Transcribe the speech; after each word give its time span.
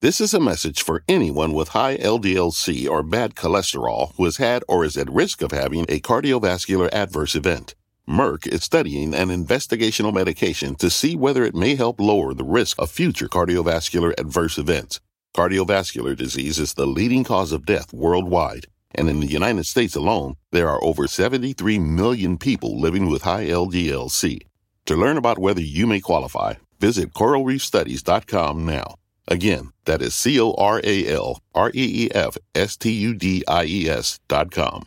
This 0.00 0.20
is 0.20 0.32
a 0.32 0.38
message 0.38 0.80
for 0.80 1.02
anyone 1.08 1.52
with 1.54 1.70
high 1.70 1.96
LDLC 1.96 2.88
or 2.88 3.02
bad 3.02 3.34
cholesterol 3.34 4.14
who 4.14 4.26
has 4.26 4.36
had 4.36 4.62
or 4.68 4.84
is 4.84 4.96
at 4.96 5.10
risk 5.10 5.42
of 5.42 5.50
having 5.50 5.86
a 5.88 5.98
cardiovascular 5.98 6.88
adverse 6.92 7.34
event. 7.34 7.74
Merck 8.08 8.46
is 8.46 8.62
studying 8.62 9.12
an 9.12 9.30
investigational 9.30 10.14
medication 10.14 10.76
to 10.76 10.88
see 10.88 11.16
whether 11.16 11.42
it 11.42 11.56
may 11.56 11.74
help 11.74 11.98
lower 11.98 12.32
the 12.32 12.44
risk 12.44 12.80
of 12.80 12.92
future 12.92 13.26
cardiovascular 13.26 14.14
adverse 14.16 14.56
events. 14.56 15.00
Cardiovascular 15.36 16.16
disease 16.16 16.60
is 16.60 16.74
the 16.74 16.86
leading 16.86 17.24
cause 17.24 17.50
of 17.50 17.66
death 17.66 17.92
worldwide, 17.92 18.66
and 18.94 19.08
in 19.08 19.18
the 19.18 19.26
United 19.26 19.66
States 19.66 19.96
alone, 19.96 20.36
there 20.52 20.68
are 20.68 20.82
over 20.84 21.08
73 21.08 21.80
million 21.80 22.38
people 22.38 22.80
living 22.80 23.10
with 23.10 23.22
high 23.22 23.46
LDLC. 23.46 24.42
To 24.86 24.94
learn 24.94 25.16
about 25.16 25.40
whether 25.40 25.60
you 25.60 25.88
may 25.88 25.98
qualify, 25.98 26.54
visit 26.78 27.12
coralreefstudies.com 27.14 28.64
now. 28.64 28.94
Again, 29.30 29.72
that 29.84 30.00
is 30.00 30.14
C 30.14 30.40
O 30.40 30.52
R 30.52 30.80
A 30.82 31.06
L 31.06 31.42
R 31.54 31.70
E 31.74 32.06
E 32.06 32.08
F 32.14 32.38
S 32.54 32.78
T 32.78 32.90
U 32.90 33.12
D 33.14 33.44
I 33.46 33.64
E 33.64 33.88
S 33.90 34.20
dot 34.26 34.50
com. 34.50 34.84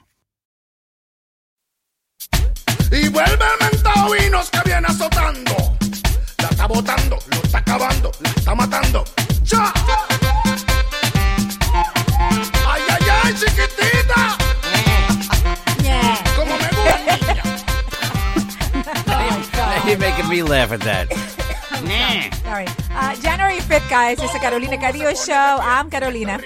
Y 2.92 3.08
vuelve 3.10 3.46
el 3.46 3.60
mentado 3.62 4.10
vinos 4.12 4.50
que 4.50 4.60
viene 4.66 4.88
azotando. 4.88 5.78
La 6.40 6.50
está 6.50 6.66
botando, 6.66 7.20
lo 7.30 7.38
está 7.38 7.60
acabando, 7.60 8.12
la 8.20 8.30
está 8.32 8.56
matando. 8.56 9.06
¡Ya! 9.44 9.72
¡Ay, 12.68 12.82
ay, 12.90 13.08
ay, 13.24 13.34
chiquitita! 13.36 14.38
Como 16.36 16.58
me 16.58 16.68
gusta, 16.68 16.98
niña. 17.06 17.44
You're 19.86 20.00
making 20.00 20.28
me 20.30 20.42
laugh 20.42 20.72
at 20.72 20.82
that. 20.82 22.32
Sorry. 22.52 22.68
Uh, 22.92 23.16
January 23.24 23.60
5th, 23.64 23.90
guys, 23.90 24.20
it's 24.20 24.34
the 24.34 24.40
Carolina 24.40 24.76
Cadillo 24.76 25.16
show. 25.16 25.64
I'm 25.64 25.90
Carolina. 25.90 26.42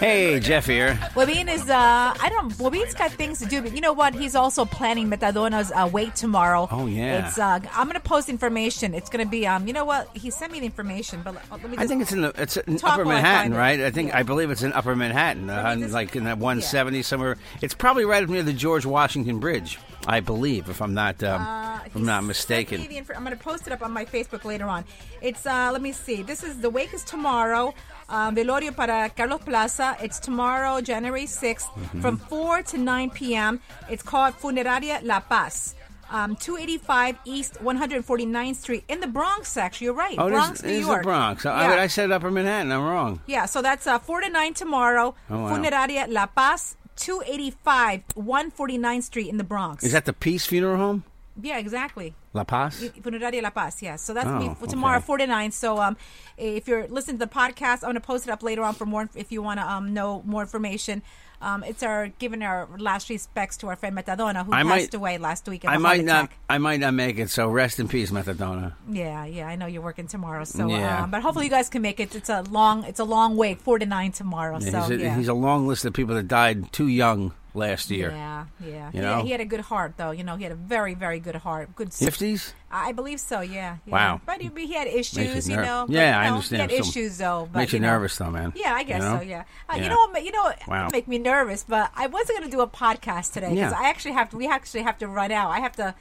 Hey, 0.00 0.40
Jeff 0.40 0.64
here. 0.64 0.94
Wabin 1.14 1.52
is, 1.52 1.68
uh, 1.68 1.74
I 2.18 2.28
don't 2.30 2.48
know, 2.48 2.54
Wabin's 2.70 2.94
got 2.94 3.10
things 3.12 3.38
to 3.40 3.44
do, 3.46 3.60
but 3.60 3.74
you 3.74 3.82
know 3.82 3.92
what? 3.92 4.14
He's 4.14 4.34
also 4.34 4.64
planning 4.64 5.10
Metadona's 5.10 5.70
uh, 5.72 5.90
wait 5.92 6.16
tomorrow. 6.16 6.66
Oh, 6.70 6.86
yeah. 6.86 7.28
It's, 7.28 7.38
uh, 7.38 7.60
I'm 7.74 7.86
going 7.86 8.00
to 8.00 8.08
post 8.08 8.30
information. 8.30 8.94
It's 8.94 9.10
going 9.10 9.22
to 9.22 9.30
be, 9.30 9.46
um, 9.46 9.66
you 9.66 9.74
know 9.74 9.84
what? 9.84 10.08
He 10.16 10.30
sent 10.30 10.52
me 10.52 10.60
the 10.60 10.64
information, 10.66 11.20
but 11.22 11.34
let, 11.34 11.62
me 11.62 11.68
just. 11.76 11.80
I 11.80 11.86
think 11.86 12.00
it's 12.00 12.12
in 12.12 12.22
the 12.22 12.32
it's 12.38 12.56
in 12.56 12.80
Upper 12.82 13.04
Manhattan, 13.04 13.52
right? 13.52 13.78
I 13.78 13.90
think 13.90 14.08
Yeah. 14.08 14.18
I 14.18 14.22
believe 14.22 14.50
it's 14.50 14.62
in 14.62 14.72
Upper 14.72 14.96
Manhattan, 14.96 15.50
uh, 15.50 15.76
just- 15.76 15.92
like 15.92 16.16
in 16.16 16.24
that 16.24 16.38
170 16.38 17.02
somewhere. 17.02 17.36
It's 17.60 17.74
probably 17.74 18.06
right 18.06 18.22
up 18.24 18.30
near 18.30 18.42
the 18.42 18.54
George 18.54 18.86
Washington 18.86 19.38
Bridge, 19.38 19.78
I 20.06 20.20
believe, 20.20 20.70
if 20.70 20.80
I'm 20.80 20.94
not 20.94 21.22
um, 21.22 21.42
Uh, 21.42 21.80
if 21.84 21.94
I'm 21.94 22.06
not 22.06 22.24
mistaken. 22.24 22.78
sent 22.78 22.90
me 22.90 22.98
the 22.98 23.04
infor- 23.04 23.16
I'm 23.16 23.24
going 23.24 23.36
to 23.36 23.42
post 23.44 23.66
it 23.66 23.72
up 23.74 23.82
on 23.82 23.92
my 23.92 24.06
Facebook 24.06 24.44
later 24.46 24.64
on. 24.66 24.86
It's 25.20 25.44
uh, 25.44 25.68
let 25.72 25.82
me 25.82 25.92
see. 25.92 26.22
This 26.22 26.42
is 26.42 26.58
the 26.60 26.70
wake 26.70 26.94
is 26.94 27.04
tomorrow. 27.04 27.74
Um, 28.10 28.34
Velorio 28.34 28.72
para 28.74 29.08
Carlos 29.10 29.40
Plaza. 29.42 29.96
It's 30.02 30.18
tomorrow, 30.18 30.80
January 30.80 31.26
6th, 31.26 31.66
Mm-hmm. 31.70 32.00
from 32.00 32.16
4 32.18 32.62
to 32.74 32.78
9 32.78 33.10
p.m. 33.10 33.60
It's 33.88 34.02
called 34.02 34.34
Funeraria 34.34 35.00
La 35.04 35.20
Paz. 35.20 35.74
Um, 36.10 36.34
285 36.34 37.18
East 37.24 37.54
149th 37.62 38.56
Street 38.56 38.82
in 38.88 38.98
the 38.98 39.06
Bronx, 39.06 39.56
actually. 39.56 39.84
You're 39.84 39.94
right. 39.94 40.16
Oh, 40.18 40.28
Bronx, 40.28 40.58
is, 40.58 40.66
New 40.66 40.86
York. 40.86 41.02
the 41.02 41.06
Bronx. 41.06 41.44
Yeah. 41.44 41.52
I, 41.52 41.82
I 41.82 41.86
said 41.86 42.10
Upper 42.10 42.32
Manhattan. 42.32 42.72
I'm 42.72 42.82
wrong. 42.82 43.20
Yeah, 43.26 43.46
so 43.46 43.62
that's 43.62 43.86
uh, 43.86 44.00
4 44.00 44.22
to 44.22 44.28
9 44.28 44.54
tomorrow. 44.54 45.14
Oh, 45.30 45.42
wow. 45.44 45.56
Funeraria 45.56 46.06
La 46.08 46.26
Paz, 46.26 46.74
285 46.96 48.02
149th 48.16 49.02
Street 49.04 49.28
in 49.28 49.36
the 49.36 49.44
Bronx. 49.44 49.84
Is 49.84 49.92
that 49.92 50.04
the 50.04 50.12
Peace 50.12 50.46
Funeral 50.46 50.76
Home? 50.78 51.04
Yeah, 51.40 51.58
exactly. 51.58 52.14
La 52.32 52.44
Paz? 52.44 52.80
Funeraria 53.02 53.42
La 53.42 53.50
Paz, 53.50 53.82
yeah. 53.82 53.96
So 53.96 54.14
that's 54.14 54.26
Oh, 54.26 54.38
me 54.38 54.54
for 54.58 54.66
tomorrow, 54.66 54.98
okay. 54.98 55.06
to. 55.06 55.50
So 55.50 55.78
um, 55.80 55.96
if 56.38 56.68
you're 56.68 56.86
listening 56.88 57.18
to 57.18 57.26
the 57.26 57.32
podcast, 57.32 57.82
I'm 57.82 57.90
gonna 57.90 58.00
post 58.00 58.26
it 58.26 58.30
up 58.30 58.42
later 58.42 58.62
on 58.62 58.74
for 58.74 58.86
more. 58.86 59.08
If 59.14 59.32
you 59.32 59.42
want 59.42 59.60
to 59.60 59.66
um 59.70 59.94
know 59.94 60.22
more 60.26 60.42
information, 60.42 61.02
um, 61.42 61.64
it's 61.64 61.82
our 61.82 62.08
giving 62.18 62.42
our 62.42 62.68
last 62.78 63.08
respects 63.08 63.56
to 63.58 63.68
our 63.68 63.76
friend 63.76 63.96
Metadona 63.96 64.44
who 64.44 64.52
I 64.52 64.62
passed 64.62 64.66
might- 64.68 64.94
away 64.94 65.18
last 65.18 65.48
week. 65.48 65.64
I 65.66 65.78
might 65.78 66.04
not. 66.04 66.24
attack. 66.26 66.38
I 66.50 66.58
might 66.58 66.80
not 66.80 66.94
make 66.94 67.18
it. 67.18 67.30
So 67.30 67.48
rest 67.48 67.80
in 67.80 67.88
peace, 67.88 68.10
Metadona. 68.10 68.74
Yeah, 68.90 69.24
yeah. 69.24 69.48
I 69.48 69.56
know 69.56 69.66
you're 69.66 69.82
working 69.82 70.06
tomorrow, 70.08 70.44
so 70.44 70.68
Yeah. 70.68 71.04
um, 71.04 71.10
but 71.10 71.22
hopefully 71.22 71.46
you 71.46 71.50
guys 71.50 71.68
can 71.70 71.80
make 71.82 71.98
it. 72.00 72.14
It's 72.14 72.28
a 72.28 72.42
long, 72.42 72.84
it's 72.84 73.00
a 73.00 73.04
long 73.04 73.36
wait, 73.36 73.60
four 73.62 73.78
to 73.78 73.86
nine 73.86 74.12
tomorrow. 74.12 74.58
Yeah, 74.60 74.70
so 74.70 74.80
he's, 74.82 74.90
a, 74.90 74.96
yeah. 75.04 75.16
he's 75.16 75.28
a 75.28 75.34
long 75.34 75.66
list 75.66 75.84
of 75.86 75.94
people 75.94 76.14
that 76.16 76.28
died 76.28 76.70
too 76.72 76.88
young 76.88 77.32
last 77.54 77.90
year. 77.90 78.10
Yeah, 78.10 78.46
yeah. 78.64 78.86
You 78.92 78.92
he, 78.92 79.00
know? 79.00 79.22
he 79.22 79.30
had 79.30 79.40
a 79.40 79.44
good 79.44 79.60
heart, 79.60 79.94
though. 79.96 80.10
You 80.10 80.24
know, 80.24 80.36
he 80.36 80.42
had 80.44 80.52
a 80.52 80.56
very, 80.56 80.94
very 80.94 81.20
good 81.20 81.36
heart. 81.36 81.74
Good. 81.76 81.92
Fifties? 81.92 82.54
I 82.70 82.92
believe 82.92 83.18
so. 83.20 83.40
Yeah. 83.40 83.78
yeah. 83.84 83.92
Wow. 83.92 84.20
But 84.24 84.40
he, 84.40 84.50
he 84.56 84.72
had 84.74 84.86
issues, 84.86 85.48
you 85.48 85.56
ner- 85.56 85.62
know. 85.64 85.84
but, 85.88 85.94
Yeah, 85.94 86.18
I 86.18 86.24
you 86.24 86.30
know, 86.30 86.34
understand. 86.36 86.70
He 86.70 86.76
had 86.76 86.86
issues, 86.86 87.18
though. 87.18 87.48
But, 87.52 87.58
Makes 87.60 87.72
you 87.72 87.80
know. 87.80 87.88
nervous, 87.88 88.16
though, 88.16 88.30
man. 88.30 88.52
Yeah, 88.54 88.74
I 88.74 88.82
guess 88.84 89.02
You 89.02 89.08
know? 89.08 89.16
so. 89.18 89.22
Yeah. 89.22 89.40
Uh, 89.68 89.74
Yeah. 89.76 89.82
You 89.82 89.88
know 89.88 89.96
what? 90.10 90.24
You 90.24 90.32
know 90.32 90.52
Wow. 90.68 90.88
make 90.92 91.08
me 91.08 91.18
nervous, 91.18 91.64
but 91.68 91.90
I 91.96 92.06
wasn't 92.06 92.38
going 92.38 92.50
to 92.50 92.56
do 92.56 92.60
a 92.62 92.68
podcast 92.68 93.32
today 93.32 93.50
because 93.50 93.72
Yeah. 93.72 93.78
I 93.78 93.88
actually 93.88 94.12
have 94.12 94.30
to. 94.30 94.36
We 94.36 94.46
actually 94.48 94.82
have 94.82 94.98
to 94.98 95.08
run 95.08 95.32
out. 95.32 95.50
I 95.50 95.60
have 95.60 95.76
to. 95.76 95.94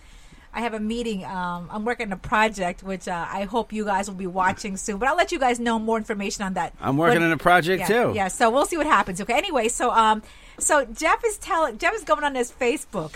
I 0.53 0.61
have 0.61 0.73
a 0.73 0.79
meeting. 0.79 1.23
Um, 1.25 1.69
I'm 1.71 1.85
working 1.85 2.07
on 2.07 2.13
a 2.13 2.17
project, 2.17 2.83
which 2.83 3.07
uh, 3.07 3.27
I 3.29 3.43
hope 3.43 3.71
you 3.71 3.85
guys 3.85 4.07
will 4.09 4.15
be 4.17 4.27
watching 4.27 4.77
soon. 4.77 4.97
But 4.97 5.07
I'll 5.09 5.15
let 5.15 5.31
you 5.31 5.39
guys 5.39 5.59
know 5.59 5.77
more 5.79 5.97
information 5.97 6.43
on 6.43 6.55
that. 6.55 6.73
I'm 6.81 6.97
working 6.97 7.19
When- 7.21 7.27
on 7.27 7.31
a 7.33 7.37
project 7.37 7.81
yeah, 7.81 7.87
too. 7.87 8.11
Yeah, 8.15 8.27
so 8.29 8.49
we'll 8.49 8.65
see 8.65 8.77
what 8.77 8.87
happens. 8.87 9.21
Okay. 9.21 9.33
Anyway, 9.37 9.67
so 9.67 9.91
um, 9.91 10.23
so 10.57 10.85
Jeff 10.85 11.23
is 11.25 11.37
telling 11.37 11.77
Jeff 11.77 11.93
is 11.93 12.03
going 12.03 12.23
on 12.23 12.35
his 12.35 12.51
Facebook. 12.51 13.15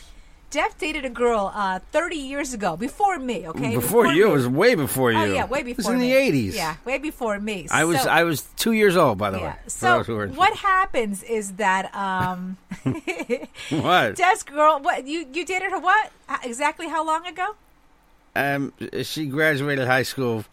Jeff 0.54 0.78
dated 0.78 1.04
a 1.04 1.10
girl 1.10 1.52
uh, 1.56 1.80
30 1.92 2.16
years 2.16 2.54
ago, 2.54 2.78
before 2.78 3.18
me. 3.18 3.48
Okay, 3.48 3.76
Before 3.76 4.06
you, 4.08 4.26
me. 4.26 4.30
it 4.32 4.34
was 4.34 4.48
way 4.48 4.76
before 4.76 5.12
you. 5.12 5.18
Oh 5.18 5.24
yeah, 5.26 5.46
way 5.46 5.64
before. 5.64 5.70
It 5.72 5.78
before. 5.78 5.94
was 5.94 6.02
in 6.04 6.08
me. 6.08 6.32
the 6.32 6.50
'80s. 6.52 6.56
Yeah, 6.56 6.76
way 6.86 6.98
before 7.00 7.40
me. 7.40 7.68
I 7.72 7.84
was 7.86 8.02
So- 8.02 8.10
I 8.10 8.24
was 8.24 8.42
two 8.56 8.74
years 8.74 8.96
old, 8.96 9.18
by 9.18 9.32
the 9.32 9.40
yeah. 9.40 9.54
way. 9.54 9.56
So 9.68 10.04
what 10.36 10.54
happens 10.56 11.24
is 11.24 11.54
that 11.54 11.94
um, 11.96 12.58
What? 13.70 14.16
Jeff's 14.16 14.44
girl. 14.44 14.80
What 14.80 15.08
you 15.08 15.26
you 15.34 15.46
dated 15.46 15.72
her? 15.72 15.80
What 15.80 16.12
exactly? 16.44 16.88
How 16.88 17.06
long 17.06 17.26
ago? 17.26 17.56
Um, 18.36 18.74
she 19.04 19.26
graduated 19.28 19.88
high 19.88 20.04
school 20.04 20.46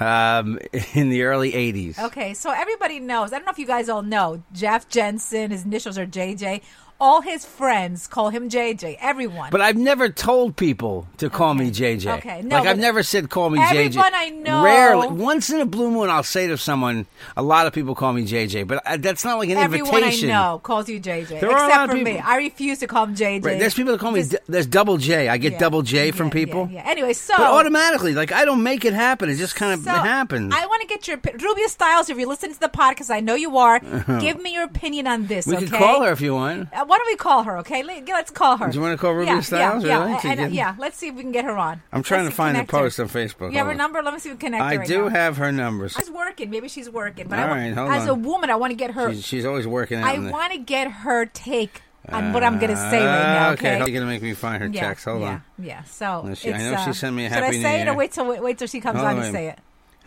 um, 0.00 0.58
in 0.94 1.10
the 1.10 1.22
early 1.22 1.52
'80s. 1.52 1.98
Okay, 1.98 2.34
so 2.34 2.50
everybody 2.50 3.00
knows. 3.00 3.32
I 3.32 3.36
don't 3.36 3.46
know 3.46 3.52
if 3.52 3.58
you 3.58 3.66
guys 3.66 3.88
all 3.88 4.02
know. 4.02 4.42
Jeff 4.52 4.88
Jensen. 4.88 5.50
His 5.50 5.64
initials 5.64 5.98
are 5.98 6.06
JJ. 6.06 6.62
All 7.00 7.20
his 7.20 7.44
friends 7.46 8.08
call 8.08 8.30
him 8.30 8.48
JJ. 8.50 8.98
Everyone. 9.00 9.50
But 9.52 9.60
I've 9.60 9.76
never 9.76 10.08
told 10.08 10.56
people 10.56 11.06
to 11.18 11.30
call 11.30 11.54
me 11.54 11.70
JJ. 11.70 12.18
Okay, 12.18 12.42
no, 12.42 12.56
like 12.56 12.66
I've 12.66 12.78
never 12.78 13.04
said 13.04 13.30
call 13.30 13.50
me 13.50 13.60
JJ. 13.60 13.86
everyone 13.86 14.12
I 14.14 14.28
know- 14.30 14.64
Rarely, 14.64 15.06
once 15.08 15.48
in 15.48 15.60
a 15.60 15.66
blue 15.66 15.92
moon, 15.92 16.10
I'll 16.10 16.24
say 16.24 16.48
to 16.48 16.58
someone. 16.58 17.06
A 17.36 17.42
lot 17.42 17.68
of 17.68 17.72
people 17.72 17.94
call 17.94 18.12
me 18.12 18.24
JJ, 18.26 18.66
but 18.66 18.82
I, 18.84 18.96
that's 18.96 19.24
not 19.24 19.38
like 19.38 19.48
an 19.50 19.58
Everyone 19.58 19.94
invitation. 19.94 20.30
I 20.32 20.50
know 20.50 20.58
calls 20.58 20.88
you 20.88 20.98
JJ, 20.98 21.38
There 21.40 21.48
are 21.52 21.56
a 21.56 21.60
lot 21.60 21.68
except 21.68 21.84
of 21.84 21.90
for 21.90 21.96
me. 22.04 22.12
people- 22.14 22.28
I 22.28 22.36
refuse 22.38 22.78
to 22.80 22.88
call 22.88 23.04
him 23.04 23.14
JJ. 23.14 23.44
Right, 23.44 23.58
there's 23.60 23.74
people 23.74 23.92
that 23.92 24.00
call 24.00 24.10
me. 24.10 24.18
Just- 24.20 24.32
d- 24.32 24.38
There's 24.48 24.66
double 24.66 24.96
J. 24.96 25.28
I 25.28 25.36
get 25.38 25.52
yeah, 25.52 25.58
double 25.60 25.82
J 25.82 26.10
from 26.10 26.26
yeah, 26.28 26.32
people. 26.32 26.68
Yeah, 26.72 26.82
Anyway, 26.84 27.12
so 27.12 27.34
But 27.36 27.46
automatically, 27.46 28.14
like 28.14 28.32
I 28.32 28.44
don't 28.44 28.64
make 28.64 28.84
it 28.84 28.92
happen. 28.92 29.28
It 29.30 29.36
just 29.36 29.54
kind 29.54 29.72
of 29.72 29.80
so 29.84 29.90
happens. 29.92 30.52
I 30.52 30.66
want 30.66 30.82
to 30.82 30.88
get 30.88 31.06
your 31.06 31.18
Rubia 31.18 31.68
Styles. 31.68 32.10
If 32.10 32.18
you're 32.18 32.26
listening 32.28 32.54
to 32.54 32.60
the 32.60 32.68
podcast, 32.68 33.10
I 33.10 33.20
know 33.20 33.36
you 33.36 33.56
are. 33.56 33.78
give 34.20 34.40
me 34.42 34.52
your 34.52 34.64
opinion 34.64 35.06
on 35.06 35.28
this. 35.28 35.46
we 35.46 35.54
okay? 35.56 35.66
could 35.66 35.74
call 35.78 36.02
her 36.02 36.10
if 36.10 36.20
you 36.20 36.34
want. 36.34 36.68
Uh, 36.72 36.86
why 36.88 36.98
don't 36.98 37.06
we 37.06 37.16
call 37.16 37.42
her? 37.44 37.58
Okay, 37.58 37.82
Let- 37.82 38.08
let's 38.08 38.30
call 38.30 38.56
her. 38.56 38.68
Do 38.68 38.76
you 38.76 38.82
wanna 38.82 38.96
call 38.96 39.12
Rubia 39.12 39.34
yeah, 39.34 39.40
Styles, 39.40 39.84
Yeah, 39.84 39.98
really? 40.00 40.10
yeah, 40.12 40.18
To 40.20 40.28
and, 40.28 40.40
uh, 40.40 40.44
yeah. 40.46 40.74
Let's 40.78 40.96
see 40.96 41.08
if 41.08 41.14
we 41.14 41.22
can 41.22 41.32
get 41.32 41.44
her 41.44 41.56
on. 41.56 41.82
I'm 41.92 42.02
trying 42.02 42.24
Let's 42.24 42.32
to 42.34 42.36
find 42.36 42.56
the 42.56 42.60
connect 42.60 42.72
her. 42.72 42.78
post 42.78 43.00
on 43.00 43.08
Facebook. 43.08 43.52
You 43.52 43.58
have 43.58 43.66
her 43.66 43.72
on. 43.72 43.78
number? 43.78 44.02
Let 44.02 44.14
me 44.14 44.20
see 44.20 44.30
if 44.30 44.36
we 44.36 44.40
can 44.40 44.52
connect 44.52 44.64
her. 44.64 44.70
I 44.70 44.76
right 44.76 44.88
do 44.88 45.02
now. 45.02 45.08
have 45.10 45.36
her 45.36 45.52
numbers. 45.52 45.92
She's 45.92 46.10
working. 46.10 46.50
Maybe 46.50 46.68
she's 46.68 46.90
working. 46.90 47.28
But 47.28 47.38
All 47.38 47.48
right, 47.48 47.72
hold 47.72 47.90
as 47.92 48.02
on. 48.04 48.08
a 48.08 48.14
woman, 48.14 48.50
I 48.50 48.56
want 48.56 48.70
to 48.72 48.76
get 48.76 48.92
her. 48.92 49.12
She's, 49.14 49.24
she's 49.26 49.44
always 49.44 49.66
working. 49.66 50.02
I 50.02 50.18
want 50.18 50.52
to 50.52 50.58
get 50.58 50.90
her 50.90 51.26
take 51.26 51.82
on 52.08 52.32
what 52.32 52.42
I'm 52.42 52.58
going 52.58 52.70
to 52.70 52.76
say 52.76 53.04
right 53.04 53.22
now. 53.22 53.48
Ah, 53.48 53.52
Okay. 53.52 53.76
You're 53.78 53.88
you 53.88 53.94
gonna 53.94 54.06
make 54.10 54.22
me 54.22 54.32
find 54.32 54.62
her 54.62 54.68
yeah, 54.68 54.80
text. 54.80 55.04
Hold 55.04 55.20
yeah, 55.22 55.28
on. 55.28 55.42
Yeah. 55.58 55.82
So 55.84 56.22
Let's. 56.24 56.46
I 56.46 56.50
know 56.52 56.76
she 56.84 56.90
uh, 56.90 56.92
sent 56.94 57.14
me 57.14 57.26
a 57.26 57.28
happy. 57.28 57.40
should 57.40 57.54
I 57.54 57.56
New 57.56 57.62
say 57.62 57.80
it 57.80 57.84
Year. 57.84 57.92
or 57.92 57.96
wait 57.96 58.12
till 58.12 58.42
wait, 58.42 58.58
till 58.58 58.66
she 58.68 58.80
comes 58.80 58.96
Hold 58.98 59.08
on 59.10 59.16
to 59.16 59.30
say 59.30 59.48
it? 59.48 59.58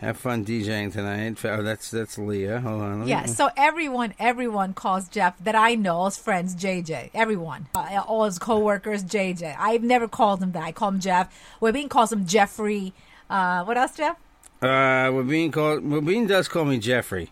Have 0.02 0.16
fun 0.16 0.44
DJing 0.44 0.92
tonight. 0.92 1.38
Oh, 1.44 1.62
that's 1.62 1.90
that's 1.90 2.18
Leah. 2.18 2.60
Hold 2.60 2.82
on. 2.82 3.00
Me- 3.04 3.08
Yeah, 3.10 3.24
so 3.26 3.50
everyone, 3.56 4.14
everyone 4.18 4.74
calls 4.74 5.08
Jeff 5.08 5.38
that 5.38 5.54
I 5.54 5.76
know, 5.76 5.94
all 5.96 6.04
his 6.06 6.18
friends, 6.18 6.56
JJ. 6.56 7.10
Everyone, 7.14 7.68
uh, 7.74 8.02
all 8.06 8.24
his 8.24 8.38
coworkers, 8.40 9.04
JJ. 9.04 9.54
I've 9.58 9.84
never 9.84 10.08
called 10.08 10.42
him 10.42 10.50
that. 10.52 10.64
I 10.64 10.72
call 10.72 10.88
him 10.88 10.98
Jeff. 11.00 11.32
Webin 11.60 11.88
calls 11.88 12.10
him 12.12 12.26
Jeffrey. 12.26 12.92
Uh, 13.30 13.62
what 13.64 13.78
else, 13.78 13.96
Jeff? 13.96 14.16
Uh, 14.60 14.66
Wabine 15.10 15.52
called. 15.52 15.84
Wabine 15.84 16.26
does 16.26 16.48
call 16.48 16.64
me 16.64 16.78
Jeffrey. 16.78 17.30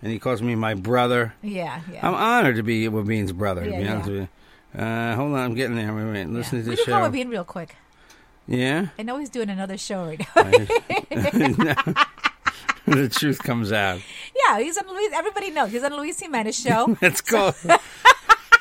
and 0.00 0.12
he 0.12 0.20
calls 0.20 0.40
me 0.40 0.54
my 0.54 0.74
brother. 0.74 1.34
Yeah, 1.42 1.80
yeah. 1.92 2.06
I'm 2.06 2.14
honored 2.14 2.56
to 2.56 2.62
be 2.62 2.86
Wabin's 2.86 3.32
brother. 3.32 3.64
Yeah, 3.64 3.70
to 3.78 3.82
be 3.82 3.88
honest 3.88 4.08
yeah. 4.08 4.12
with 4.20 4.28
you. 4.74 4.80
Uh, 4.80 5.14
hold 5.16 5.32
on, 5.32 5.38
I'm 5.40 5.54
getting 5.54 5.74
there. 5.76 5.92
Wait, 5.94 6.04
wait. 6.12 6.28
Listen 6.28 6.58
yeah. 6.58 6.64
to 6.64 6.70
We 6.70 6.76
this 6.76 6.84
can 6.84 6.94
call 6.94 7.04
show. 7.06 7.10
Wabin 7.10 7.28
real 7.28 7.44
quick. 7.44 7.74
Yeah, 8.48 8.88
I 8.98 9.02
know 9.02 9.18
he's 9.18 9.30
doing 9.30 9.50
another 9.50 9.78
show 9.78 10.04
right 10.04 10.18
now. 10.18 10.42
the 12.86 13.08
truth 13.08 13.38
comes 13.42 13.72
out. 13.72 14.00
yeah, 14.46 14.58
he's 14.58 14.76
on 14.76 14.88
Luis. 14.88 15.12
Everybody 15.14 15.50
knows 15.50 15.70
he's 15.72 15.82
on 15.84 15.92
Luis 15.96 16.18
Jimenez 16.20 16.58
show. 16.58 16.96
Let's 17.02 17.20
call. 17.20 17.54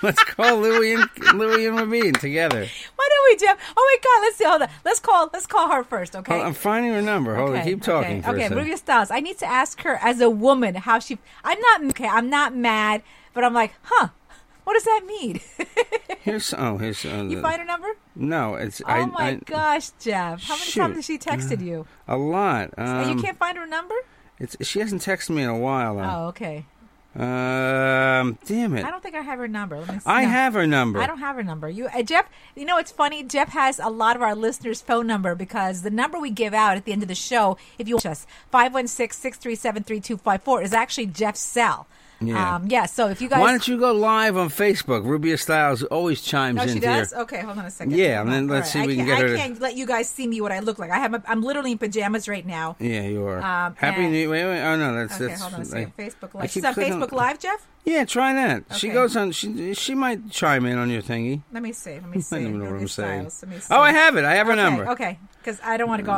let's 0.03 0.23
call 0.23 0.57
Louie 0.57 0.93
and 0.93 1.09
Louie 1.33 1.65
and 1.67 1.77
Wabin 1.77 2.19
together. 2.19 2.67
Why 2.95 3.09
don't 3.09 3.29
we, 3.29 3.35
Jeff? 3.45 3.57
Oh 3.75 3.89
my 3.89 3.97
God! 4.03 4.21
Let's 4.25 4.37
see. 4.37 4.45
Hold 4.45 4.61
on. 4.63 4.69
Let's 4.85 4.99
call. 4.99 5.29
Let's 5.33 5.47
call 5.47 5.71
her 5.71 5.83
first. 5.83 6.15
Okay. 6.15 6.39
I'm 6.39 6.53
finding 6.53 6.93
her 6.93 7.01
number. 7.01 7.35
Hold 7.35 7.49
on, 7.51 7.55
Okay, 7.57 7.71
keep 7.71 7.81
talking 7.81 8.19
Okay, 8.19 8.21
for 8.21 8.35
okay. 8.35 8.47
second. 8.49 8.77
Styles. 8.77 9.11
I 9.11 9.19
need 9.19 9.37
to 9.39 9.45
ask 9.45 9.81
her 9.81 9.97
as 10.01 10.21
a 10.21 10.29
woman 10.29 10.75
how 10.75 10.99
she. 10.99 11.17
I'm 11.43 11.59
not 11.59 11.83
okay. 11.91 12.07
I'm 12.07 12.29
not 12.29 12.55
mad, 12.55 13.01
but 13.33 13.43
I'm 13.43 13.53
like, 13.53 13.73
huh? 13.83 14.09
What 14.63 14.73
does 14.73 14.83
that 14.83 15.01
mean? 15.07 15.39
Here's 16.21 16.53
oh, 16.53 16.77
here's 16.77 17.03
uh, 17.03 17.25
you 17.27 17.41
find 17.41 17.57
her 17.59 17.65
number? 17.65 17.87
no. 18.15 18.53
It's 18.53 18.79
Oh 18.81 18.85
I, 18.91 19.05
my 19.05 19.27
I, 19.29 19.35
gosh, 19.43 19.89
Jeff! 19.99 20.43
How 20.43 20.53
many 20.53 20.65
Shoot. 20.69 20.79
times 20.81 20.95
has 20.97 21.05
she 21.05 21.17
texted 21.17 21.65
you? 21.65 21.87
a 22.07 22.15
lot. 22.15 22.69
Um, 22.77 23.17
you 23.17 23.23
can't 23.23 23.39
find 23.39 23.57
her 23.57 23.65
number? 23.65 23.95
it's 24.37 24.55
she 24.65 24.79
hasn't 24.79 25.01
texted 25.01 25.31
me 25.31 25.41
in 25.41 25.49
a 25.49 25.57
while. 25.57 25.99
Oh, 25.99 26.27
okay. 26.27 26.65
Um, 27.13 28.37
damn 28.45 28.73
it. 28.77 28.85
I 28.85 28.91
don't 28.91 29.03
think 29.03 29.15
I 29.15 29.21
have 29.21 29.37
her 29.39 29.47
number. 29.47 29.77
Let 29.79 29.87
me 29.93 29.99
see. 29.99 30.03
I 30.05 30.21
No. 30.23 30.29
have 30.29 30.53
her 30.53 30.65
number. 30.67 31.01
I 31.01 31.07
don't 31.07 31.17
have 31.19 31.35
her 31.35 31.43
number. 31.43 31.67
You, 31.67 31.87
uh, 31.87 32.03
Jeff. 32.03 32.29
You 32.55 32.63
know, 32.65 32.77
it's 32.77 32.91
funny. 32.91 33.23
Jeff 33.23 33.49
has 33.49 33.79
a 33.79 33.89
lot 33.89 34.15
of 34.15 34.21
our 34.21 34.33
listeners' 34.35 34.81
phone 34.81 35.07
number 35.07 35.33
because 35.35 35.81
the 35.81 35.89
number 35.89 36.19
we 36.19 36.29
give 36.29 36.53
out 36.53 36.77
at 36.77 36.85
the 36.85 36.93
end 36.93 37.01
of 37.01 37.07
the 37.09 37.15
show, 37.15 37.57
if 37.79 37.87
you 37.89 37.95
watch 37.95 38.05
us, 38.05 38.25
516-637-3254 38.53 40.63
is 40.63 40.71
actually 40.73 41.07
Jeff's 41.07 41.39
cell. 41.41 41.87
Yeah. 42.21 42.55
Um, 42.55 42.67
yeah. 42.67 42.85
So 42.85 43.09
if 43.09 43.21
you 43.21 43.27
guys, 43.29 43.39
Why 43.39 43.51
don't 43.51 43.67
you 43.67 43.77
go 43.79 43.91
live 43.93 44.37
on 44.37 44.49
Facebook? 44.49 45.03
Rubia 45.05 45.37
Styles 45.37 45.83
always 45.83 46.21
chimes 46.21 46.57
No, 46.57 46.61
in 46.63 46.67
she 46.69 46.73
here. 46.75 46.81
does. 46.81 47.13
Okay, 47.13 47.41
hold 47.41 47.57
on 47.57 47.65
a 47.65 47.71
second. 47.71 47.93
Yeah, 47.95 48.21
and 48.21 48.31
then 48.31 48.47
let's 48.47 48.67
All 48.67 48.73
see 48.73 48.79
if 48.81 48.87
we 48.87 48.93
I 48.93 48.95
can 48.97 49.05
get 49.07 49.17
her 49.19 49.25
I 49.25 49.29
to- 49.29 49.37
can't 49.37 49.59
let 49.61 49.75
you 49.75 49.85
guys 49.87 50.09
see 50.09 50.27
me 50.27 50.39
what 50.41 50.51
I 50.51 50.59
look 50.59 50.77
like. 50.79 50.91
I 50.91 50.99
have. 50.99 51.13
A, 51.13 51.23
I'm 51.27 51.41
literally 51.41 51.71
in 51.71 51.77
pajamas 51.77 52.27
right 52.27 52.45
now. 52.45 52.75
Yeah, 52.79 53.01
you 53.03 53.25
are. 53.25 53.37
Um, 53.41 53.75
Happy 53.75 54.03
and- 54.03 54.11
New 54.11 54.29
Wait, 54.29 54.45
wait. 54.45 54.61
Oh 54.61 54.75
no, 54.77 54.93
that's 54.95 55.15
Okay, 55.15 55.27
that's. 55.27 55.41
hold 55.41 55.53
on 55.55 55.59
a 55.61 55.63
I- 55.63 55.65
second. 55.65 55.93
Facebook 55.97 56.33
Live. 56.35 56.51
She's 56.51 56.63
on 56.65 56.75
Facebook 56.75 57.11
Live, 57.11 57.39
Jeff. 57.39 57.67
Yeah, 57.83 58.05
try 58.05 58.33
that. 58.33 58.63
She 58.77 58.89
goes 58.89 59.17
on. 59.17 59.31
She 59.31 59.73
she 59.73 59.95
might 59.95 60.29
chime 60.29 60.67
in 60.67 60.77
on 60.77 60.91
your 60.91 61.01
thingy. 61.01 61.41
Let 61.51 61.63
me 61.63 61.73
see. 61.73 61.93
Let 61.93 62.05
me 62.09 62.21
see. 62.21 62.35
I 62.35 62.43
don't 62.43 62.59
know 62.59 62.65
what 62.65 62.81
I'm 62.81 62.87
saying. 62.87 63.29
Styles. 63.29 63.43
Let 63.43 63.51
me 63.51 63.59
see. 63.59 63.73
Oh, 63.73 63.81
I 63.81 63.91
have 63.91 64.17
it. 64.17 64.23
I 64.23 64.35
have 64.35 64.45
her 64.47 64.53
okay, 64.53 64.61
number. 64.61 64.87
Okay, 64.89 65.17
because 65.39 65.59
I 65.63 65.77
don't 65.77 65.89
want 65.89 66.01
to 66.01 66.05
go. 66.05 66.11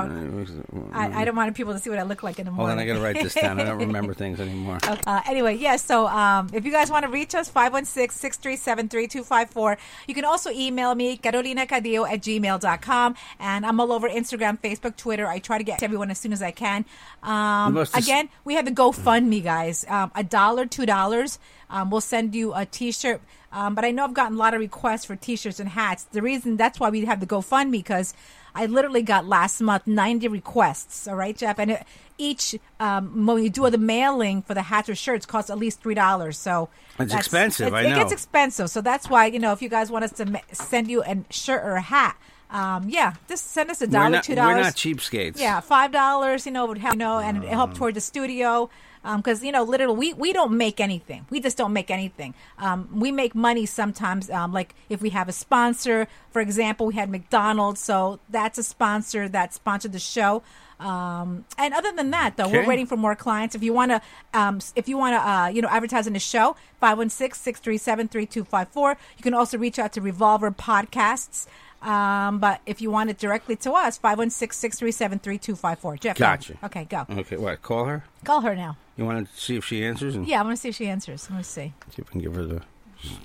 I, 0.92 1.22
I 1.22 1.26
don't 1.26 1.38
want 1.38 1.56
people 1.56 1.72
to 1.72 1.80
see 1.80 1.90
what 1.90 2.00
I 2.00 2.04
look 2.04 2.22
like 2.22 2.38
in 2.40 2.46
the 2.46 2.52
morning. 2.52 2.78
Hold 2.78 2.80
on, 2.80 2.84
I 2.84 2.86
gotta 2.86 3.00
write 3.00 3.24
this 3.24 3.34
down. 3.34 3.62
I 3.62 3.64
don't 3.64 3.80
remember 3.80 4.14
things 4.14 4.40
anymore. 4.40 4.78
Okay. 4.94 5.02
Uh, 5.08 5.22
anyway, 5.28 5.56
yes. 5.56 5.86
so 5.86 6.08
um, 6.08 6.50
if 6.54 6.66
you 6.66 6.72
guys 6.72 6.92
want 6.92 7.04
to 7.04 7.10
reach 7.10 7.34
us, 7.36 7.50
516-637-3254. 7.50 9.78
You 10.08 10.14
can 10.14 10.26
also 10.26 10.52
email 10.52 10.94
me, 10.94 11.18
carolinacadillo 11.18 12.12
at 12.12 12.22
gmail.com. 12.22 13.16
And 13.40 13.66
I'm 13.66 13.80
all 13.80 13.94
over 13.94 14.10
Instagram, 14.10 14.60
Facebook, 14.60 14.98
Twitter. 14.98 15.26
I 15.26 15.40
try 15.40 15.58
to 15.58 15.64
get 15.64 15.80
to 15.80 15.86
everyone 15.86 16.12
as 16.12 16.20
soon 16.20 16.34
as 16.34 16.42
I 16.42 16.52
can. 16.52 16.84
Um, 17.24 17.78
again, 17.94 18.28
we 18.44 18.56
have 18.56 18.66
the 18.66 18.72
GoFundMe, 18.72 19.42
guys. 19.42 19.86
Um, 19.88 20.12
a 20.16 20.24
dollar, 20.24 20.66
two 20.66 20.86
dollars. 20.86 21.40
Um, 21.70 21.90
we'll 21.90 22.02
send 22.02 22.36
you 22.36 22.54
a 22.54 22.66
T-shirt. 22.66 23.22
Um, 23.52 23.76
but 23.76 23.86
I 23.86 23.92
know 23.92 24.06
I've 24.06 24.14
gotten 24.14 24.36
a 24.36 24.40
lot 24.40 24.54
of 24.54 24.60
requests 24.60 25.06
for 25.06 25.16
T-shirts 25.16 25.60
and 25.60 25.70
hats. 25.70 26.04
The 26.06 26.22
reason 26.22 26.58
that's 26.58 26.80
why 26.80 26.90
we 26.90 27.06
have 27.06 27.20
the 27.20 27.28
GoFundMe 27.28 27.72
because 27.72 28.14
I 28.56 28.66
literally 28.68 29.02
got 29.02 29.26
last 29.26 29.62
month 29.62 29.88
90 29.88 30.28
requests. 30.28 31.08
All 31.08 31.16
right, 31.16 31.36
Jeff, 31.36 31.60
and 31.60 31.72
it, 31.72 31.84
each 32.18 32.56
um, 32.80 33.26
when 33.26 33.44
you 33.44 33.50
do 33.50 33.70
the 33.70 33.78
mailing 33.78 34.42
for 34.44 34.54
the 34.54 34.62
hats 34.62 34.90
or 34.90 34.96
shirts 34.96 35.26
costs 35.26 35.50
at 35.50 35.58
least 35.58 35.82
three 35.82 35.96
dollars. 35.96 36.38
So 36.38 36.70
It's 37.00 37.14
expensive, 37.14 37.68
It, 37.68 37.74
I 37.74 37.82
it 37.82 37.96
gets 37.96 38.12
expensive. 38.12 38.70
So 38.70 38.82
that's 38.82 39.10
why 39.10 39.26
you 39.28 39.40
know 39.40 39.52
if 39.52 39.62
you 39.62 39.70
guys 39.70 39.90
want 39.90 40.06
us 40.06 40.12
to 40.14 40.26
ma- 40.26 40.40
send 40.52 40.90
you 40.90 41.04
a 41.04 41.18
shirt 41.32 41.64
or 41.64 41.74
a 41.74 41.82
hat, 41.82 42.16
um, 42.52 42.88
yeah, 42.88 43.14
just 43.28 43.52
send 43.52 43.72
us 43.72 43.82
a 43.82 43.88
dollar, 43.88 44.22
two 44.22 44.34
we're 44.34 44.36
dollars. 44.36 44.66
not 44.66 44.76
cheapskates. 44.76 45.40
Yeah, 45.40 45.60
five 45.60 45.92
dollars. 45.92 46.46
You 46.46 46.52
know, 46.52 46.68
would 46.68 46.78
help. 46.78 46.94
You 46.94 47.00
know, 47.00 47.18
and 47.20 47.44
it 47.44 47.50
help 47.50 47.74
toward 47.74 47.96
the 47.96 48.02
studio. 48.02 48.70
Because 49.04 49.44
you 49.44 49.52
know, 49.52 49.64
literally, 49.64 49.98
we 49.98 50.14
we 50.14 50.32
don't 50.34 50.58
make 50.58 50.80
anything. 50.80 51.26
We 51.30 51.42
just 51.42 51.58
don't 51.58 51.74
make 51.74 51.92
anything. 51.92 52.34
Um, 52.58 52.88
we 52.94 53.12
make 53.12 53.36
money 53.36 53.66
sometimes. 53.66 54.30
Um, 54.30 54.54
like 54.54 54.74
if 54.90 55.02
we 55.02 55.10
have 55.10 55.28
a 55.28 55.34
sponsor, 55.34 56.08
for 56.32 56.42
example, 56.42 56.88
we 56.88 56.94
had 56.96 57.10
McDonald's, 57.10 57.82
so 57.82 58.20
that's 58.30 58.58
a 58.58 58.64
sponsor 58.64 59.28
that 59.30 59.54
sponsored 59.54 59.92
the 59.92 60.00
show. 60.00 60.42
Um, 60.80 61.46
and 61.58 61.74
other 61.74 61.92
than 61.94 62.12
that, 62.12 62.36
though, 62.36 62.50
we're 62.50 62.68
waiting 62.68 62.88
for 62.88 62.98
more 62.98 63.16
clients. 63.16 63.56
If 63.56 63.64
you 63.64 63.72
want 63.74 63.92
to, 63.92 64.02
um, 64.34 64.60
if 64.76 64.90
you 64.90 64.98
want 64.98 65.14
to, 65.14 65.30
uh, 65.30 65.48
you 65.48 65.62
know, 65.62 65.70
advertise 65.70 66.08
in 66.08 66.14
the 66.14 66.20
show, 66.20 66.58
516-637-3254. 66.82 68.98
You 69.18 69.24
can 69.24 69.34
also 69.34 69.58
reach 69.58 69.80
out 69.80 69.94
to 69.94 70.02
Revolver 70.02 70.52
Podcasts. 70.52 71.48
Um, 71.84 72.40
but 72.40 72.62
if 72.66 72.82
you 72.82 72.90
want 72.92 73.10
it 73.10 73.18
directly 73.18 73.56
to 73.58 73.74
us, 73.74 74.00
516-637-3254. 74.00 76.00
Jeff, 76.00 76.18
go. 76.18 76.26
Gotcha. 76.26 76.54
Okay, 76.64 76.86
go. 76.86 77.06
Okay, 77.10 77.38
what? 77.38 77.62
Call 77.62 77.86
her. 77.86 78.04
Call 78.24 78.42
her 78.42 78.56
now. 78.56 78.78
You 78.96 79.06
want 79.06 79.28
to 79.28 79.40
see 79.40 79.56
if 79.58 79.66
she 79.66 79.84
answers 79.84 80.16
and 80.16 80.28
Yeah, 80.28 80.40
I 80.40 80.44
want 80.44 80.56
to 80.56 80.62
see 80.62 80.70
if 80.70 80.76
she 80.76 80.88
answers. 80.88 81.28
Let 81.30 81.38
me 81.38 81.44
see. 81.44 81.74
see 81.90 82.02
if 82.02 82.08
we 82.08 82.12
can 82.12 82.22
give 82.22 82.36
her 82.36 82.46
the 82.46 82.62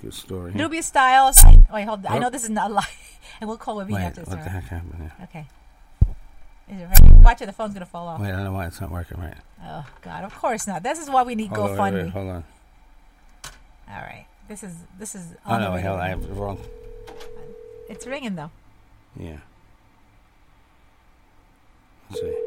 good 0.01 0.13
story. 0.13 0.51
Nubia 0.53 0.83
Styles. 0.83 1.37
Wait, 1.71 1.85
hold. 1.85 2.05
I 2.05 2.17
Oh. 2.17 2.19
know 2.19 2.29
this 2.29 2.43
is 2.43 2.49
not 2.49 2.71
live, 2.71 3.19
and 3.39 3.47
we'll 3.47 3.57
call 3.57 3.77
Webby 3.77 3.95
after 3.95 4.21
what 4.21 4.31
this. 4.35 4.43
the 4.43 4.49
heck 4.49 4.63
happened? 4.65 4.95
here? 4.97 5.13
Okay. 5.23 5.47
Is 6.71 6.81
it 6.81 6.85
ready? 6.85 7.13
Watch 7.23 7.41
it. 7.41 7.45
The 7.45 7.53
phone's 7.53 7.73
gonna 7.73 7.85
fall 7.85 8.07
off. 8.07 8.19
Wait, 8.19 8.27
I 8.27 8.31
don't 8.31 8.43
know 8.43 8.51
why 8.53 8.67
it's 8.67 8.81
not 8.81 8.91
working 8.91 9.19
right. 9.19 9.35
Oh 9.63 9.85
God, 10.01 10.23
of 10.23 10.35
course 10.35 10.67
not. 10.67 10.83
This 10.83 10.99
is 10.99 11.09
why 11.09 11.23
we 11.23 11.35
need 11.35 11.47
Hold 11.49 11.71
on, 11.71 11.77
wait, 11.77 11.93
GoFundMe. 11.93 12.03
wait, 12.03 12.11
hold 12.13 12.29
on. 12.29 12.43
All 13.89 14.01
right. 14.01 14.25
This 14.47 14.63
is 14.63 14.73
this 14.99 15.15
is. 15.15 15.33
Oh 15.45 15.53
on 15.53 15.61
no, 15.61 15.71
wait, 15.73 15.83
hold 15.83 15.99
on. 15.99 16.05
I 16.05 16.09
have 16.09 16.27
the 16.27 16.33
wrong. 16.33 16.59
It's 17.89 18.05
ringing 18.07 18.35
though. 18.35 18.51
Yeah. 19.19 19.37
Let's 22.09 22.21
see. 22.21 22.37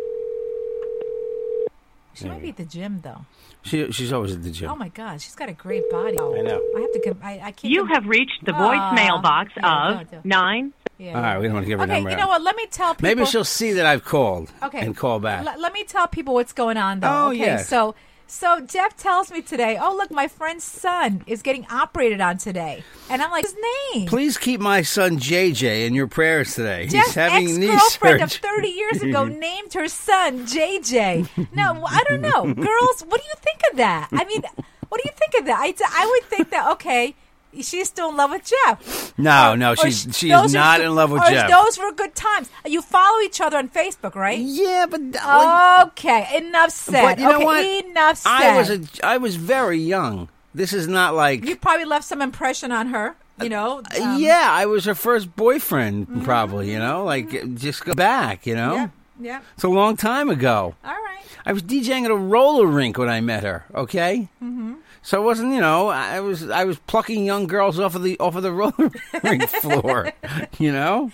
She 2.14 2.24
There 2.24 2.32
might 2.32 2.42
be 2.42 2.48
at 2.50 2.56
the 2.56 2.64
gym 2.64 3.00
though. 3.02 3.22
She 3.62 3.90
she's 3.92 4.12
always 4.12 4.32
at 4.34 4.42
the 4.42 4.50
gym. 4.50 4.70
Oh 4.70 4.76
my 4.76 4.88
God, 4.88 5.20
she's 5.20 5.34
got 5.34 5.48
a 5.48 5.52
great 5.54 5.88
body. 5.90 6.18
I 6.18 6.42
know. 6.42 6.62
I 6.76 6.80
have 6.80 6.92
to. 6.92 7.00
Com- 7.04 7.20
I, 7.22 7.32
I 7.34 7.52
can't. 7.52 7.64
You 7.64 7.80
com- 7.86 7.88
have 7.94 8.06
reached 8.06 8.44
the 8.44 8.52
voicemail 8.52 9.22
box 9.22 9.52
yeah, 9.56 9.88
of 10.00 10.10
don't 10.10 10.22
do- 10.22 10.28
nine. 10.28 10.72
Yeah. 10.98 11.16
All 11.16 11.22
right, 11.22 11.38
we 11.38 11.46
don't 11.46 11.54
want 11.54 11.64
to 11.64 11.68
give 11.68 11.78
her 11.78 11.84
Okay, 11.84 11.94
number. 11.94 12.10
you 12.10 12.16
out. 12.16 12.20
know 12.20 12.28
what? 12.28 12.42
Let 12.42 12.54
me 12.54 12.66
tell 12.66 12.94
people. 12.94 13.08
Maybe 13.08 13.24
she'll 13.24 13.44
see 13.44 13.72
that 13.72 13.86
I've 13.86 14.04
called 14.04 14.52
Okay. 14.62 14.80
and 14.80 14.96
call 14.96 15.18
back. 15.20 15.44
L- 15.46 15.60
let 15.60 15.72
me 15.72 15.84
tell 15.84 16.06
people 16.06 16.34
what's 16.34 16.52
going 16.52 16.76
on, 16.76 17.00
though. 17.00 17.08
Oh, 17.08 17.28
okay, 17.30 17.38
yes. 17.38 17.68
so 17.68 17.94
so 18.32 18.60
Jeff 18.60 18.96
tells 18.96 19.30
me 19.30 19.42
today. 19.42 19.78
Oh, 19.80 19.94
look, 19.94 20.10
my 20.10 20.26
friend's 20.26 20.64
son 20.64 21.22
is 21.26 21.42
getting 21.42 21.66
operated 21.70 22.20
on 22.22 22.38
today, 22.38 22.82
and 23.10 23.20
I'm 23.20 23.30
like, 23.30 23.44
his 23.44 23.54
name. 23.94 24.08
Please 24.08 24.38
keep 24.38 24.58
my 24.58 24.80
son 24.80 25.18
JJ 25.18 25.86
in 25.86 25.94
your 25.94 26.06
prayers 26.06 26.54
today. 26.54 26.86
Jeff's 26.86 27.08
He's 27.08 27.14
having 27.14 27.60
knee 27.60 27.68
ex-girlfriend 27.68 28.22
of 28.22 28.32
30 28.32 28.68
years 28.68 29.02
ago 29.02 29.24
named 29.46 29.74
her 29.74 29.86
son 29.86 30.46
JJ. 30.46 31.28
No, 31.54 31.84
I 31.84 32.02
don't 32.08 32.22
know. 32.22 32.54
Girls, 32.54 33.02
what 33.02 33.20
do 33.20 33.26
you 33.28 33.34
think 33.36 33.60
of 33.70 33.76
that? 33.76 34.08
I 34.12 34.24
mean, 34.24 34.42
what 34.88 35.02
do 35.02 35.08
you 35.08 35.12
think 35.14 35.40
of 35.40 35.46
that? 35.46 35.60
I, 35.60 35.74
I 36.02 36.06
would 36.06 36.24
think 36.30 36.50
that, 36.50 36.72
okay, 36.72 37.14
she's 37.60 37.88
still 37.88 38.08
in 38.10 38.16
love 38.16 38.30
with 38.30 38.44
Jeff. 38.44 39.12
No, 39.18 39.52
Or- 39.52 39.56
no, 39.56 39.74
she's 39.74 40.02
sh- 40.02 40.14
she 40.16 40.30
is 40.30 40.52
not 40.54 40.80
in 40.80 40.94
love 40.94 41.10
with 41.10 41.22
Jeff. 41.24 41.50
Those 41.50 41.78
were 41.78 41.92
good 41.92 42.14
times. 42.14 42.48
You 42.66 42.80
follow 42.82 43.20
each 43.20 43.40
other 43.40 43.58
on 43.58 43.68
Facebook, 43.68 44.14
right? 44.14 44.38
yeah, 44.38 44.86
but 44.88 45.00
uh, 45.22 45.84
Okay, 45.88 46.36
enough 46.38 46.70
said. 46.70 47.18
you 47.18 47.24
know 47.28 47.36
okay, 47.36 47.44
what? 47.44 47.84
enough 47.86 48.16
said. 48.18 48.30
I 48.30 48.56
was 48.56 48.70
a 48.70 48.80
I 49.04 49.16
was 49.18 49.36
very 49.36 49.78
young. 49.78 50.28
This 50.54 50.72
is 50.72 50.86
not 50.88 51.14
like 51.14 51.44
you 51.44 51.56
probably 51.56 51.84
left 51.86 52.04
some 52.04 52.20
impression 52.22 52.72
on 52.72 52.88
her. 52.88 53.16
You 53.40 53.48
know. 53.48 53.78
um, 53.78 53.84
Uh, 54.00 54.16
yeah, 54.18 54.48
I 54.50 54.66
was 54.66 54.84
her 54.84 54.94
first 54.94 55.34
boyfriend, 55.34 56.22
probably. 56.24 56.70
You 56.70 56.78
know, 56.78 57.04
like 57.04 57.54
just 57.56 57.84
go 57.84 57.94
back. 57.94 58.46
You 58.46 58.54
know, 58.54 58.74
Yeah. 58.74 58.88
Yeah. 59.20 59.40
it's 59.54 59.64
a 59.64 59.68
long 59.68 59.96
time 59.96 60.28
ago. 60.30 60.74
All 60.84 60.90
right. 60.90 61.18
I 61.44 61.52
was 61.52 61.62
DJing 61.62 62.04
at 62.04 62.10
a 62.10 62.16
roller 62.16 62.66
rink 62.66 62.98
when 62.98 63.08
I 63.08 63.20
met 63.20 63.42
her. 63.42 63.64
Okay, 63.74 64.28
mm-hmm. 64.42 64.74
So 65.02 65.20
it 65.20 65.24
wasn't 65.24 65.52
you 65.52 65.60
know 65.60 65.88
I 65.88 66.20
was 66.20 66.48
I 66.48 66.64
was 66.64 66.78
plucking 66.78 67.24
young 67.24 67.46
girls 67.46 67.78
off 67.78 67.94
of 67.94 68.02
the 68.02 68.18
off 68.18 68.36
of 68.36 68.42
the 68.42 68.52
roller 68.60 68.90
rink 69.22 69.48
floor. 69.48 70.12
You 70.58 70.72
know, 70.72 71.10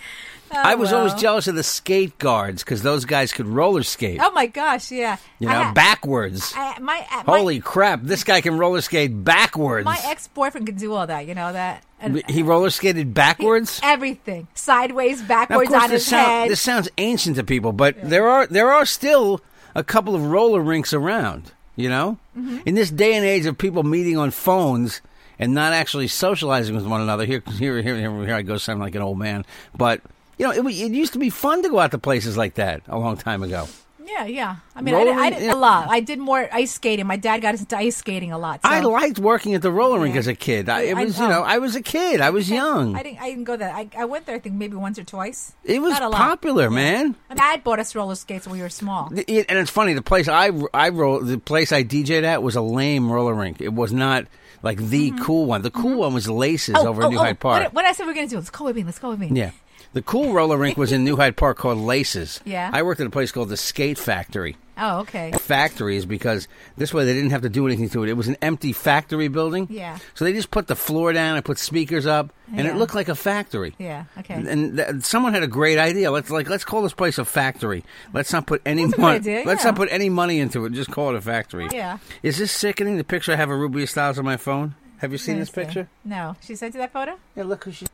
I 0.51 0.75
was 0.75 0.91
always 0.93 1.13
Oh, 1.13 1.17
jealous 1.17 1.47
of 1.47 1.55
the 1.55 1.63
skate 1.63 2.17
guards 2.17 2.63
because 2.63 2.81
those 2.81 3.05
guys 3.05 3.31
could 3.33 3.47
roller 3.47 3.83
skate. 3.83 4.19
Oh 4.21 4.31
my 4.31 4.45
gosh! 4.47 4.91
Yeah. 4.91 5.17
you 5.39 5.47
I 5.49 5.53
know, 5.53 5.63
ha- 5.65 5.73
backwards. 5.73 6.53
I, 6.55 6.79
my 6.79 7.05
uh, 7.11 7.23
my, 7.27 7.37
Holy 7.37 7.59
crap! 7.59 8.01
This 8.03 8.23
guy 8.23 8.41
can 8.41 8.57
roller 8.57 8.81
skate 8.81 9.23
backwards. 9.23 9.85
my 9.85 9.99
ex 10.05 10.27
boyfriend 10.27 10.65
could 10.67 10.77
do 10.77 10.93
all 10.93 11.05
that. 11.07 11.27
You 11.27 11.35
know 11.35 11.51
that. 11.53 11.83
And 12.01 12.23
he 12.29 12.43
roller 12.43 12.69
skated 12.69 13.13
backwards. 13.13 13.79
everything 13.83 14.47
sideways, 14.53 15.21
Now, 15.21 15.27
backwards 15.27 15.69
course, 15.69 15.83
on 15.83 15.89
this, 15.89 16.03
his 16.03 16.09
sound- 16.09 16.25
head. 16.27 16.49
this 16.51 16.61
sounds 16.61 16.87
ancient 16.97 17.35
to 17.35 17.43
people, 17.43 17.73
but 17.73 17.95
there 18.01 18.27
are 18.29 18.47
there 18.47 18.71
are 18.71 18.85
still 18.85 19.41
a 19.75 19.83
couple 19.83 20.15
of 20.15 20.23
roller 20.23 20.61
rinks 20.61 20.93
around. 20.93 21.51
You 21.79 21.87
know, 21.89 22.17
Mm-hmm. 22.37 22.57
in 22.65 22.75
this 22.75 22.89
day 22.91 23.13
and 23.15 23.25
age 23.25 23.45
of 23.45 23.57
people 23.57 23.83
meeting 23.83 24.17
on 24.17 24.31
phones 24.31 25.01
and 25.39 25.53
not 25.53 25.71
actually 25.73 26.07
socializing 26.07 26.75
with 26.75 26.85
one 26.85 26.99
another. 27.01 27.25
Here, 27.25 27.41
here, 27.57 27.81
here, 27.81 27.95
here, 27.97 28.25
here 28.25 28.35
I 28.35 28.41
go, 28.41 28.57
sounding 28.57 28.81
like 28.83 28.95
an 28.95 29.01
old 29.01 29.17
man. 29.17 29.45
But 29.77 30.01
you 30.37 30.45
know, 30.45 30.51
it, 30.51 30.65
it 30.65 30.91
used 30.91 31.13
to 31.13 31.19
be 31.19 31.29
fun 31.29 31.63
to 31.63 31.69
go 31.69 31.79
out 31.79 31.91
to 31.91 31.97
places 31.97 32.35
like 32.37 32.55
that 32.55 32.81
a 32.87 32.99
long 32.99 33.15
time 33.17 33.43
ago. 33.43 33.67
Yeah, 34.11 34.25
Yeah. 34.25 34.55
I 34.75 34.81
mean, 34.81 34.95
I, 34.95 35.03
did, 35.03 35.17
I 35.17 35.29
did 35.31 35.49
a 35.49 35.55
lot. 35.55 35.89
I 35.89 35.99
did 35.99 36.19
more 36.19 36.47
ice 36.53 36.71
skating. 36.71 37.05
My 37.05 37.17
dad 37.17 37.39
got 37.41 37.53
us 37.53 37.59
into 37.61 37.75
ice 37.77 37.97
skating 37.97 38.31
a 38.31 38.37
lot. 38.37 38.61
So. 38.63 38.69
I 38.69 38.79
liked 38.79 39.19
working 39.19 39.53
at 39.55 39.61
the 39.61 39.71
roller 39.71 39.99
rink 39.99 40.15
Yeah. 40.15 40.19
as 40.19 40.27
a 40.27 40.35
kid. 40.35 40.69
I, 40.69 40.81
it 40.83 40.95
I 40.97 41.03
was, 41.03 41.19
you 41.19 41.27
know. 41.27 41.41
I 41.43 41.57
was 41.57 41.75
a 41.75 41.81
kid. 41.81 42.21
I 42.21 42.29
was 42.29 42.49
young. 42.49 42.95
I 42.95 43.03
didn't. 43.03 43.21
I 43.21 43.29
didn't 43.29 43.43
go 43.43 43.57
there. 43.57 43.69
I, 43.73 43.89
I 43.97 44.05
went 44.05 44.25
there. 44.25 44.35
I 44.35 44.39
think 44.39 44.55
maybe 44.55 44.75
once 44.75 44.97
or 44.97 45.03
twice. 45.03 45.53
it 45.63 45.81
was 45.81 45.91
Not 45.93 46.03
a 46.03 46.09
lot. 46.09 46.17
popular, 46.17 46.69
man. 46.69 47.15
My 47.29 47.35
dad 47.35 47.63
bought 47.63 47.79
us 47.79 47.93
roller 47.95 48.15
skates 48.15 48.47
when 48.47 48.55
we 48.57 48.61
were 48.61 48.69
small. 48.69 49.09
It- 49.15 49.45
and 49.49 49.57
it's 49.59 49.71
funny. 49.71 49.93
The 49.93 50.01
place 50.01 50.27
I 50.27 50.51
I 50.73 50.89
roll, 50.89 51.19
the 51.21 51.37
place 51.37 51.71
I 51.71 51.83
DJ'd 51.83 52.23
at 52.23 52.41
was 52.41 52.55
a 52.55 52.61
lame 52.61 53.11
roller 53.11 53.33
rink. 53.33 53.59
It 53.61 53.73
was 53.73 53.91
not 53.91 54.25
like 54.63 54.77
the 54.77 55.11
cool 55.21 55.45
one. 55.45 55.61
The 55.61 55.71
cool 55.71 55.97
one 55.99 56.13
was 56.13 56.27
Laces 56.29 56.75
over 56.75 57.03
in 57.03 57.11
New 57.11 57.17
Hyde 57.17 57.39
Park. 57.39 57.55
Mm-hmm. 57.63 57.63
What, 57.65 57.73
what 57.73 57.85
I 57.85 57.91
said 57.93 58.05
we 58.05 58.11
are 58.11 58.15
gonna 58.15 58.27
do? 58.27 58.35
Let's 58.37 58.49
go 58.49 58.65
with 58.65 58.75
me. 58.75 58.83
Let's 58.83 58.99
go 58.99 59.09
with 59.11 59.19
me. 59.19 59.29
Yeah. 59.33 59.51
The 59.93 60.01
cool 60.03 60.33
roller 60.33 60.57
rink 60.57 60.77
was 60.77 60.91
in 60.91 61.03
New 61.03 61.15
Hyde 61.15 61.35
Park 61.35 61.57
called 61.57 61.79
Laces. 61.79 62.41
Yeah. 62.45 62.69
I 62.71 62.83
worked 62.83 63.01
at 63.01 63.07
a 63.07 63.09
place 63.09 63.31
called 63.31 63.49
the 63.49 63.57
Skate 63.57 63.97
Factory. 63.97 64.55
Oh, 64.77 64.99
okay. 64.99 65.31
Factory 65.31 65.97
is 65.97 66.05
because 66.05 66.47
this 66.77 66.93
way 66.93 67.05
they 67.05 67.13
didn't 67.13 67.31
have 67.31 67.41
to 67.41 67.49
do 67.49 67.65
anything 67.65 67.89
to 67.89 68.03
it. 68.03 68.09
It 68.09 68.13
was 68.13 68.27
an 68.27 68.37
empty 68.41 68.71
factory 68.71 69.27
building. 69.27 69.67
Yeah. 69.69 69.97
So 70.13 70.23
they 70.23 70.31
just 70.31 70.51
put 70.51 70.67
the 70.67 70.75
floor 70.75 71.11
down 71.11 71.35
and 71.35 71.43
put 71.43 71.57
speakers 71.57 72.05
up, 72.05 72.31
and 72.55 72.65
it 72.65 72.75
looked 72.75 72.95
like 72.95 73.09
a 73.09 73.15
factory. 73.15 73.75
Yeah. 73.77 74.05
Okay. 74.19 74.35
And 74.35 74.77
th- 74.77 75.03
someone 75.03 75.33
had 75.33 75.43
a 75.43 75.47
great 75.47 75.79
idea. 75.79 76.11
Let's 76.11 76.29
like 76.29 76.47
let's 76.47 76.63
call 76.63 76.81
this 76.81 76.93
place 76.93 77.17
a 77.17 77.25
factory. 77.25 77.83
Let's 78.13 78.31
not 78.31 78.47
put 78.47 78.61
any 78.65 78.83
That's 78.83 78.93
a 78.93 78.95
good 78.95 79.01
money. 79.01 79.43
Let's 79.45 79.63
yeah. 79.63 79.71
not 79.71 79.75
put 79.75 79.91
any 79.91 80.09
money 80.09 80.39
into 80.39 80.65
it. 80.65 80.71
Just 80.71 80.91
call 80.91 81.09
it 81.09 81.15
a 81.15 81.21
factory. 81.21 81.67
Oh, 81.69 81.75
yeah. 81.75 81.97
Is 82.23 82.37
this 82.37 82.51
sickening? 82.51 82.95
The 82.95 83.03
picture 83.03 83.33
I 83.33 83.35
have 83.35 83.49
of 83.49 83.59
Ruby 83.59 83.85
Styles 83.85 84.17
on 84.17 84.23
my 84.23 84.37
phone. 84.37 84.75
Have 84.99 85.11
you 85.11 85.17
seen 85.17 85.39
this 85.39 85.49
picture? 85.49 85.89
No. 86.05 86.35
She 86.41 86.55
sent 86.55 86.73
you 86.73 86.79
that 86.79 86.93
photo? 86.93 87.17
Yeah, 87.35 87.43
look 87.43 87.63
who 87.63 87.71
she's 87.71 87.87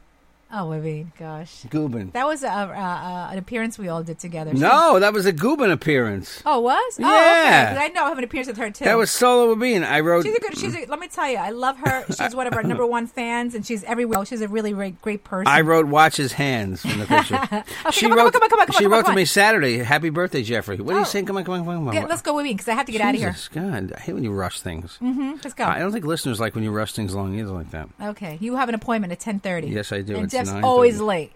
Oh, 0.53 0.71
I 0.71 0.79
mean, 0.79 1.11
gosh. 1.19 1.63
goobin. 1.69 2.11
That 2.13 2.27
was 2.27 2.43
a, 2.43 2.47
a, 2.47 2.49
a, 2.51 3.29
an 3.31 3.37
appearance 3.37 3.77
we 3.79 3.89
all 3.89 4.03
did 4.03 4.19
together. 4.19 4.53
No, 4.53 4.99
that 4.99 5.11
was 5.11 5.25
a 5.25 5.33
goobin 5.33 5.71
appearance. 5.71 6.41
Oh, 6.45 6.59
was? 6.61 6.97
Oh, 6.99 7.01
Yeah. 7.01 7.07
Okay. 7.07 7.75
'Cause 7.75 7.83
I 7.83 7.87
know 7.93 8.05
I 8.05 8.09
have 8.09 8.17
an 8.19 8.23
appearance 8.23 8.47
with 8.47 8.57
her 8.57 8.69
too. 8.69 8.85
That 8.85 8.95
was 8.97 9.09
Solo 9.11 9.55
Bean. 9.55 9.83
I 9.83 9.99
wrote. 10.01 10.23
She's 10.23 10.35
a 10.35 10.39
good. 10.39 10.57
She's. 10.57 10.75
A, 10.75 10.85
let 10.85 10.99
me 10.99 11.07
tell 11.07 11.27
you, 11.29 11.37
I 11.37 11.49
love 11.49 11.77
her. 11.79 12.05
She's 12.17 12.35
one 12.35 12.47
of 12.47 12.53
our 12.53 12.63
number 12.63 12.85
one 12.85 13.07
fans, 13.07 13.55
and 13.55 13.65
she's 13.65 13.83
everywhere. 13.85 14.23
She's 14.25 14.41
a 14.41 14.47
really 14.47 14.71
great, 14.71 15.01
great 15.01 15.23
person. 15.23 15.47
I 15.47 15.61
wrote 15.61 15.87
"Watch 15.87 16.15
his 16.17 16.33
hands" 16.33 16.81
from 16.81 16.99
the 16.99 17.05
picture. 17.05 17.39
she 17.91 18.01
come 18.01 18.11
on, 18.13 18.17
wrote. 18.19 18.33
come 18.33 18.43
on, 18.43 18.49
come 18.49 18.59
on, 18.59 18.67
come 18.67 18.75
on, 18.75 18.79
she 18.81 18.87
wrote 18.87 19.05
to 19.07 19.13
me. 19.13 19.25
Saturday. 19.25 19.79
Happy 19.79 20.09
birthday, 20.09 20.43
Jeffrey. 20.43 20.77
What 20.77 20.93
are 20.93 20.99
you 20.99 21.01
Oh. 21.01 21.05
saying? 21.05 21.25
Come 21.25 21.37
on, 21.37 21.43
come 21.43 21.55
on, 21.55 21.65
come 21.65 21.87
on. 21.87 21.93
Get- 21.93 22.07
let's 22.07 22.21
go 22.21 22.35
with 22.35 22.43
me 22.45 22.53
because 22.53 22.67
I 22.67 22.75
have 22.75 22.85
to 22.85 22.91
get 22.91 23.01
out 23.01 23.15
of 23.15 23.19
here. 23.19 23.31
Jesus, 23.31 23.47
God, 23.49 23.93
I 23.95 23.99
hate 23.99 24.13
when 24.13 24.23
you 24.23 24.31
rush 24.31 24.61
things. 24.61 24.97
Mm-hmm, 25.01 25.33
let's 25.43 25.53
go. 25.53 25.65
I 25.65 25.79
don't 25.79 25.91
think 25.91 26.05
listeners 26.05 26.39
like 26.39 26.55
when 26.55 26.63
you 26.63 26.71
rush 26.71 26.93
things 26.93 27.13
along 27.13 27.37
either 27.37 27.51
like 27.51 27.71
that. 27.71 27.89
Okay, 28.01 28.37
you 28.39 28.55
have 28.55 28.69
an 28.69 28.75
appointment 28.75 29.11
at 29.11 29.19
ten 29.19 29.39
thirty. 29.39 29.67
Yes, 29.67 29.91
I 29.91 30.01
do. 30.01 30.15
And 30.35 30.45
Jeff's 30.47 30.55
9:30. 30.59 30.63
always 30.63 31.01
late. 31.01 31.31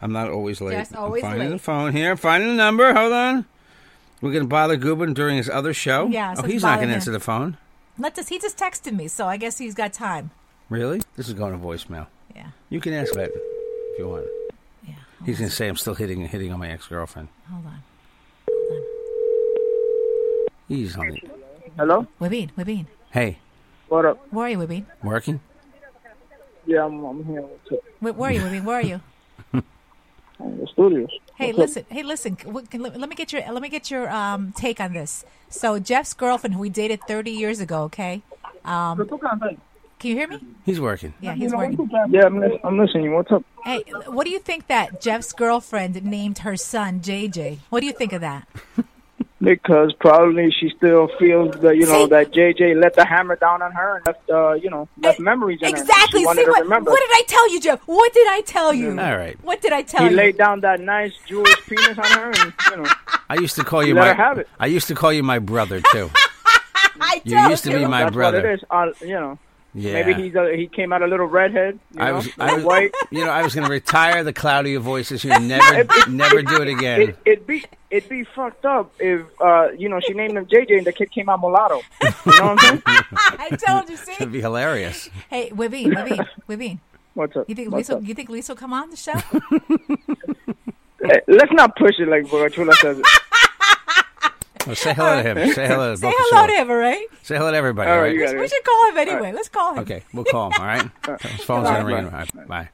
I'm 0.00 0.12
not 0.12 0.30
always 0.30 0.60
late. 0.60 0.76
Just 0.76 0.96
I'm 0.96 1.02
always 1.04 1.22
finding 1.22 1.40
late. 1.50 1.56
the 1.56 1.58
phone 1.58 1.92
here. 1.92 2.10
I'm 2.12 2.16
finding 2.16 2.48
the 2.50 2.54
number. 2.56 2.92
Hold 2.92 3.12
on. 3.12 3.44
We're 4.20 4.32
gonna 4.32 4.44
bother 4.46 4.76
Goobin 4.76 5.14
during 5.14 5.36
his 5.36 5.48
other 5.48 5.72
show. 5.74 6.06
Yeah, 6.08 6.34
Oh, 6.38 6.42
he's 6.42 6.62
bother 6.62 6.72
not 6.74 6.80
gonna 6.80 6.92
him. 6.92 6.94
answer 6.96 7.10
the 7.12 7.20
phone. 7.20 7.56
Let 7.98 8.18
us. 8.18 8.28
He 8.28 8.38
just 8.38 8.56
texted 8.58 8.92
me, 8.96 9.06
so 9.08 9.26
I 9.26 9.36
guess 9.36 9.58
he's 9.58 9.74
got 9.74 9.92
time. 9.92 10.30
Really? 10.70 11.02
This 11.16 11.28
is 11.28 11.34
going 11.34 11.52
to 11.52 11.58
voicemail. 11.58 12.06
Yeah. 12.34 12.46
You 12.70 12.80
can 12.80 12.94
ask 12.94 13.12
that 13.14 13.30
if 13.34 13.98
you 13.98 14.08
want. 14.08 14.26
Yeah. 14.88 14.94
He's 15.26 15.38
gonna 15.38 15.50
say 15.50 15.68
I'm 15.68 15.76
still 15.76 15.94
hitting 15.94 16.20
hitting 16.26 16.52
on 16.52 16.58
my 16.58 16.70
ex 16.70 16.86
girlfriend. 16.86 17.28
Hold 17.50 17.66
on. 17.66 17.82
Hold 18.48 18.72
on. 18.72 18.82
He's 20.68 20.96
on 20.96 21.08
it. 21.14 21.30
Hello? 21.76 22.06
Webin, 22.20 22.50
Webin. 22.56 22.86
Hey, 23.10 23.38
What 23.88 24.06
up? 24.06 24.26
Where 24.32 24.46
are 24.46 24.50
you, 24.50 24.58
Webin? 24.58 24.84
working? 25.02 25.40
Yeah, 26.66 26.84
I'm, 26.84 27.04
I'm 27.04 27.24
here 27.24 27.42
with 27.42 27.80
Where, 28.00 28.12
where 28.12 28.30
are 28.30 28.32
you, 28.32 28.40
Webin? 28.40 28.64
Where 28.64 28.76
are 28.76 28.82
you? 28.82 29.00
the 29.52 30.66
studios. 30.72 31.08
Hey, 31.36 31.48
What's 31.48 31.58
listen. 31.58 31.84
Hey, 31.88 32.02
listen. 32.02 32.36
Let 32.46 32.98
let 32.98 33.08
me 33.08 33.16
get 33.16 33.32
your 33.32 33.42
let 33.50 33.62
me 33.62 33.68
get 33.68 33.90
your 33.90 34.10
um, 34.10 34.52
take 34.52 34.80
on 34.80 34.92
this. 34.92 35.24
So 35.48 35.78
Jeff's 35.78 36.14
girlfriend, 36.14 36.54
who 36.54 36.60
we 36.60 36.70
dated 36.70 37.00
30 37.02 37.30
years 37.30 37.60
ago, 37.60 37.82
okay? 37.84 38.22
Um, 38.64 39.08
can 39.98 40.10
you 40.10 40.16
hear 40.16 40.28
me? 40.28 40.40
He's 40.64 40.80
working. 40.80 41.14
Yeah, 41.20 41.34
he's 41.34 41.52
working. 41.52 41.88
Yeah, 42.10 42.26
I'm, 42.26 42.40
lis- 42.40 42.60
I'm 42.64 42.78
listening. 42.78 43.12
What's 43.12 43.30
up? 43.30 43.44
Hey, 43.64 43.84
what 44.06 44.24
do 44.24 44.30
you 44.30 44.38
think 44.38 44.66
that 44.66 45.00
Jeff's 45.00 45.32
girlfriend 45.32 46.02
named 46.04 46.38
her 46.38 46.56
son 46.56 47.00
JJ? 47.00 47.58
What 47.70 47.80
do 47.80 47.86
you 47.86 47.92
think 47.92 48.12
of 48.12 48.20
that? 48.20 48.48
Because 49.42 49.92
probably 49.98 50.52
she 50.52 50.70
still 50.76 51.08
feels 51.18 51.52
that 51.62 51.76
you 51.76 51.84
know 51.86 52.04
See? 52.04 52.10
that 52.10 52.30
JJ 52.32 52.80
let 52.80 52.94
the 52.94 53.04
hammer 53.04 53.34
down 53.34 53.60
on 53.60 53.72
her 53.72 53.96
and 53.96 54.06
left 54.06 54.30
uh, 54.30 54.52
you 54.52 54.70
know 54.70 54.88
left 54.98 55.18
memories 55.18 55.58
in 55.62 55.72
her. 55.74 55.76
Exactly. 55.80 56.20
She 56.20 56.26
wanted 56.26 56.42
See 56.42 56.44
to 56.44 56.50
what, 56.52 56.62
remember. 56.62 56.90
what 56.92 57.00
did 57.00 57.10
I 57.12 57.22
tell 57.26 57.52
you, 57.52 57.60
Jeff? 57.60 57.80
What 57.86 58.12
did 58.12 58.28
I 58.28 58.40
tell 58.42 58.72
you? 58.72 58.90
All 58.90 59.16
right. 59.16 59.36
What 59.42 59.60
did 59.60 59.72
I 59.72 59.82
tell 59.82 60.02
he 60.02 60.04
you? 60.06 60.10
He 60.10 60.16
laid 60.16 60.36
down 60.38 60.60
that 60.60 60.78
nice 60.80 61.12
Jewish 61.26 61.56
penis 61.66 61.98
on 61.98 62.04
her, 62.04 62.30
and 62.30 62.52
you 62.70 62.76
know 62.84 62.90
I 63.28 63.34
used 63.34 63.56
to 63.56 63.64
call 63.64 63.84
you 63.84 63.96
my. 63.96 64.06
her 64.08 64.14
have 64.14 64.38
it. 64.38 64.48
I 64.60 64.66
used 64.66 64.86
to 64.88 64.94
call 64.94 65.12
you 65.12 65.24
my 65.24 65.40
brother 65.40 65.80
too. 65.90 66.08
I 67.00 67.20
You 67.24 67.36
told 67.36 67.50
used 67.50 67.64
to 67.64 67.70
be 67.70 67.84
my 67.84 68.04
that's 68.04 68.14
brother. 68.14 68.36
what 68.42 68.46
it 68.46 68.54
is. 68.54 68.64
Uh, 68.70 68.92
you 69.04 69.14
know, 69.14 69.38
Yeah. 69.74 69.92
maybe 69.94 70.14
he's 70.22 70.34
a, 70.34 70.54
he 70.54 70.66
came 70.66 70.92
out 70.92 71.02
a 71.02 71.06
little 71.06 71.26
redhead. 71.26 71.78
You 71.94 72.02
I 72.02 72.12
was, 72.12 72.28
I 72.38 72.54
was, 72.54 72.64
white. 72.64 72.94
you 73.10 73.24
know, 73.24 73.30
I 73.30 73.42
was 73.42 73.54
going 73.54 73.66
to 73.66 73.72
retire 73.72 74.22
the 74.22 74.32
Claudia 74.32 74.80
voices. 74.80 75.24
You 75.24 75.30
never, 75.40 76.10
never 76.10 76.42
do 76.42 76.60
it 76.60 76.68
again. 76.68 77.00
It, 77.00 77.18
it'd 77.24 77.46
be 77.46 77.64
it'd 77.90 78.08
be 78.08 78.24
fucked 78.24 78.66
up 78.66 78.92
if 78.98 79.22
uh, 79.40 79.70
you 79.76 79.88
know 79.88 80.00
she 80.00 80.12
named 80.12 80.36
him 80.36 80.46
JJ 80.46 80.78
and 80.78 80.86
the 80.86 80.92
kid 80.92 81.10
came 81.10 81.28
out 81.28 81.40
mulatto. 81.40 81.80
You 82.02 82.38
know 82.38 82.54
what 82.54 82.64
I'm 82.64 82.82
saying? 82.86 83.04
I 83.16 83.48
told 83.66 83.88
you. 83.88 83.96
See. 83.96 84.12
It'd 84.12 84.32
be 84.32 84.40
hilarious. 84.40 85.08
Hey, 85.28 85.50
Webin, 85.50 85.86
Webin, 85.86 86.26
Webin. 86.48 86.78
What's 87.14 87.36
up? 87.36 87.48
You 87.48 87.54
think 87.54 87.72
Lisa? 87.72 87.96
up? 87.96 88.04
You 88.06 88.14
think 88.14 88.28
Lisa 88.28 88.52
will 88.52 88.58
come 88.58 88.72
on 88.72 88.90
the 88.90 88.96
show? 88.96 89.14
Hey, 91.04 91.20
let's 91.26 91.52
not 91.52 91.74
push 91.76 91.98
it 91.98 92.08
like 92.08 92.28
Chula 92.52 92.74
says. 92.74 92.98
It. 92.98 93.06
Well, 94.66 94.76
say 94.76 94.94
hello 94.94 95.22
to 95.22 95.28
him. 95.28 95.52
Say 95.52 95.66
hello 95.66 95.96
to 95.96 96.02
everybody. 96.02 96.12
Say 96.12 96.14
hello 96.30 96.46
to 96.46 96.52
him, 96.52 96.70
all 96.70 96.76
right? 96.76 97.06
Say 97.22 97.36
hello 97.36 97.50
to 97.50 97.56
everybody. 97.56 97.90
All 97.90 97.96
all 97.96 98.02
right, 98.02 98.08
right? 98.08 98.14
you 98.14 98.24
got 98.26 98.34
it. 98.34 98.40
We 98.40 98.48
should 98.48 98.64
call 98.64 98.90
him 98.90 98.98
anyway. 98.98 99.32
Let's 99.32 99.48
call 99.48 99.74
him. 99.74 99.78
Okay, 99.80 100.02
we'll 100.12 100.24
call 100.24 100.50
him. 100.50 100.60
All 100.60 100.66
right. 100.66 100.90
His 101.22 101.44
phone's 101.44 101.68
going 101.68 101.80
to 101.80 101.86
ring. 101.86 102.08
Bye. 102.08 102.12
All 102.12 102.18
right, 102.18 102.48
bye. 102.48 102.68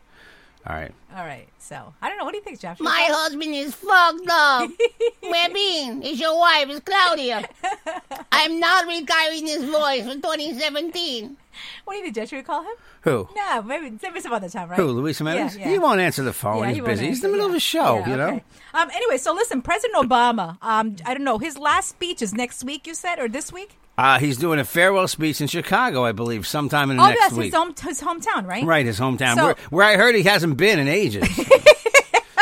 All 0.69 0.75
right. 0.75 0.93
All 1.17 1.25
right. 1.25 1.49
So 1.59 1.95
I 2.03 2.09
don't 2.09 2.19
know. 2.19 2.25
What 2.25 2.33
do 2.33 2.39
you 2.39 2.45
think, 2.45 2.61
Jeff? 2.61 2.77
Should 2.77 2.85
My 2.85 3.07
call- 3.09 3.17
husband 3.17 3.55
is 3.55 3.75
fucked 3.75 4.29
up. 4.31 4.71
Webin, 5.23 6.05
it's 6.05 6.21
your 6.21 6.39
wife, 6.39 6.67
it's 6.69 6.81
Claudia. 6.81 7.49
I'm 8.31 8.61
not 8.61 8.87
retiring 8.87 9.45
this 9.47 9.65
voice 9.65 10.03
for 10.05 10.15
2017. 10.15 11.37
What 11.85 11.93
do 11.95 11.97
you 11.99 12.05
think, 12.05 12.15
Jeff? 12.15 12.29
Should 12.29 12.37
we 12.37 12.43
call 12.43 12.63
him? 12.63 12.75
Who? 13.03 13.29
No, 13.35 13.63
maybe 13.63 13.99
maybe 14.03 14.21
some 14.21 14.33
other 14.33 14.49
time, 14.49 14.69
right? 14.69 14.79
Who? 14.79 14.87
Luis 14.89 15.19
Jimenez? 15.19 15.57
Yeah, 15.57 15.65
yeah. 15.65 15.71
He 15.73 15.79
won't 15.79 16.01
answer 16.01 16.23
the 16.23 16.33
phone. 16.33 16.61
Yeah, 16.61 16.67
He's 16.69 16.75
he 16.77 16.81
won't 16.83 16.93
busy. 16.93 17.07
He's 17.07 17.17
in 17.17 17.23
the 17.23 17.29
answer, 17.29 17.37
middle 17.37 17.51
of 17.51 17.57
a 17.57 17.61
show. 17.61 17.99
Yeah, 18.01 18.09
you 18.11 18.17
know. 18.17 18.27
okay. 18.29 18.45
Um. 18.75 18.91
Anyway, 18.95 19.17
so 19.19 19.33
listen, 19.35 19.63
President 19.63 19.95
Obama. 20.09 20.59
Um. 20.63 20.97
I 21.07 21.15
don't 21.15 21.25
know. 21.25 21.39
His 21.39 21.57
last 21.59 21.89
speech 21.89 22.21
is 22.23 22.35
next 22.35 22.63
week. 22.65 22.87
You 22.87 22.95
said, 22.95 23.19
or 23.19 23.29
this 23.29 23.53
week? 23.53 23.77
Uh, 23.99 24.21
he's 24.21 24.37
doing 24.37 24.61
a 24.61 24.65
farewell 24.65 25.09
speech 25.09 25.41
in 25.41 25.49
Chicago, 25.49 26.05
I 26.05 26.13
believe, 26.13 26.47
sometime 26.47 26.93
in 26.93 26.99
the 26.99 27.03
oh, 27.03 27.09
next 27.09 27.21
that's 27.21 27.33
week. 27.35 27.47
his 27.47 27.55
home 27.55 27.75
his 27.83 28.01
hometown, 28.01 28.47
right? 28.47 28.65
Right, 28.65 28.87
his 28.87 29.01
hometown, 29.01 29.35
So- 29.35 29.45
where, 29.47 29.57
where 29.71 29.85
I 29.85 29.97
heard 29.97 30.15
he 30.15 30.23
hasn't 30.23 30.57
been 30.57 30.79
in 30.79 30.87
ages. 30.87 31.29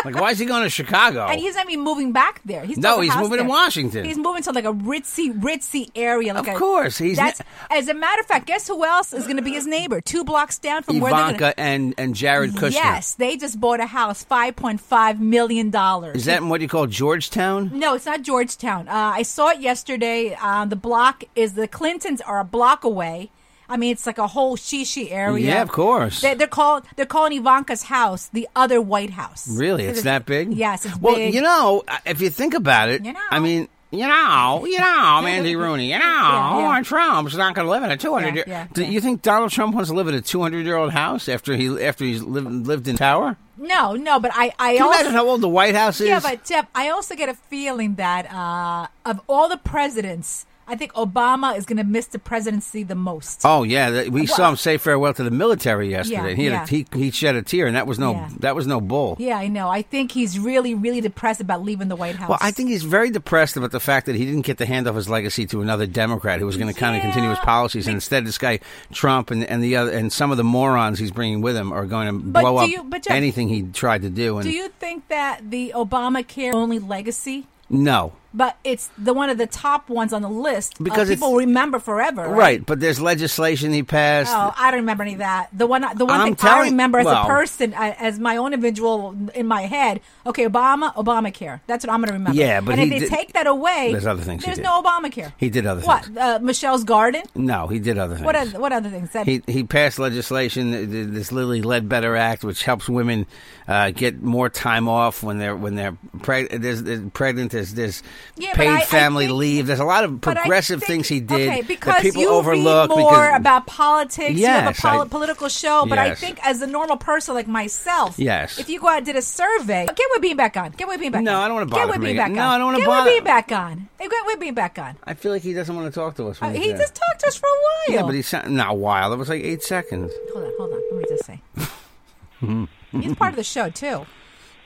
like, 0.07 0.21
why 0.21 0.31
is 0.31 0.39
he 0.39 0.47
going 0.47 0.63
to 0.63 0.71
Chicago? 0.71 1.27
And 1.27 1.41
he's 1.41 1.55
not 1.55 1.69
even 1.71 1.85
moving 1.85 2.13
back 2.13 2.41
there. 2.45 2.65
He's 2.65 2.79
No, 2.79 3.01
he's 3.01 3.15
moving 3.17 3.39
to. 3.39 3.45
Washington. 3.45 4.05
He's 4.05 4.19
moving 4.19 4.43
to 4.45 4.53
like 4.53 4.65
a 4.65 4.73
ritzy, 4.73 5.33
ritzy 5.41 5.91
area. 5.95 6.35
Like 6.35 6.49
Of 6.49 6.55
a- 6.55 6.59
course, 6.59 6.99
he's 6.99 7.17
That's 7.17 7.41
ne- 7.41 7.79
as 7.79 7.89
a 7.89 7.95
matter 7.95 8.21
of 8.21 8.27
fact. 8.27 8.47
Guess 8.47 8.69
who 8.69 8.85
else 8.85 9.13
is 9.13 9.25
going 9.25 9.37
to 9.37 9.43
be 9.43 9.53
his 9.53 9.67
neighbor? 9.67 10.01
Two 10.01 10.25
blocks 10.25 10.59
down 10.59 10.83
from 10.83 11.01
where 11.01 11.13
they're 11.13 11.21
Ivanka 11.35 11.39
going. 11.39 11.55
and, 11.59 11.95
and 11.99 12.15
Jared 12.15 12.53
Kushner. 12.53 12.73
Yes, 12.73 13.15
they 13.15 13.37
just 13.37 13.61
bought 13.61 13.81
a 13.81 13.87
house, 13.87 14.25
five 14.25 14.57
point 14.57 14.81
five 14.81 15.21
million 15.21 15.71
dollars. 15.71 16.17
Is 16.17 16.25
that 16.27 16.43
in 16.43 16.49
what 16.49 16.61
you 16.61 16.69
call 16.69 16.87
Georgetown? 16.87 17.71
No, 17.73 17.95
it's 17.95 18.07
not 18.07 18.23
Georgetown. 18.23 18.89
Uh, 18.89 19.13
I 19.15 19.23
saw 19.23 19.51
it 19.51 19.61
yesterday. 19.61 20.37
Uh, 20.41 20.65
the 20.65 20.77
block 20.77 21.25
is 21.35 21.55
the 21.55 21.69
Clintons 21.69 22.21
are 22.21 22.41
a 22.41 22.45
block 22.45 22.85
away. 22.85 23.31
I 23.69 23.77
mean, 23.77 23.93
it's 23.93 24.07
like 24.07 24.19
a 24.19 24.27
whole 24.27 24.57
shishi 24.57 25.11
area. 25.11 25.47
Yeah, 25.47 25.63
of 25.63 25.71
course. 25.73 26.21
They, 26.21 26.35
they're 26.35 26.47
called 26.47 26.85
they're 26.97 27.07
calling 27.07 27.33
Ivanka's 27.39 27.83
house 27.85 28.29
the 28.33 28.49
other 28.55 28.81
White 28.81 29.11
House. 29.11 29.49
Really? 29.49 29.85
It's 29.85 30.03
that 30.03 30.27
big? 30.27 30.53
Yes, 30.53 30.85
it's 30.87 30.97
well, 30.99 31.17
big. 31.17 31.35
you 31.35 31.41
know, 31.43 31.83
if 32.05 32.21
you 32.21 32.31
think 32.31 32.55
about 32.55 32.89
it, 32.89 33.05
You 33.05 33.13
know. 33.13 33.21
I 33.31 33.39
mean, 33.41 33.69
you 33.91 34.07
know, 34.07 34.65
you 34.67 34.79
know, 34.79 34.85
Andy 35.27 35.57
Rooney, 35.57 35.91
you 35.93 35.99
know, 35.99 36.05
Yeah, 36.05 36.77
yeah. 36.77 36.83
Trump's 36.83 37.37
not 37.37 37.55
going 37.55 37.67
to 37.67 37.71
live 37.71 37.83
in 37.85 37.91
a 37.91 37.97
200 37.97 38.35
Yeah, 38.37 38.43
yeah, 38.47 38.67
Do 38.73 38.83
yeah. 38.83 38.89
you 38.89 39.01
think 39.01 39.23
Donald 39.23 39.51
Trump 39.53 39.75
wants 39.75 39.91
to 39.91 39.97
live 39.97 40.09
in 40.09 40.15
a 40.15 40.21
200 40.21 40.65
year 40.67 40.77
old 40.77 40.93
house 40.93 41.29
after 41.29 41.55
he 41.57 41.69
after 41.85 42.05
he's 42.05 42.23
lived, 42.23 42.67
lived 42.67 42.89
in 42.89 42.97
Tower? 42.97 43.37
No, 43.59 43.95
no, 43.95 44.21
but 44.21 44.33
I 44.35 44.53
I 44.59 44.77
Can 44.77 44.77
you 44.77 44.85
also 44.85 44.99
imagine 45.01 45.13
how 45.15 45.29
old 45.29 45.41
the 45.41 45.49
White 45.49 45.75
House 45.75 46.01
is? 46.01 46.09
yeah, 46.09 46.21
but 46.21 46.45
Jeff, 46.45 46.67
I 46.75 46.91
also 46.91 47.15
get 47.15 47.29
a 47.31 47.35
feeling 47.35 47.95
that 47.95 48.31
uh, 48.31 48.89
of 49.09 49.21
all 49.29 49.49
the 49.49 49.57
presidents, 49.57 50.45
I 50.69 50.75
think 50.77 50.93
Obama 50.95 51.57
is 51.57 51.65
going 51.65 51.77
to 51.79 51.85
miss 51.85 52.07
the 52.07 52.19
presidency 52.19 52.83
the 52.83 52.95
most. 52.97 53.43
Oh 53.45 53.63
yeah, 53.63 54.09
we 54.09 54.27
saw 54.27 54.49
him 54.51 54.57
say 54.57 54.79
farewell 54.79 55.15
to 55.15 55.23
the 55.23 55.31
military 55.31 55.91
yesterday. 55.91 56.31
Yeah, 56.31 56.35
he, 56.35 56.45
had 56.47 56.53
yeah. 56.53 56.65
a, 56.65 56.67
he 56.67 56.87
he 56.95 57.11
shed 57.11 57.37
a 57.37 57.43
tear, 57.43 57.67
and 57.67 57.77
that 57.77 57.87
was 57.87 57.99
no 57.99 58.13
Yeah. 58.13 58.31
that 58.41 58.55
was 58.57 58.67
no 58.67 58.81
bull. 58.81 59.17
Yeah, 59.21 59.37
I 59.39 59.49
know. 59.49 59.69
I 59.69 59.83
think 59.83 60.13
he's 60.13 60.39
really, 60.39 60.75
really 60.75 61.01
depressed 61.01 61.41
about 61.41 61.63
leaving 61.63 61.89
the 61.89 61.97
White 61.97 62.17
House. 62.17 62.29
Well, 62.29 62.39
I 62.41 62.51
think 62.51 62.71
he's 62.71 62.83
very 62.83 63.11
depressed 63.11 63.57
about 63.57 63.71
the 63.71 63.81
fact 63.81 64.07
that 64.07 64.17
he 64.17 64.25
didn't 64.25 64.43
get 64.43 64.59
to 64.59 64.67
hand 64.67 64.89
off 64.89 64.97
his 64.97 65.09
legacy 65.09 65.47
to 65.47 65.63
another 65.63 65.87
Democrat 65.87 66.41
who 66.41 66.47
was 66.47 66.57
going 66.57 66.73
to 66.73 66.79
kind 66.79 66.97
of 66.97 67.03
continue 67.03 67.31
his 67.31 67.39
policies, 67.41 67.87
and 67.87 67.95
instead, 67.95 68.27
this 68.27 68.39
guy 68.39 68.59
Trump 68.93 69.31
and, 69.31 69.45
and 69.45 69.63
the 69.63 69.77
other 69.77 69.93
and 69.93 70.13
some 70.13 70.31
of 70.31 70.37
the 70.37 70.45
morons 70.45 70.99
he's 70.99 71.11
bringing 71.13 71.41
with 71.43 71.57
him 71.57 71.73
are 71.73 71.87
going 71.87 72.07
to 72.09 72.13
But 72.13 72.41
blow 72.41 72.57
up 72.59 72.69
you- 72.69 72.91
Jeff- 72.91 73.11
anything 73.11 73.49
he 73.49 73.63
tried 73.63 74.03
to 74.03 74.11
do. 74.11 74.39
And 74.39 74.43
Do 74.45 74.51
you 74.51 74.69
think 74.81 75.07
that 75.09 75.51
the 75.51 75.73
Obamacare 75.77 76.55
only 76.55 76.79
legacy? 76.79 77.47
no, 77.71 78.13
but 78.37 78.57
it's 78.63 78.91
the 78.99 79.15
one 79.15 79.31
of 79.31 79.39
the 79.39 79.47
top 79.47 79.89
ones 79.89 80.13
on 80.13 80.23
the 80.23 80.29
list 80.29 80.75
Because 80.83 81.11
uh, 81.11 81.15
people 81.15 81.35
remember 81.35 81.79
forever. 81.79 82.23
Right. 82.29 82.47
Right, 82.47 82.67
but 82.67 82.79
there's 82.79 83.01
legislation 83.01 83.73
he 83.73 83.83
passed. 83.83 84.33
Oh, 84.33 84.55
I 84.57 84.71
don't 84.71 84.81
remember 84.81 85.03
any 85.03 85.15
of 85.15 85.19
that. 85.19 85.49
The 85.53 85.67
one, 85.67 85.83
the 85.97 86.05
one 86.05 86.21
I'm 86.21 86.35
thing 86.37 86.49
I 86.49 86.61
remember 86.67 86.99
as 87.01 87.07
well- 87.07 87.25
a 87.25 87.27
person, 87.27 87.75
uh, 87.75 87.95
as 87.99 88.21
my 88.21 88.37
own 88.37 88.53
individual 88.53 89.17
in 89.35 89.47
my 89.49 89.63
head. 89.63 90.01
Okay, 90.27 90.45
Obama, 90.47 90.95
Obamacare. 90.95 91.61
That's 91.67 91.85
what 91.85 91.93
I'm 91.93 92.01
going 92.01 92.09
to 92.09 92.13
remember. 92.15 92.39
Yeah, 92.39 92.61
but 92.61 92.79
and 92.79 92.83
if 92.83 92.91
they 92.91 92.99
did- 93.01 93.11
take 93.11 93.33
that 93.33 93.47
away, 93.47 93.89
There's 93.91 94.07
other 94.07 94.23
things 94.23 94.45
he 94.45 94.51
There's 94.51 94.59
no 94.63 94.83
Obamacare. 94.83 95.33
He 95.39 95.51
did 95.51 95.67
other 95.67 95.81
What? 95.81 96.05
things. 96.05 96.17
Uh, 96.19 96.39
Michelle's 96.41 96.85
Garden. 96.85 97.23
No, 97.35 97.67
he 97.67 97.79
did 97.79 97.99
other 97.99 98.15
things. 98.15 98.27
What? 98.27 98.37
Other, 98.37 98.61
what 98.61 98.73
other 98.73 98.91
things? 98.91 99.11
That, 99.13 99.27
He 99.27 99.43
he 99.47 99.65
passed 99.65 99.99
legislation, 99.99 101.13
this 101.13 101.33
Lilly 101.33 101.63
Ledbetter 101.63 102.15
Act, 102.17 102.45
which 102.45 102.63
helps 102.63 102.89
women 102.89 103.27
uh, 103.67 103.91
get 103.91 104.23
more 104.23 104.49
time 104.49 104.89
off 104.89 105.23
when 105.23 105.39
they're 105.39 105.57
when 105.57 105.75
they're 105.75 105.97
preg- 106.19 106.61
there's, 106.61 106.83
there's 106.83 107.01
pregnant. 107.13 107.53
There's 107.53 107.75
there's 107.75 108.03
Yeah, 108.37 108.55
paid 108.55 108.69
I- 108.69 108.77
I 108.79 108.85
family 108.85 109.27
think- 109.27 109.39
leave. 109.39 109.67
There's 109.67 109.81
a 109.81 109.85
lot 109.85 110.05
of 110.05 110.21
progressive 110.21 110.81
think- 110.81 111.07
things 111.07 111.09
he 111.09 111.21
did 111.21 111.33
Okay, 111.49 111.61
that 111.63 111.69
because 111.69 112.03
people 112.03 112.23
you 112.23 112.29
overlook. 112.31 112.91
read 112.91 112.99
more 112.99 113.11
because, 113.13 113.37
about 113.41 113.67
politics. 113.67 114.35
you 114.35 114.47
have 114.47 114.77
a 114.77 114.81
poli- 114.81 115.01
I- 115.07 115.09
political 115.09 115.49
show, 115.49 115.87
but 115.89 115.99
I 115.99 116.15
think 116.15 116.39
as 116.47 116.61
a 116.63 116.67
normal 116.67 116.97
person 116.97 117.35
like 117.35 117.47
myself, 117.49 118.15
Yes. 118.19 118.59
if 118.59 118.69
you 118.69 118.81
go 118.81 118.89
out 118.89 118.99
and 118.99 119.07
did 119.07 119.17
a 119.17 119.23
survey, 119.23 119.87
get 119.87 119.99
with 120.13 120.23
being 120.23 120.37
back 120.37 120.57
on. 120.57 120.73
Get 120.73 120.89
with 120.89 121.01
being 121.01 121.13
back 121.13 121.23
No, 121.23 121.37
on. 121.37 121.43
I 121.43 121.49
don't 121.49 121.55
wanna 121.55 121.67
Get 121.67 121.73
bother 121.75 121.87
with 121.87 121.97
him 121.97 122.03
being 122.03 122.17
back 122.17 122.31
No, 122.33 122.43
on. 122.43 122.49
I 122.49 122.59
don't 122.59 122.67
wanna 122.67 122.79
Get 122.79 122.87
bother- 122.87 123.05
with 123.05 123.13
being 123.15 123.25
back 123.25 123.53
on. 123.53 123.89
Get 123.99 124.11
with 124.27 124.41
being 124.41 124.55
back 124.55 124.79
on. 124.79 124.97
I 125.05 125.15
feel 125.15 125.33
like 125.33 125.43
he 125.43 125.53
doesn't 125.53 125.75
want 125.75 125.93
to 125.93 126.01
talk 126.01 126.15
to 126.17 126.29
us. 126.29 126.39
Uh, 126.41 126.51
he 126.51 126.69
there. 126.69 126.79
just 126.79 126.95
talked 126.95 127.21
to 127.21 127.29
us 127.29 127.37
for 127.37 127.47
a 127.47 127.51
while. 127.89 127.97
yeah, 127.99 128.03
but 128.03 128.15
he 128.15 128.23
sound 128.23 128.51
not 128.51 128.71
a 128.71 128.75
while. 128.75 129.13
It 129.13 129.17
was 129.17 129.29
like 129.29 129.43
eight 129.43 129.63
seconds. 129.63 130.13
hold 130.33 130.45
on, 130.47 130.53
hold 130.59 130.73
on. 130.73 130.81
Let 130.93 131.01
me 131.01 131.05
just 131.09 131.25
say. 131.27 131.41
He's 133.01 133.15
part 133.15 133.31
of 133.31 133.37
the 133.37 133.45
show 133.45 133.71
too. 133.71 134.07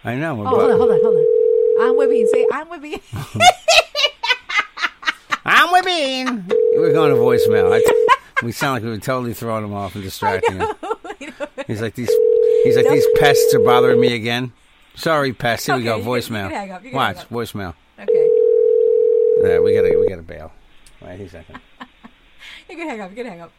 I 0.04 0.14
know. 0.16 0.32
Oh, 0.40 0.44
hold 0.48 0.62
on, 0.70 0.78
hold 0.78 0.90
on, 0.90 1.00
hold 1.02 1.14
on. 1.16 1.26
I'm 1.80 1.96
with 1.96 2.10
Bean. 2.10 2.26
Say, 2.28 2.46
I'm 2.52 2.68
with 2.68 2.82
Bean. 2.82 3.00
I'm 5.44 5.72
with 5.72 5.84
Bean. 5.84 6.44
We're 6.76 6.92
going 6.92 7.10
to 7.10 7.16
voicemail. 7.16 7.72
I, 7.74 7.82
we 8.44 8.52
sound 8.52 8.74
like 8.74 8.82
we 8.82 8.90
were 8.90 8.98
totally 8.98 9.34
throwing 9.34 9.64
him 9.64 9.74
off 9.74 9.94
and 9.94 10.04
distracting 10.04 10.58
him. 10.60 10.68
He's 11.66 11.80
like 11.80 11.94
these. 11.94 12.10
He's 12.64 12.76
like 12.76 12.84
Nope. 12.84 12.94
these 12.94 13.06
pests 13.18 13.54
are 13.54 13.60
bothering 13.60 14.00
me 14.00 14.14
again. 14.14 14.52
Sorry, 14.94 15.32
pests. 15.32 15.66
Here 15.66 15.76
we 15.76 15.84
go. 15.84 15.94
Okay, 15.94 15.98
you 16.00 16.04
can- 16.04 16.12
you 16.14 16.20
Voicemail. 16.20 16.48
can 16.48 16.50
hang 16.50 16.70
up, 16.72 16.82
can 16.82 16.92
Watch 16.92 17.16
hang 17.16 17.24
up. 17.24 17.30
voicemail. 17.30 17.74
okay, 17.98 18.28
Yeah, 19.42 19.60
we 19.60 19.74
gotta 19.74 19.98
we 19.98 20.08
gotta 20.08 20.22
bail. 20.22 20.52
Wait 21.00 21.20
a 21.20 21.28
second. 21.28 21.58
you 22.68 22.76
can 22.76 22.88
hang 22.88 23.00
up. 23.00 23.10
You 23.10 23.16
can 23.16 23.26
hang 23.26 23.40
up. 23.40 23.52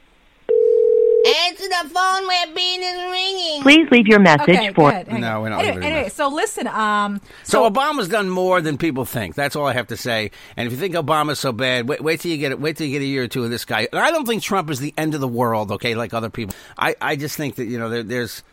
Answer 1.26 1.68
the 1.68 1.90
phone 1.90 2.28
where 2.28 2.48
Bean 2.56 2.82
is 2.82 3.12
ringing. 3.12 3.62
Please 3.62 3.88
leave 3.92 4.08
your 4.08 4.20
message 4.20 4.50
Okay, 4.50 4.74
for. 4.74 4.92
good. 4.92 5.08
Hang 5.08 5.22
No, 5.22 5.42
we're 5.42 5.50
not 5.50 5.64
Anyway, 5.64 5.86
anyway 5.86 6.10
so 6.10 6.28
listen. 6.30 6.66
Um, 6.68 7.22
So, 7.44 7.70
Obama's 7.70 8.08
done 8.08 8.30
more 8.30 8.60
than 8.60 8.78
people 8.78 9.06
think. 9.06 9.36
That's 9.36 9.56
all 9.56 9.68
I 9.68 9.74
have 9.74 9.88
to 9.88 9.98
say. 9.98 10.32
And 10.58 10.66
if 10.66 10.74
you 10.74 10.80
think 10.80 10.96
Obama's 10.96 11.40
so 11.40 11.52
bad, 11.52 11.88
wait, 11.88 12.02
wait 12.02 12.22
till 12.22 12.32
you 12.32 12.38
get 12.38 12.52
it. 12.52 12.60
Wait 12.60 12.78
till 12.78 12.88
you 12.88 12.94
get 12.94 13.04
a 13.04 13.08
year 13.08 13.24
or 13.24 13.28
two 13.28 13.44
of 13.44 13.50
this 13.52 13.66
guy. 13.66 13.88
And 13.92 14.02
I 14.02 14.10
don't 14.10 14.26
think 14.26 14.42
Trump 14.42 14.70
is 14.72 14.80
the 14.80 14.94
end 14.98 15.14
of 15.14 15.22
the 15.22 15.28
world. 15.28 15.72
Okay, 15.72 15.94
like 15.94 16.14
other 16.14 16.30
people. 16.30 16.56
I, 16.78 16.96
I 17.00 17.16
just 17.16 17.38
think 17.38 17.56
that 17.56 17.66
you 17.66 17.78
know 17.78 17.90
there, 17.90 18.04
there's. 18.04 18.44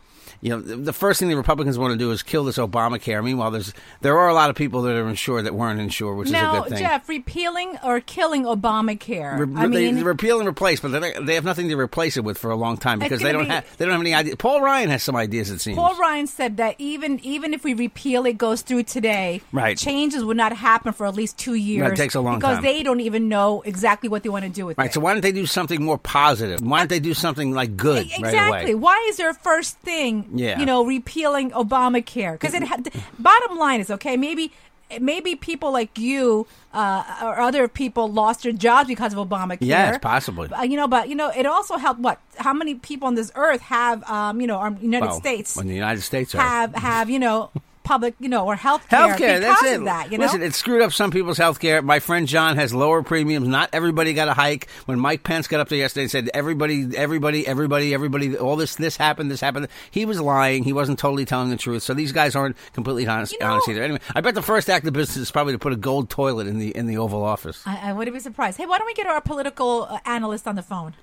You 0.41 0.51
know, 0.51 0.61
the 0.61 0.93
first 0.93 1.21
thing 1.21 1.29
the 1.29 1.37
Republicans 1.37 1.79
want 1.79 1.93
to 1.93 1.99
do 1.99 2.11
is 2.11 2.23
kill 2.23 2.45
this 2.45 2.59
Obamacare. 2.59 3.23
Meanwhile, 3.25 3.51
there's 3.53 3.73
there 4.01 4.19
are 4.19 4.29
a 4.29 4.35
lot 4.35 4.51
of 4.51 4.57
people 4.57 4.83
that 4.83 4.95
are 4.97 5.09
insured 5.09 5.47
that 5.47 5.55
weren't 5.55 5.81
insured, 5.81 6.17
which 6.19 6.27
is 6.29 6.33
a 6.33 6.37
now, 6.37 6.61
good 6.63 6.71
thing. 6.71 6.79
Jeff, 6.79 7.09
repealing 7.09 7.77
or 7.85 8.01
killing 8.01 8.45
Obamacare. 8.45 9.39
Re- 9.39 9.55
I 9.63 9.67
they, 9.69 9.93
mean, 9.93 10.05
repeal 10.05 10.39
and 10.41 10.49
replace, 10.49 10.81
but 10.81 10.89
they, 10.89 11.13
they 11.21 11.35
have 11.35 11.45
nothing 11.45 11.69
to 11.69 11.77
replace 11.79 12.17
it 12.17 12.25
with 12.25 12.39
for 12.39 12.51
a 12.51 12.57
long 12.57 12.77
time 12.77 12.99
because 12.99 13.21
they 13.21 13.33
don't 13.33 13.45
be- 13.45 13.51
have 13.51 13.77
they 13.79 13.85
don't 13.85 13.93
have 13.93 14.01
any 14.01 14.15
idea. 14.15 14.37
Paul 14.37 14.61
Ryan 14.61 14.91
has 14.91 15.03
some 15.03 15.17
ideas, 15.17 15.51
it 15.51 15.61
seems. 15.61 15.77
Paul 15.77 15.97
Ryan 15.97 16.27
said 16.27 16.57
that 16.59 16.77
even 16.79 17.21
even 17.25 17.55
if 17.55 17.65
we 17.65 17.75
repeal 17.75 18.27
it 18.27 18.39
goes 18.39 18.63
through 18.63 18.85
today, 18.85 19.41
Right. 19.53 19.77
changes 19.77 20.25
would 20.25 20.37
not 20.37 20.53
happen 20.53 20.93
for 20.93 21.07
at 21.07 21.15
least 21.15 21.39
two 21.39 21.55
years. 21.55 21.93
it 21.93 21.97
takes 21.97 22.15
a 22.15 22.21
long 22.21 22.39
because 22.39 22.57
time. 22.57 22.65
they 22.65 22.83
don't 22.83 23.01
even 23.01 23.29
know 23.29 23.63
exactly 23.63 24.09
what 24.09 24.23
they 24.23 24.29
want 24.29 24.45
to 24.45 24.51
do 24.51 24.67
with 24.67 24.79
Right, 24.79 24.91
it. 24.91 24.95
so 24.95 25.01
why 25.01 25.13
don't 25.13 25.23
they 25.23 25.33
do 25.33 25.47
something 25.47 25.83
more 25.83 25.99
positive? 25.99 26.61
Why 26.61 26.79
don't 26.81 26.89
they 26.89 27.01
do 27.01 27.15
something 27.15 27.53
like 27.53 27.77
good 27.77 28.07
right 28.07 28.19
Exactly. 28.19 28.73
away? 28.73 28.75
Why 28.75 29.07
is 29.09 29.17
their 29.17 29.35
first 29.35 29.79
thing, 29.79 30.18
Yeah. 30.33 30.59
you 30.59 30.67
know, 30.67 30.85
repealing 30.85 31.51
Obamacare? 31.53 32.33
Because 32.33 32.55
it 32.55 32.63
had, 32.63 32.91
bottom 33.19 33.59
line 33.59 33.81
is 33.81 33.91
okay. 33.91 34.17
Maybe 34.17 34.53
maybe 35.01 35.37
people 35.37 35.73
like 35.73 35.99
you 35.99 36.47
uh, 36.73 37.21
or 37.23 37.41
other 37.41 37.69
people 37.69 38.11
lost 38.11 38.43
their 38.43 38.53
jobs 38.53 38.89
because 38.89 39.13
of 39.13 39.29
Obamacare. 39.29 39.59
Yes, 39.61 39.99
possibly. 40.01 40.49
Uh, 40.49 40.63
you 40.63 40.77
know, 40.77 40.89
but 40.89 41.09
you 41.09 41.15
know, 41.15 41.31
it 41.31 41.47
also 41.47 41.77
helped. 41.77 42.01
What? 42.01 42.21
How 42.37 42.53
many 42.53 42.75
people 42.75 43.09
on 43.09 43.15
this 43.15 43.31
earth 43.35 43.61
have, 43.63 44.09
um, 44.09 44.41
you 44.41 44.47
know, 44.47 44.57
our 44.57 44.73
United 44.81 45.07
Well, 45.07 45.21
States 45.21 45.57
In 45.57 45.69
the 45.69 45.75
United 45.75 46.03
States 46.03 46.35
are 46.35 46.39
have 46.39 46.75
have 46.75 47.11
you 47.11 47.19
know 47.19 47.51
public, 47.89 48.15
you 48.21 48.29
know, 48.29 48.45
or 48.45 48.55
health 48.55 48.87
care 48.89 49.01
Healthcare, 49.09 49.17
because 49.17 49.41
that's 49.41 49.63
it. 49.65 49.79
of 49.79 49.85
that. 49.87 50.13
You 50.13 50.19
know, 50.19 50.25
Listen, 50.27 50.43
it 50.43 50.55
screwed 50.55 50.83
up 50.83 50.93
some 50.93 51.11
people's 51.11 51.39
healthcare. 51.39 51.83
My 51.83 51.99
friend 52.01 52.29
John 52.29 52.57
has 52.57 52.75
lower 52.75 53.03
premiums. 53.03 53.49
Not 53.49 53.71
everybody 53.73 54.13
got 54.13 54.29
a 54.29 54.35
hike. 54.35 54.69
When 54.85 55.01
Mike 55.01 55.23
Pence 55.25 55.49
got 55.49 55.61
up 55.61 55.69
there 55.71 55.79
yesterday 55.79 56.03
and 56.03 56.11
said 56.11 56.31
everybody, 56.35 56.87
everybody, 56.97 57.47
everybody, 57.47 57.95
everybody, 57.95 58.37
all 58.37 58.57
this, 58.57 58.77
this 58.77 58.97
happened, 58.99 59.31
this 59.31 59.41
happened. 59.41 59.69
He 59.91 60.05
was 60.05 60.21
lying. 60.21 60.65
He 60.65 60.73
wasn't 60.75 60.99
totally 60.99 61.25
telling 61.25 61.49
the 61.49 61.57
truth. 61.57 61.83
So 61.83 61.95
these 61.95 62.13
guys 62.13 62.37
aren't 62.37 62.57
completely 62.75 63.07
honest, 63.07 63.33
You 63.33 63.39
know- 63.41 63.53
honest 63.53 63.69
either. 63.71 63.83
Anyway, 63.83 64.01
I 64.15 64.21
bet 64.21 64.35
the 64.35 64.43
first 64.43 64.69
act 64.69 64.87
of 64.87 64.93
business 64.93 65.17
is 65.17 65.31
probably 65.31 65.55
to 65.55 65.59
put 65.59 65.73
a 65.73 65.77
gold 65.77 66.11
toilet 66.11 66.47
in 66.47 66.59
the 66.59 66.77
in 66.77 66.87
the 66.87 66.99
Oval 66.99 67.25
Office. 67.25 67.63
I, 67.67 67.91
I 67.91 67.93
wouldn't 67.95 68.15
be 68.15 68.21
surprised. 68.21 68.59
Hey, 68.59 68.67
why 68.67 68.77
don't 68.79 68.87
we 68.87 68.95
get 68.95 69.07
our 69.07 69.21
political 69.23 69.87
uh, 69.89 69.99
analyst 70.05 70.47
on 70.47 70.57
the 70.57 70.63
phone? 70.63 70.95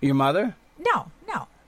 Your 0.00 0.14
mother, 0.14 0.54
no. 0.78 1.10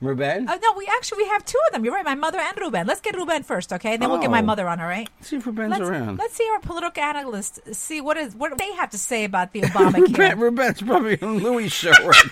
Ruben. 0.02 0.48
Uh, 0.48 0.56
no, 0.60 0.72
we 0.76 0.86
actually 0.96 1.22
we 1.22 1.28
have 1.28 1.44
two 1.44 1.58
of 1.68 1.72
them. 1.72 1.84
You're 1.84 1.94
right, 1.94 2.04
my 2.04 2.14
mother 2.16 2.38
and 2.40 2.56
Ruben. 2.58 2.86
Let's 2.86 3.00
get 3.00 3.14
Ruben 3.16 3.42
first, 3.44 3.72
okay? 3.72 3.94
And 3.94 4.02
then 4.02 4.10
we'll 4.10 4.18
get 4.20 4.30
my 4.30 4.40
Oh. 4.40 4.44
mother 4.44 4.68
on, 4.68 4.80
all 4.80 4.86
right? 4.88 5.08
Let's 5.20 5.28
see 5.30 5.36
if 5.36 5.46
Ruben's 5.46 5.70
Let's, 5.70 5.82
around. 5.82 6.18
let's 6.18 6.34
see 6.34 6.48
our 6.52 6.58
political 6.58 7.02
analyst 7.02 7.60
see 7.74 8.00
what 8.00 8.16
is 8.16 8.34
what 8.34 8.58
they 8.58 8.72
have 8.74 8.90
to 8.90 8.98
say 8.98 9.22
about 9.24 9.52
the 9.52 9.60
Ruben, 9.62 9.92
Obamacare. 10.02 10.36
Ruben's 10.38 10.82
probably 10.82 11.22
on 11.22 11.38
Louis' 11.38 11.68
show. 11.68 11.90
Right? 11.92 12.30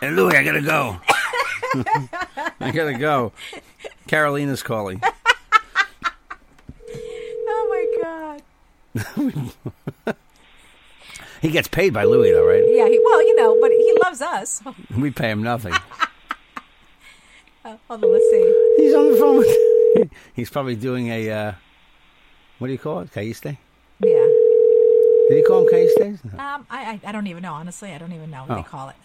hey, 0.00 0.10
Louis, 0.12 0.36
I 0.36 0.44
gotta 0.44 0.60
go. 0.62 1.00
I 2.60 2.70
gotta 2.70 2.94
go. 2.96 3.32
Carolina's 4.06 4.62
calling. 4.62 5.02
oh 7.48 7.66
my 7.68 8.42
god. 9.24 10.16
He 11.42 11.50
gets 11.50 11.68
paid 11.68 11.92
by 11.94 12.04
Louis, 12.04 12.32
though, 12.32 12.46
right? 12.46 12.59
Yeah, 12.80 12.88
he, 12.88 13.00
well, 13.04 13.22
you 13.22 13.36
know, 13.36 13.56
but 13.60 13.70
he 13.70 13.96
loves 14.04 14.20
us. 14.22 14.62
We 14.96 15.10
pay 15.10 15.30
him 15.30 15.42
nothing. 15.42 15.74
Uh, 17.64 17.76
hold 17.88 18.04
on, 18.04 18.12
let's 18.12 18.24
see. 18.30 18.74
He's 18.78 18.94
on 18.94 19.10
the 19.10 19.16
phone. 19.16 19.36
With, 19.38 20.10
he's 20.34 20.50
probably 20.50 20.76
doing 20.76 21.08
a 21.08 21.30
uh, 21.30 21.52
what 22.58 22.68
do 22.68 22.72
you 22.72 22.78
call 22.78 23.00
it? 23.00 23.12
Caíste? 23.12 23.56
Yeah. 24.00 24.26
Did 25.28 25.36
he 25.36 25.44
call 25.46 25.62
him 25.62 25.68
Caíste? 25.72 26.24
No. 26.32 26.38
Um, 26.42 26.66
I, 26.70 26.92
I 26.92 27.00
I 27.08 27.12
don't 27.12 27.26
even 27.26 27.42
know. 27.42 27.52
Honestly, 27.54 27.92
I 27.92 27.98
don't 27.98 28.12
even 28.12 28.30
know 28.30 28.42
what 28.46 28.50
Oh. 28.50 28.56
they 28.56 28.62
call 28.62 28.88
it. 28.88 28.96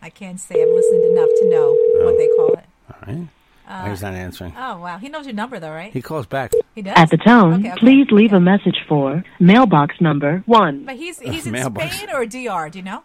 I 0.00 0.10
can't 0.10 0.38
say 0.38 0.62
I've 0.62 0.68
listened 0.68 1.04
enough 1.12 1.28
to 1.40 1.50
know 1.50 1.68
what 2.04 2.16
they 2.18 2.28
call 2.36 2.52
it. 2.52 2.64
All 2.90 3.14
right. 3.14 3.28
Uh, 3.66 3.88
he's 3.90 4.02
not 4.02 4.12
answering. 4.14 4.52
Oh 4.56 4.78
wow, 4.78 4.98
he 4.98 5.08
knows 5.08 5.24
your 5.26 5.34
number 5.34 5.58
though, 5.58 5.70
right? 5.70 5.92
He 5.92 6.02
calls 6.02 6.26
back. 6.26 6.52
He 6.74 6.82
does. 6.82 6.92
At 6.96 7.10
the 7.10 7.16
tone, 7.16 7.54
Okay, 7.54 7.70
okay. 7.72 7.80
please 7.80 8.06
leave 8.10 8.32
a 8.34 8.40
message 8.40 8.76
for 8.86 9.24
mailbox 9.40 10.00
number 10.00 10.42
1. 10.46 10.84
But 10.84 10.96
he's 10.96 11.18
he's 11.18 11.46
in 11.50 11.52
Mailbox. 11.52 11.96
Spain 11.96 12.10
or 12.14 12.26
DR. 12.26 12.70
Do 12.70 12.78
you 12.78 12.84
know? 12.84 13.02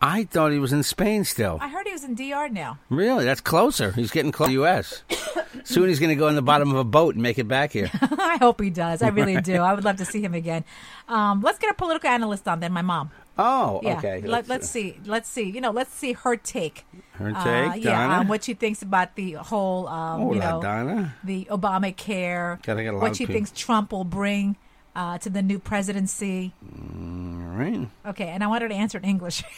I 0.00 0.24
thought 0.24 0.52
he 0.52 0.58
was 0.60 0.72
in 0.72 0.82
Spain 0.84 1.24
still. 1.24 1.58
I 1.60 1.68
heard 1.68 1.86
he 1.86 1.92
was 1.92 2.04
in 2.04 2.14
DR 2.14 2.48
now. 2.50 2.78
Really? 2.88 3.24
That's 3.24 3.40
closer. 3.40 3.90
He's 3.92 4.10
getting 4.12 4.30
close 4.30 4.46
to 4.46 4.50
the 4.50 4.60
U.S. 4.60 5.02
Soon 5.64 5.88
he's 5.88 5.98
going 5.98 6.10
to 6.10 6.14
go 6.16 6.28
in 6.28 6.36
the 6.36 6.42
bottom 6.42 6.70
of 6.70 6.76
a 6.76 6.84
boat 6.84 7.14
and 7.14 7.22
make 7.22 7.38
it 7.38 7.48
back 7.48 7.72
here. 7.72 7.90
I 8.18 8.36
hope 8.40 8.60
he 8.60 8.70
does. 8.70 9.02
I 9.02 9.08
really 9.08 9.40
do. 9.40 9.56
I 9.56 9.74
would 9.74 9.84
love 9.84 9.96
to 9.96 10.04
see 10.04 10.22
him 10.22 10.34
again. 10.34 10.64
Um, 11.08 11.40
let's 11.42 11.58
get 11.58 11.70
a 11.70 11.74
political 11.74 12.08
analyst 12.08 12.46
on 12.46 12.60
then. 12.60 12.72
My 12.72 12.82
mom. 12.82 13.10
Oh, 13.40 13.80
Yeah. 13.82 13.98
okay. 13.98 14.20
Let, 14.20 14.48
let's 14.48 14.68
see. 14.68 14.98
Let's 15.04 15.28
see. 15.28 15.50
You 15.50 15.60
know, 15.60 15.70
let's 15.70 15.92
see 15.92 16.12
her 16.12 16.36
take. 16.36 16.84
Her 17.12 17.32
Uh, 17.34 17.72
take, 17.72 17.84
yeah, 17.84 18.18
um, 18.20 18.28
what 18.28 18.44
she 18.44 18.54
thinks 18.54 18.82
about 18.82 19.14
the 19.16 19.32
whole, 19.32 19.88
um, 19.88 20.20
Hola, 20.22 20.34
you 20.34 20.40
know, 20.40 20.62
Donna. 20.62 21.14
the 21.24 21.46
Obamacare. 21.50 22.62
Gotta 22.62 22.82
get 22.82 22.90
a 22.94 22.96
lot 22.96 23.02
what 23.02 23.16
she 23.16 23.24
people. 23.26 23.34
thinks 23.34 23.52
Trump 23.52 23.92
will 23.92 24.04
bring 24.04 24.56
uh, 24.98 25.16
to 25.18 25.30
the 25.30 25.40
new 25.42 25.60
presidency. 25.60 26.52
All 26.74 27.54
right. 27.56 27.86
Okay, 28.04 28.26
and 28.28 28.42
I 28.42 28.48
wanted 28.48 28.68
to 28.68 28.74
answer 28.74 28.98
in 28.98 29.04
English. 29.04 29.44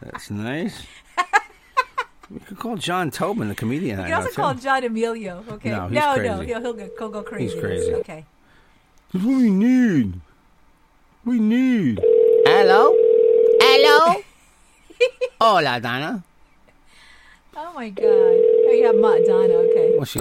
That's 0.00 0.30
nice. 0.30 0.82
we 2.30 2.40
could 2.40 2.58
call 2.58 2.76
John 2.76 3.10
Tobin, 3.10 3.48
the 3.48 3.54
comedian. 3.54 3.98
you 3.98 4.04
I 4.04 4.08
can 4.08 4.10
know, 4.10 4.16
also 4.16 4.28
too. 4.30 4.34
call 4.34 4.54
John 4.54 4.82
Emilio. 4.84 5.44
Okay, 5.48 5.70
No, 5.70 5.88
he's 5.88 5.94
no, 5.94 6.14
crazy. 6.14 6.46
he'll, 6.46 6.60
he'll 6.60 6.72
go, 6.72 6.90
he'll 6.98 7.08
go 7.10 7.22
crazy. 7.22 7.60
crazy. 7.60 7.94
Okay. 7.94 8.24
That's 9.12 9.24
what 9.24 9.36
we 9.36 9.50
need. 9.50 10.20
We 11.24 11.38
need. 11.38 12.00
Hello? 12.46 12.92
Hello? 13.60 14.22
Hola, 15.40 15.80
Donna. 15.80 16.24
Oh 17.54 17.72
my 17.74 17.90
God. 17.90 18.04
Oh, 18.06 18.72
you 18.72 18.86
have 18.86 18.96
Madonna. 18.96 19.54
Okay. 19.68 19.98
What's 19.98 20.10
she? 20.12 20.20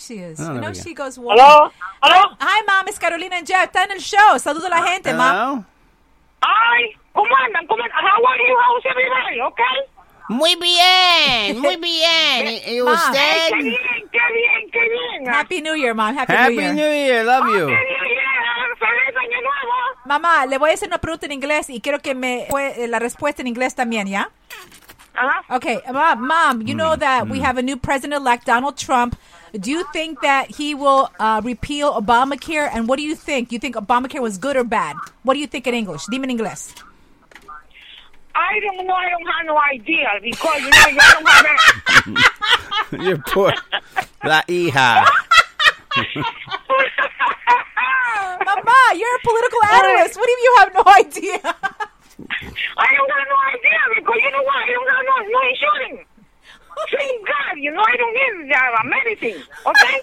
I 0.00 0.14
don't 0.14 0.16
know 0.16 0.22
where 0.22 0.24
she 0.24 0.32
is. 0.32 0.40
Ah, 0.40 0.52
oh, 0.52 0.56
I 0.56 0.60
know 0.60 0.68
we 0.68 0.74
she 0.74 0.94
goes. 0.94 1.16
Hello? 1.16 1.70
Hello? 2.02 2.36
Hi, 2.40 2.62
mom. 2.66 2.88
Es 2.88 2.98
Carolina 2.98 3.36
and 3.36 3.46
Jeff. 3.46 3.70
Está 3.70 3.84
en 3.84 3.92
el 3.92 4.00
show. 4.00 4.38
Saludo 4.38 4.66
a 4.66 4.70
la 4.70 4.78
ah, 4.78 4.86
gente, 4.86 5.12
mom. 5.12 5.28
Hello? 5.28 5.64
Ay, 6.40 6.96
¿cómo 7.12 7.36
andan? 7.36 7.66
¿Cómo 7.66 7.82
andan? 7.82 7.98
How 8.00 8.24
are 8.26 8.38
you? 8.38 8.56
How's 8.56 8.84
everybody? 8.86 9.40
Okay? 9.40 9.76
Muy 10.30 10.54
bien, 10.56 11.60
muy 11.60 11.76
bien. 11.76 12.62
¿Y 12.66 12.78
y 12.78 12.82
Ma. 12.82 12.92
usted? 12.92 13.48
Qué 13.50 13.56
bien, 13.56 14.08
qué 14.12 14.20
bien, 14.32 14.70
qué 14.70 14.88
bien. 14.88 15.28
Happy 15.28 15.60
New 15.60 15.74
Year, 15.74 15.94
mom. 15.94 16.16
Happy, 16.16 16.32
Happy 16.32 16.56
New 16.56 16.62
Year. 16.62 16.74
New 16.74 16.92
Year. 16.92 17.24
Love 17.24 17.46
you. 17.48 17.66
Qué 17.66 17.74
bien, 17.74 18.70
feliz 18.78 19.16
año 19.16 19.40
nuevo. 19.42 19.74
Mamá, 20.06 20.46
le 20.46 20.56
voy 20.58 20.70
a 20.70 20.74
hacer 20.74 20.88
una 20.88 20.98
pregunta 20.98 21.26
en 21.26 21.32
inglés 21.32 21.68
y 21.68 21.80
quiero 21.80 21.98
que 21.98 22.14
me 22.14 22.46
fue 22.48 22.84
eh, 22.84 22.88
la 22.88 22.98
respuesta 23.00 23.42
en 23.42 23.48
inglés 23.48 23.74
también, 23.74 24.06
¿ya? 24.06 24.30
Ajá. 25.14 25.56
Okay, 25.56 25.80
mom, 25.92 26.26
mom, 26.26 26.60
you 26.62 26.74
mm. 26.74 26.78
know 26.78 26.96
that 26.96 27.28
we 27.28 27.38
mm. 27.38 27.44
have 27.44 27.58
a 27.58 27.62
new 27.62 27.76
president-elect, 27.76 28.46
Donald 28.46 28.76
Trump. 28.76 29.16
Do 29.58 29.70
you 29.70 29.84
think 29.92 30.20
that 30.20 30.50
he 30.50 30.74
will 30.74 31.10
uh, 31.18 31.40
repeal 31.44 31.92
Obamacare? 31.92 32.68
And 32.72 32.88
what 32.88 32.96
do 32.96 33.02
you 33.02 33.14
think? 33.14 33.52
You 33.52 33.58
think 33.58 33.76
Obamacare 33.76 34.20
was 34.22 34.38
good 34.38 34.56
or 34.56 34.64
bad? 34.64 34.96
What 35.22 35.34
do 35.34 35.40
you 35.40 35.46
think 35.46 35.66
in 35.66 35.74
English? 35.74 36.06
Dime 36.10 36.24
en 36.24 36.30
inglés. 36.38 36.74
I 38.34 38.60
don't 38.60 38.86
know. 38.86 38.94
I 38.94 39.10
don't 39.10 39.26
have 39.26 39.46
no 39.46 39.58
idea 39.72 40.08
because 40.22 40.60
you 40.62 40.70
know 40.70 40.86
you 40.88 40.98
don't 41.12 41.28
have 41.28 41.46
it. 42.90 43.02
You're 43.06 43.18
poor. 43.18 43.52
La 44.24 44.42
hija. 44.48 45.04
Mama, 48.46 48.78
you're 48.96 49.16
a 49.16 49.20
political 49.22 49.62
analyst. 49.64 50.16
What 50.16 50.26
do 50.26 50.32
you 50.32 50.40
you 50.42 50.56
have 50.58 50.74
no 50.74 50.84
idea? 50.98 51.38
I 52.76 52.88
don't 52.96 53.10
have 53.10 53.28
no 53.28 53.38
idea 53.54 53.80
because 53.96 54.18
you 54.22 54.30
know 54.30 54.42
what? 54.42 54.56
I 54.56 54.72
don't 54.72 54.90
have 54.90 55.04
no, 55.06 55.14
no 55.30 55.40
insurance. 55.48 56.09
Thank 56.90 57.26
God, 57.26 57.56
you 57.58 57.70
know 57.72 57.82
I 57.86 57.96
don't 57.96 58.14
need 58.14 58.52
uh, 58.52 58.82
medicine. 58.84 59.42
Okay? 59.66 60.00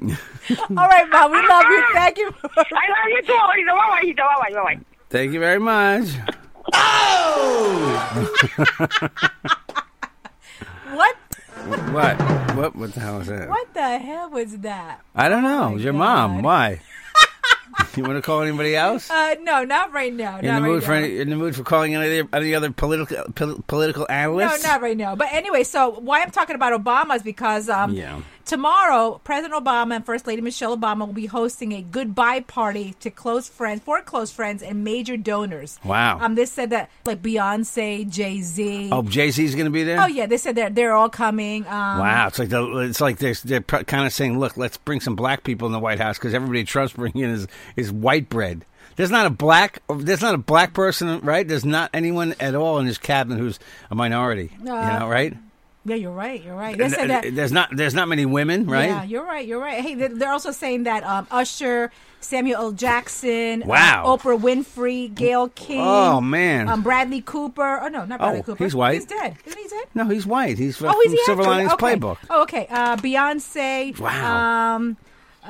All 0.70 0.76
right, 0.88 1.08
mom, 1.10 1.30
we 1.32 1.46
love 1.46 1.64
you. 1.68 1.84
Thank 1.94 2.18
you. 2.18 2.32
I 2.56 2.58
love 2.58 3.08
you 3.08 3.22
too. 3.22 3.32
Ahorita, 3.32 3.66
bye 3.66 3.88
bye, 3.88 4.12
bye 4.18 4.36
bye, 4.36 4.50
bye 4.54 4.64
bye. 4.74 4.78
Thank 5.10 5.32
you 5.32 5.40
very 5.40 5.58
much. 5.60 6.08
what? 10.92 11.16
What? 11.92 12.20
What? 12.56 12.76
What 12.76 12.94
the 12.94 13.00
hell 13.00 13.18
was 13.18 13.26
that? 13.28 13.48
What 13.48 13.72
the 13.74 13.98
hell 13.98 14.30
was 14.30 14.58
that? 14.58 15.00
I 15.14 15.28
don't 15.28 15.42
know. 15.42 15.64
my 15.66 15.70
It 15.70 15.74
was 15.74 15.84
your 15.84 15.92
God. 15.92 15.98
mom. 15.98 16.42
Why? 16.42 16.80
you 17.96 18.04
want 18.04 18.16
to 18.16 18.22
call 18.22 18.42
anybody 18.42 18.76
else? 18.76 19.10
Uh, 19.10 19.34
no, 19.42 19.64
not 19.64 19.92
right 19.92 20.12
now. 20.12 20.38
in 20.38 20.46
not 20.46 20.56
the 20.56 20.62
right 20.62 20.68
mood 20.68 20.84
for 20.84 20.92
any, 20.92 21.18
in 21.18 21.30
the 21.30 21.36
mood 21.36 21.56
for 21.56 21.62
calling 21.62 21.94
any, 21.94 22.26
any 22.32 22.54
other 22.54 22.70
political 22.70 23.24
pol- 23.34 23.62
political 23.66 24.06
No, 24.62 24.68
not 24.68 24.80
right 24.80 24.96
now. 24.96 25.16
But 25.16 25.28
anyway, 25.32 25.64
so 25.64 25.90
why 25.90 26.22
I'm 26.22 26.30
talking 26.30 26.54
about 26.56 26.78
Obama 26.80 27.16
is 27.16 27.22
because 27.22 27.68
um, 27.68 27.92
Yeah. 27.94 28.20
Tomorrow 28.44 29.20
President 29.24 29.54
Obama 29.64 29.96
and 29.96 30.06
First 30.06 30.26
Lady 30.26 30.42
Michelle 30.42 30.76
Obama 30.76 31.06
will 31.06 31.12
be 31.14 31.26
hosting 31.26 31.72
a 31.72 31.82
goodbye 31.82 32.40
party 32.40 32.94
to 33.00 33.10
close 33.10 33.48
friends, 33.48 33.82
for 33.82 34.00
close 34.02 34.30
friends 34.30 34.62
and 34.62 34.84
major 34.84 35.16
donors. 35.16 35.78
Wow. 35.84 36.18
Um, 36.20 36.34
they 36.34 36.46
said 36.46 36.70
that 36.70 36.90
like 37.04 37.22
Beyonce, 37.22 38.08
Jay 38.08 38.40
Z. 38.40 38.90
Oh, 38.92 39.02
Jay 39.02 39.30
Z's 39.30 39.54
going 39.54 39.66
to 39.66 39.70
be 39.70 39.82
there. 39.84 40.00
Oh 40.00 40.06
yeah, 40.06 40.26
they 40.26 40.36
said 40.36 40.54
they're 40.54 40.70
they're 40.70 40.92
all 40.92 41.08
coming. 41.10 41.66
Um, 41.66 41.98
Wow, 42.00 42.26
it's 42.28 42.38
like 42.38 42.48
the, 42.48 42.78
it's 42.78 43.00
like 43.00 43.18
they're, 43.18 43.34
they're 43.44 43.60
kind 43.60 44.06
of 44.06 44.12
saying, 44.12 44.38
look, 44.38 44.56
let's 44.56 44.76
bring 44.76 45.00
some 45.00 45.16
black 45.16 45.44
people 45.44 45.66
in 45.66 45.72
the 45.72 45.78
White 45.78 45.98
House 46.00 46.18
because 46.18 46.34
everybody 46.34 46.64
Trump's 46.64 46.92
bringing 46.92 47.22
in 47.24 47.30
is 47.30 47.46
is 47.76 47.92
white 47.92 48.28
bread. 48.28 48.64
There's 48.96 49.10
not 49.10 49.26
a 49.26 49.30
black 49.30 49.80
there's 49.88 50.20
not 50.20 50.34
a 50.34 50.38
black 50.38 50.74
person, 50.74 51.20
right? 51.20 51.46
There's 51.46 51.64
not 51.64 51.90
anyone 51.94 52.34
at 52.40 52.54
all 52.54 52.78
in 52.78 52.86
his 52.86 52.98
cabinet 52.98 53.38
who's 53.38 53.58
a 53.90 53.94
minority. 53.94 54.50
you 54.62 54.70
Uh, 54.72 54.98
know, 54.98 55.08
right? 55.08 55.36
Yeah, 55.84 55.96
you're 55.96 56.12
right. 56.12 56.42
You're 56.44 56.54
right. 56.56 56.76
They 56.76 56.88
said 56.90 57.08
that. 57.08 57.34
there's 57.34 57.52
not 57.52 57.70
there's 57.74 57.94
not 57.94 58.06
many 58.08 58.26
women, 58.26 58.66
right? 58.66 58.88
Yeah, 58.90 59.02
you're 59.04 59.24
right. 59.24 59.46
You're 59.46 59.60
right. 59.60 59.80
Hey, 59.80 59.94
they're- 59.94 60.28
also 60.30 60.50
saying 60.52 60.84
that 60.84 61.02
um, 61.04 61.26
Usher, 61.30 61.90
Samuel 62.20 62.60
L. 62.60 62.72
Jackson, 62.72 63.62
uh, 63.62 63.66
Wow. 63.66 64.04
Oprah 64.06 64.38
Winfrey, 64.38 65.12
Gayle 65.14 65.48
King. 65.48 65.80
Oh, 65.80 66.20
man. 66.20 66.68
um, 66.68 66.82
Bradley 66.82 67.22
Cooper. 67.22 67.80
Oh 67.82 67.88
no, 67.88 68.04
not 68.04 68.18
Bradley 68.20 68.40
Oh, 68.40 68.42
Cooper. 68.42 68.62
he's 68.64 68.74
white. 68.74 68.94
He's 68.94 69.06
dead. 69.06 69.36
Isn't 69.46 69.58
he 69.58 69.68
dead? 69.68 69.86
No, 69.94 70.04
he's 70.04 70.26
white. 70.26 70.58
He's 70.58 70.76
from, 70.76 70.88
Oh, 70.88 71.00
from 71.02 71.12
he 71.12 71.18
Silver? 71.24 71.42
Linings 71.44 71.72
okay. 71.72 71.96
Playbook. 71.96 72.18
Oh, 72.28 72.42
okay. 72.42 72.66
Uh, 72.70 72.96
Beyonce. 72.96 73.98
Wow. 73.98 74.74
Um, 74.76 74.96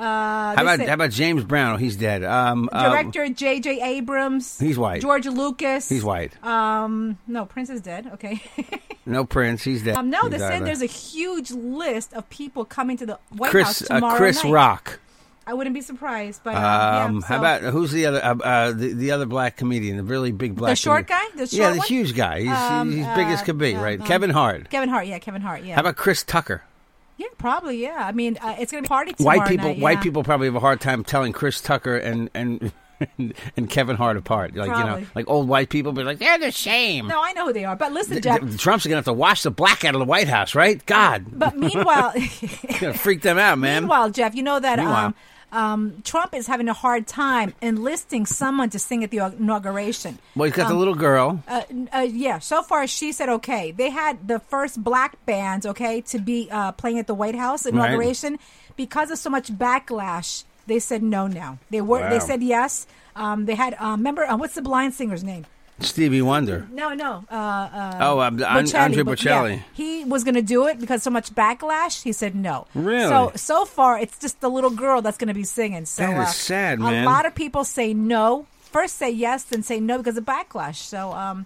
uh, 0.01 0.55
How 0.55 0.61
about 0.61 0.79
said 0.79 0.87
how 0.87 0.95
about 0.95 1.11
James 1.11 1.43
Brown? 1.43 1.75
Oh, 1.75 1.77
he's 1.77 1.95
dead. 1.95 2.23
Um, 2.23 2.69
um, 2.71 2.91
director 2.91 3.29
J.J. 3.29 3.81
Abrams? 3.81 4.59
He's 4.59 4.77
white. 4.77 5.01
George 5.01 5.27
Lucas. 5.27 5.87
He's 5.87 6.03
white. 6.03 6.43
Um, 6.43 7.17
no, 7.27 7.45
Prince 7.45 7.69
is 7.69 7.81
dead. 7.81 8.09
Okay. 8.13 8.41
no 9.05 9.25
Prince. 9.25 9.63
He's 9.63 9.83
dead. 9.83 9.95
um, 9.95 10.09
no, 10.09 10.27
they 10.27 10.39
said 10.39 10.65
there's 10.65 10.81
a 10.81 10.87
huge 10.87 11.51
list 11.51 12.13
of 12.13 12.27
people 12.29 12.65
coming 12.65 12.97
to 12.97 13.05
the 13.05 13.19
White 13.29 13.51
Chris 13.51 13.67
House 13.67 13.81
uh, 13.91 13.95
tomorrow 13.95 14.17
Chris 14.17 14.43
night. 14.43 14.51
Rock. 14.53 14.99
I 15.45 15.53
wouldn't 15.53 15.73
be 15.73 15.81
surprised, 15.81 16.41
but 16.43 16.55
um, 16.55 16.61
yeah, 16.61 17.05
Um, 17.05 17.21
how 17.23 17.37
about 17.39 17.61
who's 17.61 17.91
the 17.91 18.05
other 18.05 18.23
uh, 18.23 18.35
uh, 18.35 18.71
the, 18.71 18.93
the 18.93 19.11
other 19.11 19.25
black 19.25 19.57
comedian, 19.57 19.97
the 19.97 20.03
really 20.03 20.31
big 20.31 20.55
black 20.55 20.71
the 20.71 20.75
short 20.75 21.07
comedian? 21.07 21.31
guy? 21.31 21.37
The 21.37 21.47
short 21.47 21.59
yeah, 21.59 21.71
the 21.71 21.77
one? 21.79 21.87
huge 21.87 22.15
guy. 22.15 22.39
He's 22.41 22.49
Um, 22.49 22.91
he's 22.91 23.07
big 23.07 23.27
as 23.27 23.41
uh, 23.41 23.43
could 23.45 23.57
be, 23.57 23.75
uh, 23.75 23.81
right? 23.81 23.99
um, 23.99 24.05
Kevin 24.07 24.29
Hart. 24.29 24.69
Kevin 24.69 24.89
Hart, 24.89 25.07
yeah, 25.07 25.17
Kevin 25.19 25.41
Hart, 25.41 25.63
yeah. 25.63 25.75
How 25.75 25.81
about 25.81 25.95
Chris 25.95 26.23
Tucker? 26.23 26.63
Yeah, 27.21 27.27
probably, 27.37 27.77
yeah. 27.81 27.97
I 28.05 28.11
mean, 28.11 28.37
uh, 28.41 28.55
it's 28.59 28.71
gonna 28.71 28.81
be 28.83 28.87
party 28.87 29.13
White 29.19 29.47
people, 29.47 29.69
night, 29.69 29.79
white 29.79 30.01
people 30.01 30.23
probably 30.23 30.47
have 30.47 30.55
a 30.55 30.59
hard 30.59 30.81
time 30.81 31.03
telling 31.03 31.33
Chris 31.33 31.61
Tucker 31.61 31.95
and 31.97 32.29
and 32.33 32.71
and 33.57 33.69
Kevin 33.69 33.95
Hart 33.95 34.17
apart. 34.17 34.55
Like 34.55 34.67
you 34.67 34.83
know, 34.83 35.03
like 35.15 35.27
old 35.29 35.47
white 35.47 35.69
people 35.69 35.91
be 35.91 36.03
like, 36.03 36.19
they're 36.19 36.37
the 36.37 36.51
same. 36.51 37.07
No, 37.07 37.21
I 37.21 37.33
know 37.33 37.47
who 37.47 37.53
they 37.53 37.65
are, 37.65 37.75
but 37.75 37.91
listen, 37.91 38.21
Jeff. 38.21 38.41
th- 38.41 38.57
Trump's 38.59 38.85
gonna 38.85 38.95
have 38.97 39.05
to 39.05 39.13
wash 39.13 39.43
the 39.43 39.51
black 39.51 39.83
out 39.85 39.95
of 39.95 39.99
the 39.99 40.05
White 40.05 40.27
House, 40.27 40.53
right? 40.55 40.83
God, 40.85 41.25
But 41.31 41.57
meanwhile, 41.57 42.13
gonna 42.79 42.93
freak 42.93 43.21
them 43.21 43.37
out, 43.39 43.57
man. 43.57 43.83
meanwhile, 43.83 44.09
Jeff, 44.11 44.35
you 44.35 44.43
know 44.43 44.59
that 44.59 44.79
um, 44.79 45.15
um, 45.51 46.01
Trump 46.03 46.33
is 46.33 46.47
having 46.47 46.69
a 46.69 46.73
hard 46.73 47.07
time 47.07 47.53
enlisting 47.61 48.25
someone 48.25 48.69
to 48.69 48.79
sing 48.79 49.03
at 49.03 49.11
the 49.11 49.17
inauguration. 49.17 50.19
well, 50.35 50.45
he's 50.45 50.55
got 50.55 50.69
the 50.69 50.75
little 50.75 50.95
girl. 50.95 51.43
Uh, 51.47 51.63
uh, 51.93 51.99
yeah, 51.99 52.39
so 52.39 52.63
far 52.63 52.87
she 52.87 53.11
said 53.11 53.29
okay. 53.29 53.71
They 53.71 53.89
had 53.89 54.27
the 54.27 54.39
first 54.39 54.81
black 54.83 55.23
band, 55.25 55.65
okay, 55.65 56.01
to 56.01 56.19
be 56.19 56.49
uh, 56.49 56.71
playing 56.73 56.99
at 56.99 57.07
the 57.07 57.13
White 57.13 57.35
House 57.35 57.65
inauguration. 57.65 58.39
Because 58.77 59.11
of 59.11 59.17
so 59.17 59.29
much 59.29 59.51
backlash, 59.51 60.45
they 60.67 60.79
said 60.79 61.03
no 61.03 61.27
now. 61.27 61.59
They 61.69 61.81
were 61.81 62.09
they 62.09 62.19
said 62.19 62.41
yes. 62.41 62.87
Um, 63.15 63.45
they 63.45 63.55
had 63.55 63.75
um, 63.79 63.99
remember 63.99 64.23
uh, 64.23 64.37
what's 64.37 64.55
the 64.55 64.61
blind 64.61 64.93
singer's 64.93 65.23
name? 65.23 65.45
Stevie 65.83 66.21
Wonder. 66.21 66.67
No, 66.71 66.93
no. 66.93 67.23
Uh, 67.29 67.33
uh, 67.35 67.97
Oh, 68.01 68.19
An- 68.19 68.37
Bocelli, 68.37 68.79
Andre 68.79 69.03
but 69.03 69.23
yeah, 69.23 69.59
he 69.73 70.03
was 70.05 70.23
going 70.23 70.35
to 70.35 70.41
do 70.41 70.67
it 70.67 70.79
because 70.79 71.03
so 71.03 71.09
much 71.09 71.33
backlash. 71.33 72.03
He 72.03 72.11
said 72.11 72.35
no. 72.35 72.67
Really? 72.73 73.07
So 73.07 73.31
so 73.35 73.65
far, 73.65 73.99
it's 73.99 74.17
just 74.17 74.41
the 74.41 74.49
little 74.49 74.69
girl 74.69 75.01
that's 75.01 75.17
going 75.17 75.27
to 75.29 75.33
be 75.33 75.43
singing. 75.43 75.85
So 75.85 76.03
That 76.03 76.13
is 76.21 76.29
uh, 76.29 76.31
sad, 76.31 76.79
A 76.79 77.05
lot 77.05 77.25
of 77.25 77.35
people 77.35 77.63
say 77.63 77.93
no. 77.93 78.45
First 78.71 78.95
say 78.97 79.09
yes, 79.09 79.43
then 79.43 79.63
say 79.63 79.79
no 79.79 79.97
because 79.97 80.15
of 80.17 80.23
backlash. 80.25 80.75
So 80.75 81.11
um, 81.11 81.45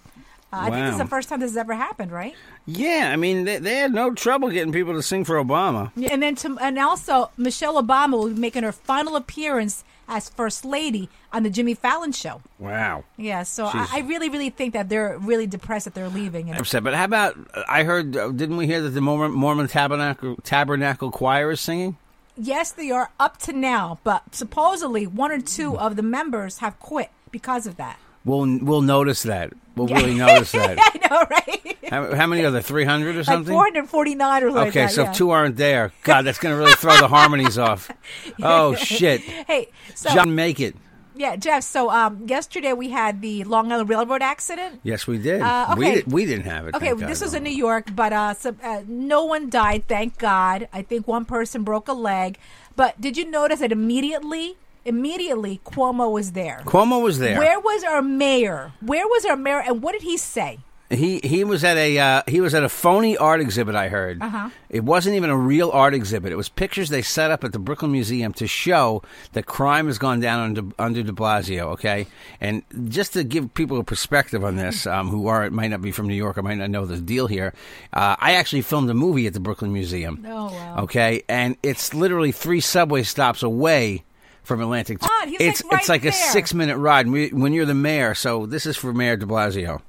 uh, 0.53 0.57
I 0.59 0.69
think 0.69 0.85
this 0.85 0.91
is 0.93 0.99
the 0.99 1.07
first 1.07 1.27
time 1.29 1.39
this 1.39 1.51
has 1.51 1.57
ever 1.57 1.73
happened, 1.73 2.11
right? 2.11 2.35
Yeah, 2.67 3.09
I 3.11 3.15
mean, 3.15 3.45
they, 3.45 3.57
they 3.57 3.75
had 3.75 3.93
no 3.93 4.13
trouble 4.13 4.49
getting 4.49 4.71
people 4.71 4.93
to 4.93 5.01
sing 5.01 5.23
for 5.25 5.35
Obama. 5.43 5.91
Yeah, 5.95 6.09
And 6.11 6.21
then 6.23 6.35
to, 6.35 6.57
and 6.61 6.77
also 6.79 7.31
Michelle 7.37 7.81
Obama 7.81 8.11
will 8.13 8.29
be 8.29 8.39
making 8.39 8.63
her 8.63 8.71
final 8.71 9.15
appearance 9.15 9.83
as 10.07 10.29
first 10.29 10.65
lady 10.65 11.09
on 11.31 11.43
the 11.43 11.49
Jimmy 11.49 11.73
Fallon 11.73 12.11
show. 12.11 12.41
Wow. 12.59 13.03
Yeah, 13.17 13.43
so 13.43 13.65
I, 13.65 13.87
I 13.91 13.99
really, 14.01 14.29
really 14.29 14.49
think 14.49 14.73
that 14.73 14.89
they're 14.89 15.17
really 15.17 15.47
depressed 15.47 15.85
that 15.85 15.93
they're 15.93 16.09
leaving. 16.09 16.49
And 16.49 16.59
upset. 16.59 16.83
But 16.83 16.93
how 16.93 17.05
about 17.05 17.37
I 17.67 17.83
heard? 17.83 18.15
Uh, 18.15 18.29
didn't 18.29 18.57
we 18.57 18.67
hear 18.67 18.81
that 18.81 18.89
the 18.89 19.01
Mormon, 19.01 19.31
Mormon 19.31 19.67
Tabernacle 19.67 20.37
Tabernacle 20.43 21.11
Choir 21.11 21.51
is 21.51 21.61
singing? 21.61 21.97
Yes, 22.37 22.71
they 22.71 22.91
are 22.91 23.11
up 23.19 23.37
to 23.39 23.53
now, 23.53 23.99
but 24.03 24.35
supposedly 24.35 25.07
one 25.07 25.31
or 25.31 25.39
two 25.39 25.77
of 25.77 25.95
the 25.95 26.03
members 26.03 26.57
have 26.57 26.77
quit 26.79 27.09
because 27.31 27.65
of 27.65 27.77
that. 27.77 27.97
We'll 28.25 28.59
we'll 28.59 28.81
notice 28.81 29.23
that. 29.23 29.53
We'll 29.75 29.87
really 29.87 30.15
notice 30.15 30.51
that. 30.53 30.77
I 30.81 31.07
know, 31.09 31.25
right? 31.29 31.77
How, 31.89 32.15
how 32.15 32.27
many 32.27 32.43
are 32.43 32.51
there? 32.51 32.61
Three 32.61 32.85
hundred 32.85 33.15
or 33.15 33.19
like 33.19 33.25
something? 33.25 33.53
449 33.53 34.43
or 34.43 34.51
like 34.51 34.69
okay, 34.69 34.85
that. 34.85 34.91
so 34.91 35.03
yeah. 35.03 35.11
if 35.11 35.15
two 35.15 35.29
aren't 35.29 35.57
there, 35.57 35.91
God, 36.03 36.23
that's 36.23 36.39
going 36.39 36.53
to 36.53 36.57
really 36.57 36.73
throw 36.73 36.97
the 36.97 37.07
harmonies 37.07 37.57
off. 37.57 37.91
Oh 38.41 38.73
shit! 38.75 39.21
Hey, 39.21 39.69
so 39.93 40.09
John, 40.13 40.33
make 40.35 40.59
it. 40.59 40.75
yeah, 41.15 41.35
Jeff. 41.35 41.63
So 41.63 41.89
um, 41.91 42.25
yesterday 42.27 42.73
we 42.73 42.89
had 42.89 43.21
the 43.21 43.43
Long 43.43 43.71
Island 43.71 43.89
Railroad 43.89 44.21
accident. 44.21 44.79
Yes, 44.83 45.05
we 45.07 45.17
did. 45.19 45.41
Uh, 45.41 45.75
We 45.77 45.85
okay. 45.85 45.95
did, 45.95 46.11
we 46.11 46.25
didn't 46.25 46.45
have 46.45 46.67
it. 46.67 46.75
Okay, 46.75 46.87
thank 46.87 46.99
this 47.01 47.19
God. 47.19 47.25
was 47.25 47.33
in 47.35 47.43
New 47.43 47.51
York, 47.51 47.95
but 47.95 48.11
uh, 48.11 48.33
uh, 48.63 48.81
no 48.87 49.23
one 49.25 49.49
died, 49.49 49.87
thank 49.87 50.17
God. 50.17 50.67
I 50.73 50.81
think 50.81 51.07
one 51.07 51.25
person 51.25 51.63
broke 51.63 51.87
a 51.87 51.93
leg. 51.93 52.37
But 52.75 52.99
did 52.99 53.15
you 53.17 53.29
notice 53.29 53.59
that 53.59 53.71
immediately, 53.71 54.57
immediately 54.85 55.59
Cuomo 55.65 56.11
was 56.11 56.31
there? 56.31 56.61
Cuomo 56.65 57.01
was 57.01 57.19
there. 57.19 57.37
Where 57.39 57.59
was 57.59 57.83
our 57.83 58.01
mayor? 58.01 58.71
Where 58.81 59.07
was 59.07 59.25
our 59.25 59.35
mayor? 59.35 59.61
And 59.61 59.81
what 59.81 59.93
did 59.93 60.03
he 60.03 60.17
say? 60.17 60.59
He 60.91 61.19
he 61.23 61.43
was 61.43 61.63
at 61.63 61.77
a 61.77 61.97
uh, 61.97 62.21
he 62.27 62.41
was 62.41 62.53
at 62.53 62.63
a 62.63 62.69
phony 62.69 63.17
art 63.17 63.41
exhibit. 63.41 63.73
I 63.73 63.89
heard. 63.89 64.21
Uh-huh. 64.21 64.51
It 64.69 64.83
wasn't 64.83 65.15
even 65.15 65.31
a 65.31 65.37
real 65.37 65.71
art 65.71 65.95
exhibit. 65.95 66.31
It 66.31 66.35
was 66.35 66.47
pictures 66.47 66.89
they 66.89 67.01
set 67.01 67.31
up 67.31 67.43
at 67.43 67.53
the 67.53 67.59
Brooklyn 67.59 67.91
Museum 67.91 68.33
to 68.33 68.45
show 68.45 69.01
that 69.33 69.47
crime 69.47 69.87
has 69.87 69.97
gone 69.97 70.19
down 70.19 70.41
under 70.41 70.75
under 70.77 71.01
De 71.01 71.11
Blasio. 71.11 71.71
Okay, 71.73 72.05
and 72.39 72.61
just 72.87 73.13
to 73.13 73.23
give 73.23 73.51
people 73.55 73.79
a 73.79 73.83
perspective 73.83 74.43
on 74.43 74.57
this, 74.57 74.85
um, 74.85 75.09
who 75.09 75.25
are 75.25 75.49
might 75.49 75.69
not 75.69 75.81
be 75.81 75.91
from 75.91 76.07
New 76.07 76.13
York 76.13 76.37
or 76.37 76.43
might 76.43 76.59
not 76.59 76.69
know 76.69 76.85
the 76.85 77.01
deal 77.01 77.25
here, 77.25 77.55
uh, 77.91 78.15
I 78.19 78.33
actually 78.33 78.61
filmed 78.61 78.89
a 78.91 78.93
movie 78.93 79.25
at 79.25 79.33
the 79.33 79.39
Brooklyn 79.39 79.73
Museum. 79.73 80.23
Oh, 80.27 80.53
wow. 80.53 80.83
Okay, 80.83 81.23
and 81.27 81.57
it's 81.63 81.95
literally 81.95 82.31
three 82.31 82.61
subway 82.61 83.01
stops 83.01 83.41
away. 83.41 84.03
From 84.45 84.61
Atlantic, 84.61 84.99
he's, 85.27 85.39
it's 85.39 85.63
like, 85.63 85.71
it's 85.81 85.89
right 85.89 85.89
like 85.89 86.05
a 86.05 86.11
six 86.11 86.53
minute 86.53 86.77
ride 86.77 87.07
when 87.07 87.51
you're 87.53 87.65
the 87.65 87.73
mayor. 87.73 88.13
So 88.13 88.45
this 88.45 88.65
is 88.65 88.77
for 88.77 88.93
Mayor 88.93 89.17
De 89.17 89.25
Blasio. 89.25 89.81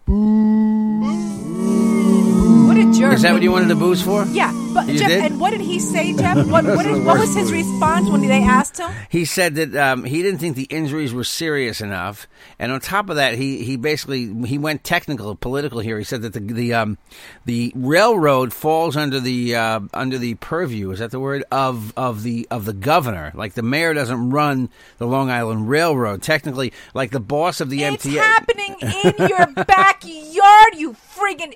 Jerk. 3.11 3.14
Is 3.16 3.23
that 3.23 3.33
what 3.33 3.42
you 3.42 3.53
wanted 3.53 3.69
the 3.69 3.75
booze 3.77 4.03
for? 4.03 4.25
Yeah, 4.27 4.53
but 4.75 4.87
You 4.88 4.99
Jeff, 4.99 5.09
did? 5.09 5.25
and 5.25 5.40
what 5.40 5.51
did 5.51 5.61
he 5.61 5.79
say, 5.79 6.12
Jeff? 6.14 6.37
What, 6.47 6.64
what, 6.64 6.87
is, 6.87 6.99
what 7.05 7.19
was 7.19 7.35
his 7.35 7.53
response 7.53 8.09
when 8.09 8.21
they 8.27 8.42
asked 8.42 8.79
him? 8.79 8.90
He 9.09 9.25
said 9.25 9.55
that 9.57 9.75
um, 9.77 10.05
he 10.05 10.23
didn't 10.23 10.38
think 10.40 10.57
the 10.57 10.64
injuries 10.64 11.12
were 11.12 11.25
serious 11.25 11.81
enough, 11.81 12.27
and 12.59 12.71
on 12.73 12.81
top 12.81 13.11
of 13.11 13.16
that, 13.16 13.35
he, 13.35 13.62
he 13.64 13.77
basically 13.77 14.33
he 14.47 14.59
went 14.59 14.85
technical, 14.85 15.35
political 15.35 15.81
here. 15.81 15.99
He 15.99 16.05
said 16.05 16.23
that 16.23 16.33
the 16.33 16.40
the 16.40 16.75
um, 16.75 16.99
the 17.45 17.73
railroad 17.75 18.53
falls 18.53 18.97
under 18.97 19.19
the 19.21 19.55
uh, 19.57 19.81
under 19.92 20.19
the 20.19 20.35
purview 20.37 20.90
is 20.92 20.99
that 21.01 21.11
the 21.11 21.21
word 21.21 21.45
of 21.51 21.92
of 21.97 22.23
the 22.23 22.47
of 22.51 22.64
the 22.64 22.73
governor. 22.73 23.33
Like 23.35 23.55
the 23.55 23.62
mayor 23.62 23.92
doesn't 23.95 24.31
run 24.31 24.69
the 24.99 25.07
Long 25.07 25.31
Island 25.31 25.69
Railroad. 25.69 26.23
Technically, 26.23 26.73
like 26.95 27.11
the 27.11 27.21
boss 27.21 27.61
of 27.61 27.71
the 27.71 27.83
It's 27.85 28.07
MTA. 28.07 28.19
happening 28.19 28.77
in 28.81 29.29
your 29.29 29.47
backyard, 29.64 30.75
you 30.77 30.92
friggin' 31.16 31.55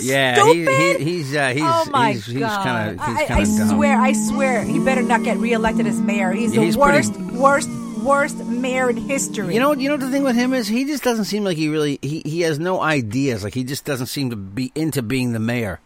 Yeah, 0.00 0.44
he, 0.52 0.64
he, 0.66 1.04
he's 1.04 1.36
uh, 1.36 1.50
he's 1.50 1.62
oh 1.64 1.84
my 1.90 2.12
he's, 2.12 2.26
he's 2.26 2.40
god! 2.40 2.64
kind 2.64 2.90
of 3.00 3.06
he's 3.06 3.16
I, 3.16 3.22
I 3.22 3.26
kind 3.26 3.42
of 3.42 3.56
dumb. 3.56 3.68
swear, 3.68 4.00
I 4.00 4.12
swear, 4.12 4.64
he 4.64 4.78
better 4.80 5.02
not 5.02 5.22
get 5.22 5.36
reelected 5.38 5.86
as 5.86 6.00
mayor. 6.00 6.32
He's 6.32 6.52
the 6.52 6.62
He's 6.62 6.76
pretty- 6.76 6.96
worst, 7.08 7.16
worst, 7.32 7.70
worst 8.02 8.36
mayor 8.46 8.90
in 8.90 8.96
history. 8.96 9.54
You 9.54 9.60
know, 9.60 9.72
you 9.72 9.88
know 9.88 9.94
what 9.94 10.00
the 10.00 10.10
thing 10.10 10.24
with 10.24 10.34
him 10.34 10.52
is 10.52 10.66
he 10.66 10.84
just 10.84 11.04
doesn't 11.04 11.26
seem 11.26 11.44
like 11.44 11.56
he 11.56 11.68
really 11.68 11.98
he, 12.02 12.22
he 12.24 12.40
has 12.40 12.58
no 12.58 12.80
ideas. 12.80 13.44
Like 13.44 13.54
he 13.54 13.62
just 13.62 13.84
doesn't 13.84 14.06
seem 14.06 14.30
to 14.30 14.36
be 14.36 14.72
into 14.74 15.00
being 15.02 15.32
the 15.32 15.38
mayor. 15.38 15.78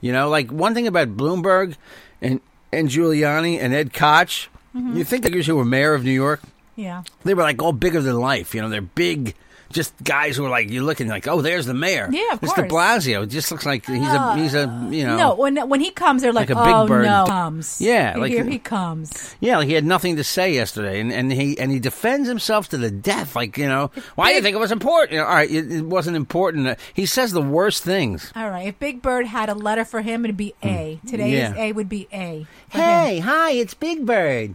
You 0.00 0.12
know, 0.12 0.28
like 0.28 0.52
one 0.52 0.74
thing 0.74 0.86
about 0.86 1.16
Bloomberg 1.16 1.74
and 2.22 2.40
and 2.72 2.88
Giuliani 2.88 3.58
and 3.60 3.74
Ed 3.74 3.92
Koch, 3.92 4.48
Mm-hmm. 4.76 4.96
you 4.98 5.04
think 5.04 5.24
figures 5.24 5.46
who 5.46 5.56
were 5.56 5.64
mayor 5.64 5.94
of 5.94 6.04
New 6.04 6.12
York, 6.12 6.40
Yeah. 6.76 7.02
they 7.24 7.32
were 7.34 7.42
like 7.42 7.60
all 7.62 7.72
bigger 7.72 8.00
than 8.02 8.20
life. 8.20 8.54
You 8.54 8.60
know, 8.62 8.68
they're 8.68 8.82
big. 8.82 9.34
Just 9.70 9.92
guys 10.02 10.36
who 10.36 10.46
are 10.46 10.48
like 10.50 10.70
you're 10.70 10.82
looking 10.82 11.08
like, 11.08 11.28
oh, 11.28 11.42
there's 11.42 11.66
the 11.66 11.74
mayor. 11.74 12.08
Yeah, 12.10 12.32
of 12.32 12.40
Mr. 12.40 12.54
course. 12.68 12.72
Blasio 12.72 13.24
it 13.24 13.26
just 13.26 13.50
looks 13.50 13.66
like 13.66 13.84
he's 13.86 13.98
a 14.02 14.36
he's 14.36 14.54
a 14.54 14.62
you 14.90 15.06
know 15.06 15.16
No, 15.16 15.34
when 15.34 15.68
when 15.68 15.80
he 15.80 15.90
comes, 15.90 16.22
they're 16.22 16.32
like, 16.32 16.48
Like 16.48 16.58
a 16.58 16.64
big 16.64 16.74
"Oh 16.74 16.86
bird. 16.86 17.04
no!" 17.04 17.24
Comes, 17.26 17.80
Yeah, 17.80 18.14
like- 18.16 18.32
here 18.32 18.44
he 18.44 18.58
comes. 18.58 19.36
Yeah, 19.40 19.58
like 19.58 19.68
he 19.68 19.74
had 19.74 19.84
nothing 19.84 20.16
to 20.16 20.24
say 20.24 20.54
yesterday, 20.54 21.00
and, 21.00 21.12
and 21.12 21.30
he 21.30 21.58
and 21.58 21.70
he 21.70 21.80
defends 21.80 22.28
himself 22.28 22.68
to 22.70 22.78
the 22.78 22.90
death. 22.90 23.36
Like 23.36 23.58
you 23.58 23.68
know, 23.68 23.90
why 24.14 24.30
do 24.30 24.36
you 24.36 24.42
think 24.42 24.56
it 24.56 24.60
was 24.60 24.72
important? 24.72 25.12
You 25.12 25.18
know, 25.18 25.26
all 25.26 25.34
right, 25.34 25.50
it, 25.50 25.70
it 25.70 25.84
wasn't 25.84 26.16
important. 26.16 26.78
He 26.94 27.04
says 27.06 27.32
the 27.32 27.42
worst 27.42 27.82
things. 27.84 28.32
All 28.34 28.48
right, 28.50 28.68
if 28.68 28.78
Big 28.78 29.02
Bird 29.02 29.26
had 29.26 29.48
a 29.50 29.54
letter 29.54 29.84
for 29.84 30.00
him, 30.00 30.24
it'd 30.24 30.36
be 30.36 30.54
A. 30.64 30.98
Today's 31.06 31.48
Hmm. 31.50 31.56
Yeah. 31.56 31.62
A 31.64 31.72
would 31.72 31.88
be 31.88 32.08
A. 32.12 32.46
for 32.70 32.78
him. 32.78 33.22
hi, 33.22 33.50
it's 33.50 33.74
Big 33.74 34.06
Bird. 34.06 34.54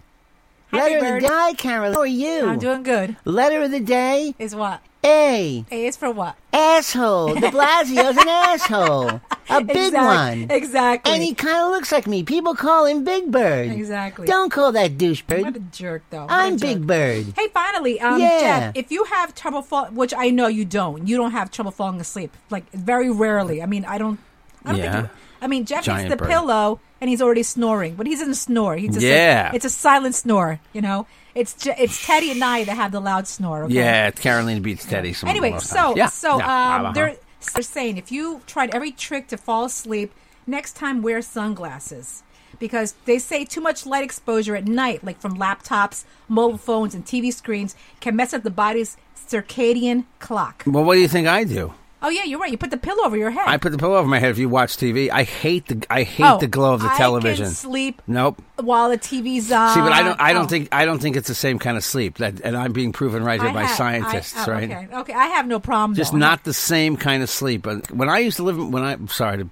Hi, 0.73 0.89
Big 0.89 0.99
Bird. 1.01 1.21
day, 1.23 1.53
Carol. 1.57 1.93
How 1.93 1.99
are 1.99 2.05
you? 2.05 2.47
I'm 2.47 2.59
doing 2.59 2.83
good. 2.83 3.15
Letter 3.25 3.61
of 3.63 3.71
the 3.71 3.79
day, 3.79 4.33
Is 4.39 4.55
what? 4.55 4.81
A. 5.05 5.65
A 5.69 5.85
is 5.85 5.97
for 5.97 6.09
what? 6.11 6.35
Asshole. 6.53 7.35
De 7.35 7.41
Blasio's 7.51 8.17
an 8.17 8.27
asshole. 8.27 9.21
A 9.49 9.61
big 9.61 9.75
Exactly. 9.75 9.99
One. 10.41 10.49
Exactly. 10.49 11.13
And 11.13 11.21
he 11.21 11.33
kind 11.35 11.57
of 11.57 11.71
looks 11.71 11.91
like 11.91 12.07
me. 12.07 12.23
People 12.23 12.55
call 12.55 12.85
him 12.85 13.03
Big 13.03 13.29
Bird. 13.29 13.69
Exactly. 13.69 14.25
Don't 14.25 14.49
call 14.49 14.71
that 14.71 14.97
douche 14.97 15.21
What 15.27 15.55
a 15.57 15.59
jerk, 15.59 16.03
though. 16.09 16.25
What 16.25 16.53
a 16.53 16.55
jerk. 16.55 16.79
Bird. 16.79 17.25
Hey, 17.35 17.49
finally, 17.53 17.99
um, 17.99 18.19
Yeah. 18.19 18.39
Jeff, 18.39 18.71
if 18.75 18.91
you 18.91 19.03
have 19.03 19.35
trouble 19.35 19.61
falling, 19.61 19.93
which 19.93 20.13
I 20.17 20.29
know 20.29 20.47
you 20.47 20.63
don't, 20.63 21.05
you 21.07 21.17
don't 21.17 21.31
have 21.31 21.51
trouble 21.51 21.71
falling 21.71 21.99
asleep. 21.99 22.35
Like 22.49 22.71
very 22.71 23.11
rarely. 23.11 23.61
I 23.61 23.65
mean, 23.65 23.83
I 23.85 23.97
don't. 23.97 24.19
I 24.65 24.71
don't 24.71 24.79
Yeah. 24.79 24.91
think. 24.93 25.05
You, 25.05 25.17
I 25.41 25.47
mean, 25.47 25.65
Jeff 25.65 25.83
Giant 25.83 26.03
hits 26.07 26.11
the 26.13 26.17
bird. 26.17 26.29
pillow 26.29 26.79
and 27.01 27.09
he's 27.09 27.21
already 27.21 27.43
snoring, 27.43 27.95
but 27.95 28.07
he 28.07 28.15
doesn't 28.15 28.35
snore. 28.35 28.75
He's 28.77 28.93
just 28.93 29.05
Yeah. 29.05 29.51
it's 29.53 29.65
a 29.65 29.69
silent 29.69 30.15
snore. 30.15 30.59
You 30.71 30.81
know, 30.81 31.05
it's 31.35 31.67
it's 31.67 32.05
Teddy 32.05 32.31
and 32.31 32.43
I 32.43 32.63
that 32.63 32.75
have 32.75 32.91
the 32.91 33.01
loud 33.01 33.27
snore. 33.27 33.63
Okay? 33.65 33.73
Yeah, 33.73 34.11
Carolina 34.11 34.61
beats 34.61 34.85
Teddy. 34.85 35.13
some 35.13 35.27
Anyway, 35.29 35.57
so. 35.59 35.95
Yeah, 35.95 36.07
so 36.07 36.37
yeah, 36.37 36.45
um, 36.45 36.85
uh-huh. 36.85 36.91
they're 36.93 37.15
they're 37.53 37.63
saying 37.63 37.97
if 37.97 38.11
you 38.11 38.41
tried 38.47 38.73
every 38.73 38.91
trick 38.91 39.27
to 39.29 39.37
fall 39.37 39.65
asleep, 39.65 40.13
next 40.47 40.73
time 40.77 41.01
wear 41.01 41.21
sunglasses 41.21 42.23
because 42.59 42.95
they 43.05 43.19
say 43.19 43.43
too 43.43 43.59
much 43.59 43.85
light 43.85 44.03
exposure 44.03 44.55
at 44.55 44.65
night, 44.65 45.03
like 45.03 45.19
from 45.19 45.37
laptops, 45.37 46.05
mobile 46.29 46.57
phones, 46.57 46.95
and 46.95 47.05
TV 47.05 47.33
screens, 47.33 47.75
can 47.99 48.15
mess 48.15 48.33
up 48.33 48.43
the 48.43 48.49
body's 48.49 48.95
circadian 49.17 50.05
clock. 50.19 50.63
Well, 50.65 50.83
what 50.85 50.95
do 50.95 51.01
you 51.01 51.07
think 51.07 51.27
I 51.27 51.43
do? 51.43 51.73
Oh 52.05 52.09
yeah, 52.09 52.25
you're 52.25 52.37
right. 52.39 52.51
You 52.51 52.57
put 52.57 52.69
the 52.69 52.77
pillow 52.77 53.05
over 53.05 53.15
your 53.15 53.31
head. 53.31 53.45
I 53.47 53.55
put 53.57 53.71
the 53.71 53.77
pillow 53.77 53.95
over 53.95 54.07
my 54.07 54.19
head 54.19 54.29
if 54.31 54.37
you 54.37 54.49
watch 54.49 54.75
TV. 54.75 55.09
I 55.09 55.23
hate 55.23 55.67
the 55.67 55.85
I 55.89 56.03
hate 56.03 56.25
Oh, 56.25 56.37
the 56.37 56.47
glow 56.47 56.73
of 56.73 56.81
the 56.81 56.91
I 56.91 56.97
television. 56.97 57.45
can 57.45 57.53
sleep 57.53 58.01
Nope. 58.07 58.41
while 58.57 58.89
the 58.89 58.97
TV's 58.97 59.49
on. 59.51 59.73
See, 59.73 59.79
but 59.79 59.93
I 59.93 60.03
don't. 60.03 60.19
I 60.19 60.33
don't 60.33 60.45
Oh. 60.45 60.47
think. 60.47 60.67
I 60.73 60.83
don't 60.83 60.99
think 60.99 61.15
it's 61.15 61.29
the 61.29 61.33
same 61.35 61.59
kind 61.59 61.77
of 61.77 61.83
sleep. 61.83 62.17
That, 62.17 62.41
and 62.41 62.57
I'm 62.57 62.73
being 62.73 62.91
proven 62.91 63.23
right 63.23 63.39
here 63.39 63.49
I 63.49 63.53
by 63.53 63.63
have- 63.63 63.77
scientists, 63.77 64.35
I- 64.37 64.45
oh, 64.45 64.51
right? 64.53 64.63
Okay, 64.71 64.87
okay. 64.97 65.13
I 65.13 65.27
have 65.27 65.47
no 65.47 65.59
problem. 65.61 65.95
Just 65.95 66.11
though. 66.11 66.17
not 66.17 66.43
the 66.43 66.53
same 66.53 66.97
kind 66.97 67.23
of 67.23 67.29
sleep. 67.29 67.61
But 67.63 67.89
when 67.89 68.09
I 68.09 68.19
used 68.19 68.35
to 68.37 68.43
live, 68.43 68.57
when 68.57 68.83
I 68.83 68.97
sorry 69.07 69.37
to 69.37 69.49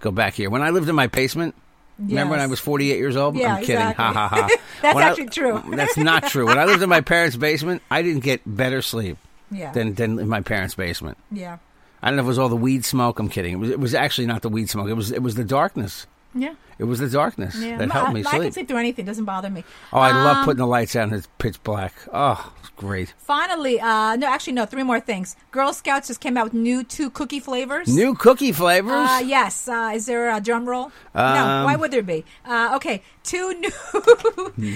go 0.00 0.10
back 0.12 0.34
here, 0.34 0.50
when 0.50 0.62
I 0.62 0.70
lived 0.70 0.88
in 0.88 0.94
my 0.94 1.08
basement. 1.08 1.54
Remember 2.00 2.30
when 2.30 2.38
I 2.38 2.44
Yes. 2.44 2.50
was 2.50 2.60
48 2.60 2.96
years 2.98 3.16
old? 3.16 3.34
Yeah, 3.34 3.56
I'm 3.56 3.60
kidding. 3.64 3.74
exactly. 3.74 4.04
Ha 4.04 4.12
ha 4.12 4.28
ha. 4.28 4.48
That's 4.82 4.94
When 4.94 5.02
I- 5.02 5.08
actually 5.08 5.26
true. 5.30 5.60
That's 5.74 5.96
not 5.96 6.28
true. 6.28 6.46
When 6.46 6.56
I 6.56 6.64
lived 6.64 6.80
in 6.80 6.88
my 6.88 7.00
parents' 7.00 7.34
basement, 7.34 7.82
I 7.90 8.02
didn't 8.02 8.22
get 8.22 8.40
better 8.46 8.82
sleep 8.82 9.18
Yeah. 9.50 9.72
than 9.72 9.94
than 9.94 10.20
in 10.20 10.28
my 10.28 10.40
parents' 10.40 10.76
basement. 10.76 11.18
yeah. 11.32 11.56
I 12.02 12.08
don't 12.08 12.16
know 12.16 12.22
if 12.22 12.26
it 12.26 12.28
was 12.28 12.38
all 12.38 12.48
the 12.48 12.56
weed 12.56 12.84
smoke. 12.84 13.18
I'm 13.18 13.28
kidding. 13.28 13.54
It 13.54 13.56
was, 13.56 13.70
it 13.70 13.80
was 13.80 13.94
actually 13.94 14.26
not 14.26 14.42
the 14.42 14.48
weed 14.48 14.70
smoke. 14.70 14.88
It 14.88 14.94
was 14.94 15.10
it 15.10 15.22
was 15.22 15.34
the 15.34 15.44
darkness. 15.44 16.06
Yeah. 16.40 16.54
It 16.78 16.84
was 16.84 17.00
the 17.00 17.08
darkness 17.08 17.56
Yeah. 17.56 17.76
that 17.78 17.90
I- 17.90 17.92
helped 17.94 18.12
me 18.12 18.20
I, 18.20 18.30
can 18.30 18.40
sleep. 18.40 18.52
sleep 18.52 18.68
through 18.68 18.76
anything. 18.78 19.04
Doesn't 19.04 19.24
bother 19.24 19.50
me. 19.50 19.64
Oh, 19.92 19.98
I 19.98 20.12
love 20.12 20.36
Um, 20.38 20.44
putting 20.44 20.58
the 20.58 20.66
lights 20.66 20.94
out 20.94 21.04
and 21.08 21.12
it's 21.14 21.26
pitch 21.38 21.60
black. 21.64 21.92
Oh, 22.12 22.52
it's 22.60 22.68
great. 22.76 23.14
Finally, 23.18 23.80
uh, 23.80 24.14
no, 24.14 24.28
actually, 24.28 24.52
no. 24.52 24.64
Three 24.64 24.84
more 24.84 25.00
things. 25.00 25.34
Girl 25.50 25.72
Scouts 25.72 26.06
just 26.06 26.20
came 26.20 26.36
out 26.36 26.44
with 26.44 26.54
new 26.54 26.84
two 26.84 27.10
cookie 27.10 27.40
flavors. 27.40 27.88
New 27.88 28.14
cookie 28.14 28.52
flavors. 28.52 29.08
Uh, 29.10 29.22
yes. 29.24 29.66
Uh, 29.66 29.90
is 29.92 30.06
there 30.06 30.30
a 30.30 30.40
drum 30.40 30.68
roll? 30.68 30.92
no. 31.16 31.20
Um, 31.24 31.64
Why 31.64 31.74
would 31.74 31.90
there 31.90 32.02
be? 32.02 32.24
Uh, 32.46 32.72
okay. 32.76 33.02
Two 33.24 33.54
new. 33.60 33.70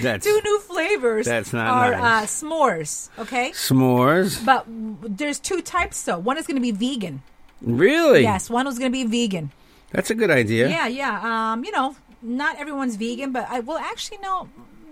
That's- 0.01 0.23
two 0.25 0.41
new 0.43 0.59
flavors. 0.59 1.25
that's 1.25 1.53
not 1.53 1.67
are 1.67 1.91
nice. 1.91 2.43
uh, 2.43 2.45
s'mores. 2.45 3.09
Okay. 3.17 3.51
S'mores. 3.51 4.43
But 4.45 4.65
w- 4.65 4.97
there's 5.03 5.39
two 5.39 5.61
types 5.61 6.03
though. 6.03 6.19
One 6.19 6.37
is 6.37 6.45
going 6.47 6.55
to 6.57 6.61
be 6.61 6.71
vegan. 6.71 7.21
Really? 7.61 8.23
Yes. 8.23 8.49
One 8.49 8.65
was 8.65 8.77
going 8.77 8.91
to 8.91 8.93
be 8.93 9.05
vegan. 9.05 9.51
That's 9.93 10.09
a 10.09 10.15
good 10.15 10.29
idea. 10.31 10.67
Yeah. 10.69 10.87
Yeah. 10.87 11.53
Um. 11.53 11.63
You 11.63 11.71
know, 11.71 11.95
not 12.21 12.59
everyone's 12.59 12.97
vegan, 12.97 13.31
but 13.31 13.47
I 13.49 13.61
well 13.61 13.77
actually 13.77 14.17
no. 14.17 14.49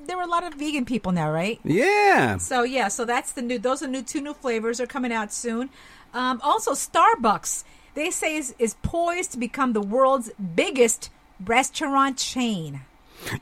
There 0.07 0.17
were 0.17 0.23
a 0.23 0.27
lot 0.27 0.43
of 0.43 0.53
vegan 0.55 0.85
people 0.85 1.11
now, 1.11 1.29
right? 1.31 1.59
Yeah. 1.63 2.37
So 2.37 2.63
yeah, 2.63 2.87
so 2.87 3.03
that's 3.05 3.33
the 3.33 3.41
new. 3.41 3.59
Those 3.59 3.83
are 3.83 3.87
new 3.87 4.01
two 4.01 4.21
new 4.21 4.33
flavors 4.33 4.79
are 4.79 4.87
coming 4.87 5.11
out 5.11 5.33
soon. 5.33 5.69
Um, 6.13 6.39
also, 6.43 6.71
Starbucks 6.71 7.63
they 7.93 8.09
say 8.09 8.37
is, 8.37 8.55
is 8.57 8.75
poised 8.83 9.31
to 9.33 9.37
become 9.37 9.73
the 9.73 9.81
world's 9.81 10.31
biggest 10.55 11.09
restaurant 11.43 12.17
chain. 12.17 12.81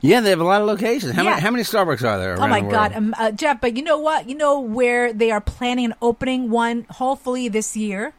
Yeah, 0.00 0.20
they 0.20 0.30
have 0.30 0.40
a 0.40 0.44
lot 0.44 0.60
of 0.60 0.66
locations. 0.66 1.12
How, 1.12 1.22
Yeah. 1.22 1.30
many, 1.30 1.42
how 1.42 1.50
many 1.50 1.62
Starbucks 1.64 2.02
are 2.06 2.18
there 2.18 2.34
around 2.34 2.42
oh 2.42 2.48
my? 2.48 2.60
God, 2.60 2.92
um, 2.94 3.14
uh, 3.18 3.30
Jeff! 3.30 3.60
But 3.60 3.76
you 3.76 3.82
know 3.82 3.98
what? 3.98 4.28
You 4.28 4.34
know 4.34 4.60
where 4.60 5.12
they 5.12 5.30
are 5.30 5.40
planning 5.40 5.92
on 5.92 5.98
opening 6.02 6.50
one, 6.50 6.86
hopefully 6.90 7.48
this 7.48 7.76
year. 7.76 8.12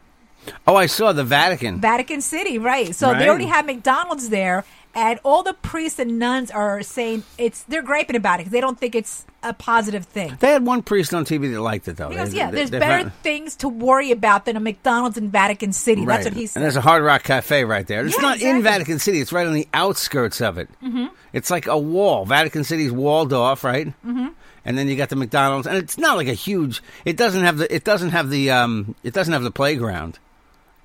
Oh, 0.68 0.76
I 0.76 0.86
saw 0.88 1.12
the 1.12 1.24
Vatican. 1.24 1.80
Vatican 1.82 2.22
City, 2.22 2.58
right? 2.58 2.96
So 2.96 3.10
Right. 3.12 3.20
they 3.20 3.30
already 3.30 3.46
have 3.46 3.66
McDonald's 3.66 4.30
there, 4.30 4.64
and 4.96 5.20
all 5.24 5.44
the 5.44 5.54
priests 5.54 6.00
and 6.00 6.18
nuns 6.20 6.50
are 6.52 6.82
saying 6.82 7.24
it's 7.38 7.64
they're 7.64 7.82
griping 7.84 8.16
about 8.16 8.36
it 8.36 8.44
because 8.44 8.52
they 8.52 8.62
don't 8.62 8.80
think 8.80 8.96
it's 8.96 9.26
a 9.44 9.54
positive 9.54 10.06
thing. 10.06 10.38
they 10.40 10.52
had 10.52 10.64
one 10.66 10.84
priest 10.84 11.14
on 11.16 11.26
TV 11.26 11.52
that 11.52 11.62
liked 11.62 11.88
it, 11.88 11.98
though. 11.98 12.10
He 12.10 12.16
goes, 12.16 12.32
yeah, 12.34 12.52
they- 12.52 12.58
there's 12.58 12.70
they 12.70 12.78
better 12.80 13.04
found- 13.06 13.14
things 13.24 13.56
to 13.58 13.70
worry 13.70 14.12
about 14.12 14.46
than 14.46 14.56
a 14.56 14.60
McDonald's 14.60 15.18
in 15.18 15.30
Vatican 15.32 15.74
City. 15.74 16.06
Right. 16.06 16.18
That's 16.18 16.26
what 16.26 16.34
he 16.36 16.46
said. 16.46 16.60
And 16.60 16.64
there's 16.64 16.76
a 16.76 16.82
Hard 16.82 17.04
Rock 17.04 17.24
Cafe 17.24 17.64
right 17.64 17.86
there. 17.88 18.06
It's 18.06 18.16
Yeah, 18.16 18.22
not 18.22 18.42
in. 18.42 18.62
Vatican 18.62 19.00
City. 19.00 19.20
It's 19.20 19.32
right 19.34 19.48
on 19.48 19.54
the 19.54 19.68
outskirts 19.74 20.42
of 20.42 20.58
it. 20.60 20.70
Mm-hmm. 20.84 21.06
It's 21.34 21.50
like 21.50 21.66
a 21.68 21.78
wall. 21.78 22.26
Vatican 22.26 22.64
City's 22.64 22.92
walled 22.92 23.34
off, 23.34 23.64
right? 23.64 23.88
Mm-hmm. 24.06 24.28
And 24.64 24.78
then 24.78 24.88
you 24.88 24.96
got 24.96 25.10
the 25.10 25.16
McDonald's, 25.16 25.66
and 25.66 25.76
it's 25.76 25.98
not 25.98 26.18
like 26.18 26.28
a 26.28 26.34
huge. 26.36 26.84
It 27.04 27.18
doesn't 27.18 27.44
have 27.44 27.58
the. 27.58 27.74
It 27.74 27.84
doesn't 27.84 28.12
have 28.12 28.30
the. 28.30 28.52
Um. 28.52 28.94
It 29.04 29.12
doesn't 29.16 29.34
have 29.34 29.42
the 29.42 29.50
playground. 29.50 30.20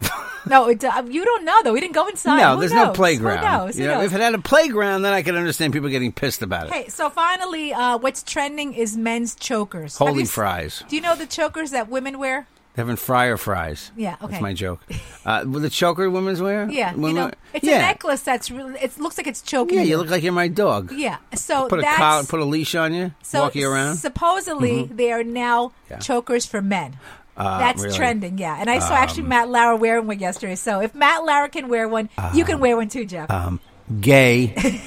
no, 0.46 0.68
it, 0.68 0.84
uh, 0.84 1.02
you 1.08 1.24
don't 1.24 1.44
know 1.44 1.62
though. 1.64 1.72
We 1.72 1.80
didn't 1.80 1.94
go 1.94 2.06
inside. 2.08 2.36
no, 2.38 2.54
Who 2.54 2.60
there's 2.60 2.72
knows? 2.72 2.88
no 2.88 2.92
playground. 2.92 3.38
Who 3.38 3.44
knows? 3.66 3.76
Who 3.76 3.82
You 3.82 3.88
know, 3.88 3.94
knows? 3.96 4.06
if 4.06 4.14
it 4.14 4.20
had 4.20 4.34
a 4.34 4.38
playground, 4.40 5.02
then 5.02 5.12
I 5.12 5.22
could 5.22 5.34
understand 5.34 5.72
people 5.72 5.88
getting 5.88 6.12
pissed 6.12 6.42
about 6.42 6.66
it. 6.68 6.72
Hey, 6.72 6.88
so 6.88 7.08
finally, 7.10 7.72
uh, 7.72 7.98
what's 7.98 8.22
trending 8.22 8.74
is 8.74 8.96
men's 8.96 9.34
chokers. 9.34 9.96
Holy 9.96 10.20
you 10.22 10.26
fries! 10.26 10.84
Do 10.88 10.96
you 10.96 11.02
know 11.02 11.16
the 11.16 11.26
chokers 11.26 11.70
that 11.70 11.88
women 11.88 12.18
wear? 12.18 12.46
They're 12.74 12.84
having 12.84 12.96
fryer 12.96 13.38
fries. 13.38 13.90
Yeah, 13.96 14.16
okay. 14.20 14.32
That's 14.32 14.42
my 14.42 14.52
joke. 14.52 14.82
Uh, 15.24 15.44
with 15.50 15.62
the 15.62 15.70
choker 15.70 16.10
women's 16.10 16.42
wear? 16.42 16.68
Yeah, 16.70 16.92
you 16.94 17.00
Women- 17.00 17.14
know, 17.16 17.30
it's 17.54 17.64
yeah. 17.64 17.76
a 17.76 17.78
necklace 17.78 18.20
that's 18.20 18.50
really. 18.50 18.78
It 18.78 18.98
looks 18.98 19.16
like 19.16 19.26
it's 19.26 19.40
choking. 19.40 19.78
Yeah, 19.78 19.84
you 19.84 19.96
look 19.96 20.10
like 20.10 20.22
you're 20.22 20.32
my 20.34 20.48
dog. 20.48 20.92
Yeah, 20.92 21.16
so 21.34 21.68
Put 21.68 21.80
a 21.80 21.84
collar, 21.84 22.24
put 22.24 22.38
a 22.40 22.44
leash 22.44 22.74
on 22.74 22.92
you, 22.92 23.12
so 23.22 23.40
walk 23.40 23.54
you 23.54 23.66
around. 23.70 23.94
Mm-hmm. 23.94 24.00
Supposedly, 24.00 24.84
they 24.92 25.10
are 25.10 25.24
now 25.24 25.72
Yeah. 25.90 26.00
chokers 26.00 26.44
for 26.44 26.60
men. 26.60 26.98
Uh, 27.36 27.58
That's 27.58 27.82
really? 27.82 27.94
Um, 27.94 27.96
trending, 27.96 28.38
yeah. 28.38 28.56
And 28.58 28.70
I 28.70 28.78
saw 28.78 28.94
actually 28.94 29.24
Matt 29.24 29.48
Lauer 29.48 29.76
wearing 29.76 30.06
one 30.06 30.18
yesterday. 30.18 30.54
So 30.54 30.80
if 30.80 30.94
Matt 30.94 31.24
Lauer 31.24 31.48
can 31.48 31.68
wear 31.68 31.88
one, 31.88 32.08
you 32.34 32.44
can 32.44 32.60
wear 32.60 32.76
one 32.76 32.88
too, 32.88 33.04
Jeff. 33.04 33.30
Um, 33.30 33.60
gay. 34.00 34.54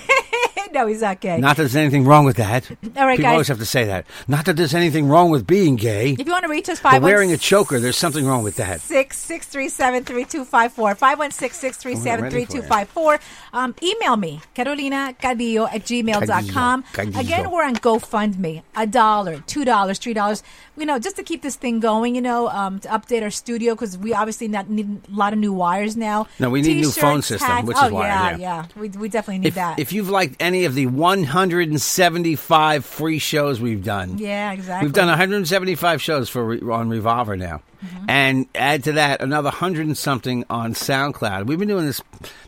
no, 0.73 0.87
he's 0.87 1.01
not 1.01 1.19
gay. 1.19 1.37
Not 1.37 1.57
that 1.57 1.63
there's 1.63 1.75
anything 1.75 2.05
wrong 2.05 2.25
with 2.25 2.37
that. 2.37 2.69
All 2.97 3.05
right, 3.05 3.17
People 3.17 3.23
guys. 3.23 3.33
always 3.33 3.47
have 3.47 3.59
to 3.59 3.65
say 3.65 3.85
that. 3.85 4.05
Not 4.27 4.45
that 4.45 4.55
there's 4.55 4.73
anything 4.73 5.07
wrong 5.07 5.29
with 5.29 5.45
being 5.47 5.75
gay. 5.75 6.15
if 6.19 6.25
you 6.25 6.31
want 6.31 6.43
to 6.43 6.49
reach 6.49 6.69
us, 6.69 6.79
But 6.79 6.91
five 6.91 7.03
wearing 7.03 7.31
a 7.31 7.37
choker, 7.37 7.79
there's 7.79 7.97
something 7.97 8.25
wrong 8.25 8.43
with 8.43 8.55
that. 8.57 8.81
Six 8.81 9.17
six 9.17 9.47
three 9.47 9.69
seven 9.69 10.03
three 10.03 10.25
two 10.25 10.45
five 10.45 10.73
four 10.73 10.93
five 10.95 11.19
one 11.19 11.31
six 11.31 11.57
six 11.57 11.77
three 11.77 11.95
seven 11.95 12.29
three 12.29 12.45
two 12.45 12.61
five 12.61 12.89
four. 12.89 13.19
Um, 13.53 13.75
email 13.81 14.15
me 14.17 14.41
Carolina 14.53 15.15
Cadillo 15.21 15.67
at 15.73 15.83
gmail.com. 15.83 16.83
Cadillo. 16.93 17.19
Again, 17.19 17.51
we're 17.51 17.63
on 17.65 17.75
GoFundMe. 17.75 18.63
A 18.75 18.87
dollar, 18.87 19.43
two 19.47 19.65
dollars, 19.65 19.97
three 19.99 20.13
dollars. 20.13 20.43
You 20.77 20.85
know, 20.85 20.97
just 20.99 21.15
to 21.17 21.23
keep 21.23 21.41
this 21.41 21.55
thing 21.55 21.79
going. 21.79 22.15
You 22.15 22.21
know, 22.21 22.47
um, 22.49 22.79
to 22.79 22.87
update 22.89 23.21
our 23.23 23.29
studio 23.31 23.75
because 23.75 23.97
we 23.97 24.13
obviously 24.13 24.47
not 24.47 24.69
need 24.69 25.01
a 25.07 25.11
lot 25.11 25.33
of 25.33 25.39
new 25.39 25.53
wires 25.53 25.95
now. 25.97 26.27
No, 26.39 26.49
we 26.49 26.61
need 26.61 26.77
new 26.77 26.91
phone 26.91 27.21
system, 27.21 27.65
which 27.65 27.77
oh, 27.79 27.87
is 27.87 27.91
wired, 27.91 28.39
Yeah, 28.39 28.59
yeah. 28.59 28.65
yeah. 28.75 28.81
We, 28.81 28.89
we 28.89 29.09
definitely 29.09 29.39
need 29.39 29.47
If, 29.49 29.55
that. 29.55 29.79
if 29.79 29.91
you've 29.93 30.09
liked 30.09 30.35
any 30.39 30.58
of 30.65 30.75
the 30.75 30.85
175 30.87 32.85
free 32.85 33.19
shows 33.19 33.59
we've 33.61 33.83
done, 33.83 34.17
yeah, 34.17 34.51
exactly. 34.51 34.87
We've 34.87 34.93
done 34.93 35.07
175 35.07 36.01
shows 36.01 36.29
for 36.29 36.43
re- 36.45 36.61
on 36.71 36.89
Revolver 36.89 37.35
now, 37.37 37.61
Mm-hmm. 37.83 38.05
and 38.09 38.45
add 38.55 38.83
to 38.83 38.91
that 38.93 39.21
another 39.21 39.49
hundred 39.49 39.87
and 39.87 39.97
something 39.97 40.43
on 40.49 40.73
SoundCloud. 40.73 41.45
We've 41.45 41.57
been 41.57 41.69
doing 41.69 41.85
this 41.85 42.01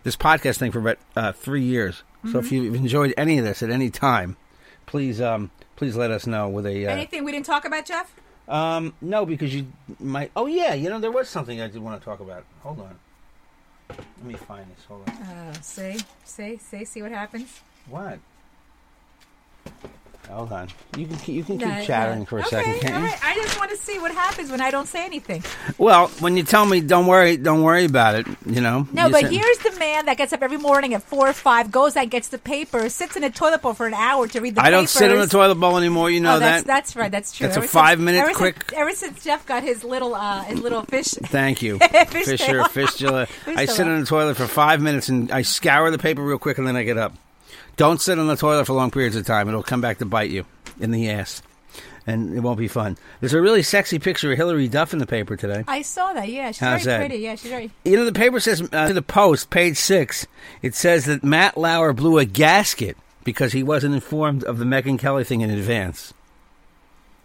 this 0.04 0.18
podcast 0.18 0.58
thing 0.58 0.74
for 0.74 0.80
about 0.80 0.98
uh, 1.16 1.32
three 1.32 1.64
years. 1.64 2.04
So 2.30 2.40
if 2.40 2.46
Mm-hmm. 2.48 2.56
you've 2.56 2.76
enjoyed 2.76 3.14
any 3.16 3.38
of 3.38 3.46
this 3.46 3.64
at 3.64 3.70
any 3.70 3.90
time, 3.90 4.36
please 4.88 5.22
um, 5.22 5.50
please 5.78 5.96
let 5.96 6.12
us 6.12 6.28
know 6.28 6.50
with 6.50 6.66
a 6.66 6.86
uh, 6.86 6.90
Anything 6.92 7.24
we 7.24 7.32
didn't 7.32 7.46
talk 7.46 7.64
about, 7.64 7.86
Jeff? 7.86 8.14
um, 8.50 8.94
no 9.00 9.26
because 9.26 9.56
you 9.56 9.68
might. 10.02 10.32
Oh 10.36 10.48
yeah, 10.48 10.74
you 10.74 10.90
know 10.90 11.00
there 11.00 11.12
was 11.12 11.30
something 11.30 11.62
I 11.62 11.68
did 11.68 11.82
want 11.82 12.02
to 12.02 12.04
talk 12.04 12.20
about. 12.20 12.44
Hold 12.64 12.82
on, 12.82 13.00
let 13.90 14.24
me 14.26 14.34
find 14.34 14.66
this. 14.76 14.84
Hold 14.90 15.08
on. 15.08 15.16
Uh, 15.16 15.54
see, 15.62 15.96
see, 16.26 16.58
see, 16.58 16.84
see 16.84 17.02
what 17.02 17.12
happens. 17.14 17.62
What? 17.90 18.20
Hold 20.30 20.54
on. 20.54 20.70
You 20.96 21.08
can 21.08 21.18
keep- 21.18 21.36
you 21.36 21.44
can 21.44 21.58
keep 21.60 21.68
No, 21.68 21.84
chattering 21.84 22.20
no. 22.20 22.26
for 22.26 22.38
a 22.38 22.42
okay, 22.42 22.50
second, 22.52 22.80
can't 22.80 22.94
all 22.96 23.02
you? 23.02 23.08
right. 23.08 23.20
I 23.26 23.36
just 23.36 23.60
want 23.60 23.70
to 23.72 23.76
see 23.76 24.00
what 24.00 24.14
happens 24.14 24.50
when 24.50 24.62
I 24.62 24.72
don't 24.72 24.88
say 24.88 25.04
anything. 25.04 25.44
Well, 25.78 26.08
when 26.20 26.38
you 26.38 26.44
tell 26.44 26.66
me, 26.66 26.80
don't 26.80 27.06
worry, 27.06 27.36
don't 27.36 27.64
worry 27.64 27.84
about 27.84 28.16
it. 28.16 28.26
You 28.46 28.62
know. 28.62 28.88
No, 28.94 29.08
You 29.08 29.12
but 29.12 29.30
here's 29.30 29.58
the 29.58 29.78
man 29.78 30.06
that 30.06 30.16
gets 30.18 30.32
up 30.32 30.42
every 30.42 30.56
morning 30.58 30.94
at 30.94 31.04
four 31.04 31.28
or 31.28 31.34
five, 31.34 31.70
goes 31.70 31.98
out, 31.98 32.04
and 32.04 32.12
gets 32.12 32.30
the 32.30 32.38
paper, 32.38 32.88
sits 32.88 33.18
in 33.18 33.26
a 33.26 33.30
toilet 33.30 33.62
bowl 33.62 33.74
for 33.74 33.88
an 33.88 33.94
hour 33.94 34.26
to 34.30 34.40
read 34.40 34.56
the 34.56 34.62
paper. 34.62 34.68
I 34.68 34.72
don't 34.72 34.88
sit 34.88 35.12
in 35.12 35.20
the 35.20 35.28
toilet 35.28 35.56
bowl 35.56 35.76
anymore. 35.78 36.10
You 36.10 36.22
know 36.22 36.36
oh, 36.38 36.40
that's, 36.40 36.64
that. 36.64 36.68
That's 36.68 36.96
right. 36.96 37.12
That's 37.12 37.34
true. 37.34 37.48
That's 37.48 37.58
a 37.58 37.62
since- 37.62 37.72
five-minute 37.74 38.20
ever 38.20 38.34
quick- 38.34 38.64
Since, 38.70 38.80
ever 38.80 38.92
since 38.94 39.24
Jeff 39.26 39.46
got 39.46 39.64
his 39.64 39.84
little, 39.84 40.16
uh, 40.16 40.44
his 40.44 40.62
little 40.62 40.84
fish. 40.84 41.08
Thank 41.26 41.62
you, 41.62 41.78
Fish 42.08 42.26
Fisher, 42.28 42.64
fistula. 42.70 43.28
I 43.48 43.66
sit 43.66 43.86
in 43.86 44.00
the 44.00 44.06
toilet 44.06 44.38
for 44.38 44.48
five 44.48 44.82
minutes 44.82 45.10
and 45.10 45.30
I 45.30 45.42
scour 45.42 45.92
the 45.92 45.98
paper 46.00 46.22
real 46.24 46.40
quick 46.40 46.58
and 46.58 46.66
then 46.66 46.78
I 46.78 46.84
get 46.84 46.98
up. 46.98 47.14
Don't 47.82 48.00
sit 48.00 48.20
on 48.20 48.28
the 48.28 48.36
toilet 48.36 48.66
for 48.66 48.74
long 48.74 48.92
periods 48.92 49.16
of 49.16 49.26
time; 49.26 49.48
it'll 49.50 49.64
come 49.64 49.82
back 49.82 49.98
to 49.98 50.06
bite 50.06 50.30
you 50.30 50.46
in 50.80 50.92
the 50.92 51.10
ass, 51.10 51.42
and 52.06 52.38
it 52.38 52.42
won't 52.42 52.60
be 52.60 52.68
fun. 52.68 52.96
There's 53.22 53.34
a 53.34 53.42
really 53.42 53.64
sexy 53.64 53.98
picture 53.98 54.32
of 54.32 54.38
Hilary 54.38 54.68
Duff 54.68 54.94
in 54.94 55.00
the 55.00 55.08
paper 55.08 55.36
today. 55.36 55.64
I 55.68 55.82
saw 55.82 56.14
that. 56.14 56.30
Yeah, 56.30 56.52
she's 56.52 56.60
How's 56.60 56.84
very 56.84 57.00
that? 57.00 57.08
pretty. 57.08 57.24
Yeah, 57.24 57.34
she's 57.34 57.50
very. 57.50 57.72
You 57.84 57.96
know, 57.98 58.06
the 58.06 58.14
paper 58.14 58.40
says 58.40 58.62
uh, 58.72 58.88
to 58.88 58.94
the 58.94 59.02
Post, 59.02 59.50
page 59.50 59.78
six, 59.78 60.28
it 60.62 60.76
says 60.76 61.06
that 61.06 61.24
Matt 61.24 61.58
Lauer 61.58 61.92
blew 61.92 62.20
a 62.20 62.26
gasket 62.26 62.98
because 63.24 63.54
he 63.54 63.64
wasn't 63.64 63.96
informed 63.96 64.44
of 64.44 64.60
the 64.60 64.66
Megyn 64.66 65.00
Kelly 65.00 65.24
thing 65.24 65.42
in 65.42 65.50
advance. 65.50 66.14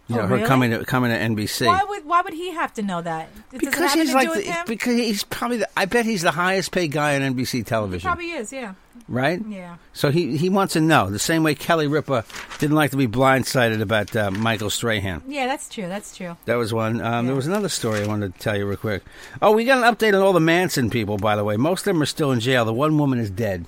You 0.09 0.15
Oh, 0.15 0.21
know, 0.21 0.27
her 0.27 0.35
really? 0.35 0.47
coming 0.47 0.71
to 0.71 0.85
coming 0.85 1.11
to 1.11 1.17
NBC. 1.17 1.65
Why 1.67 1.83
would 1.83 2.05
Why 2.05 2.21
would 2.21 2.33
he 2.33 2.51
have 2.51 2.73
to 2.75 2.81
know 2.81 3.01
that? 3.01 3.29
Does 3.51 3.53
it 3.55 3.59
because 3.59 3.91
have 3.91 3.93
he's 3.99 4.09
to 4.11 4.15
like 4.15 4.27
do 4.29 4.35
with 4.35 4.45
the, 4.45 4.63
because 4.65 4.95
he's 4.95 5.23
probably 5.25 5.57
the, 5.57 5.69
I 5.77 5.83
bet 5.85 6.05
he's 6.05 6.21
the 6.21 6.31
highest 6.31 6.71
paid 6.71 6.91
guy 6.93 7.15
on 7.15 7.35
NBC 7.35 7.51
He 7.51 7.63
television, 7.63 8.07
probably 8.07 8.31
is. 8.31 8.53
Yeah. 8.53 8.75
right? 9.09 9.41
Yeah. 9.49 9.75
So 9.91 10.09
he 10.09 10.37
he 10.37 10.47
wants 10.49 10.73
to 10.73 10.79
know 10.81 11.09
the 11.09 11.19
same 11.19 11.43
way 11.43 11.55
Kelly 11.55 11.87
Ripa 11.87 12.23
didn't 12.59 12.77
like 12.77 12.91
to 12.91 12.97
be 12.97 13.05
blindsided 13.07 13.81
about 13.81 14.15
uh, 14.15 14.31
Michael 14.31 14.69
Strahan. 14.69 15.23
Yeah, 15.27 15.45
that's 15.47 15.67
true. 15.67 15.87
That's 15.89 16.15
true. 16.15 16.37
That 16.45 16.55
was 16.55 16.73
one. 16.73 17.01
Um, 17.01 17.25
Yeah. 17.25 17.29
There 17.29 17.35
was 17.35 17.47
another 17.47 17.67
story 17.69 18.01
I 18.01 18.07
wanted 18.07 18.33
to 18.33 18.39
tell 18.39 18.55
you 18.55 18.65
real 18.65 18.77
quick. 18.77 19.03
Oh, 19.41 19.51
we 19.51 19.65
got 19.65 19.83
an 19.85 19.93
update 19.93 20.13
on 20.15 20.21
all 20.21 20.31
the 20.31 20.39
Manson 20.39 20.89
people. 20.89 21.17
By 21.17 21.35
the 21.35 21.43
way, 21.43 21.57
most 21.57 21.81
of 21.81 21.85
them 21.93 22.01
are 22.01 22.05
still 22.05 22.31
in 22.31 22.39
jail. 22.39 22.63
The 22.63 22.73
one 22.73 22.97
woman 22.97 23.19
is 23.19 23.29
dead. 23.29 23.65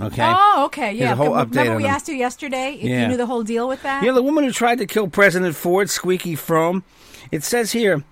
Okay. 0.00 0.22
Oh, 0.24 0.62
okay. 0.66 0.92
Yeah. 0.92 1.12
Remember 1.18 1.76
we 1.76 1.86
asked 1.86 2.08
you 2.08 2.14
yesterday 2.14 2.74
if 2.74 2.84
Yeah. 2.84 3.02
you 3.02 3.08
knew 3.08 3.16
the 3.16 3.26
whole 3.26 3.42
deal 3.42 3.68
with 3.68 3.82
that? 3.82 4.02
Yeah, 4.02 4.12
the 4.12 4.22
woman 4.22 4.44
who 4.44 4.52
tried 4.52 4.78
to 4.78 4.86
kill 4.86 5.08
President 5.08 5.54
Ford, 5.56 5.90
Squeaky 5.90 6.36
Fromme. 6.36 6.82
It 7.30 7.44
says 7.44 7.72
here 7.72 8.02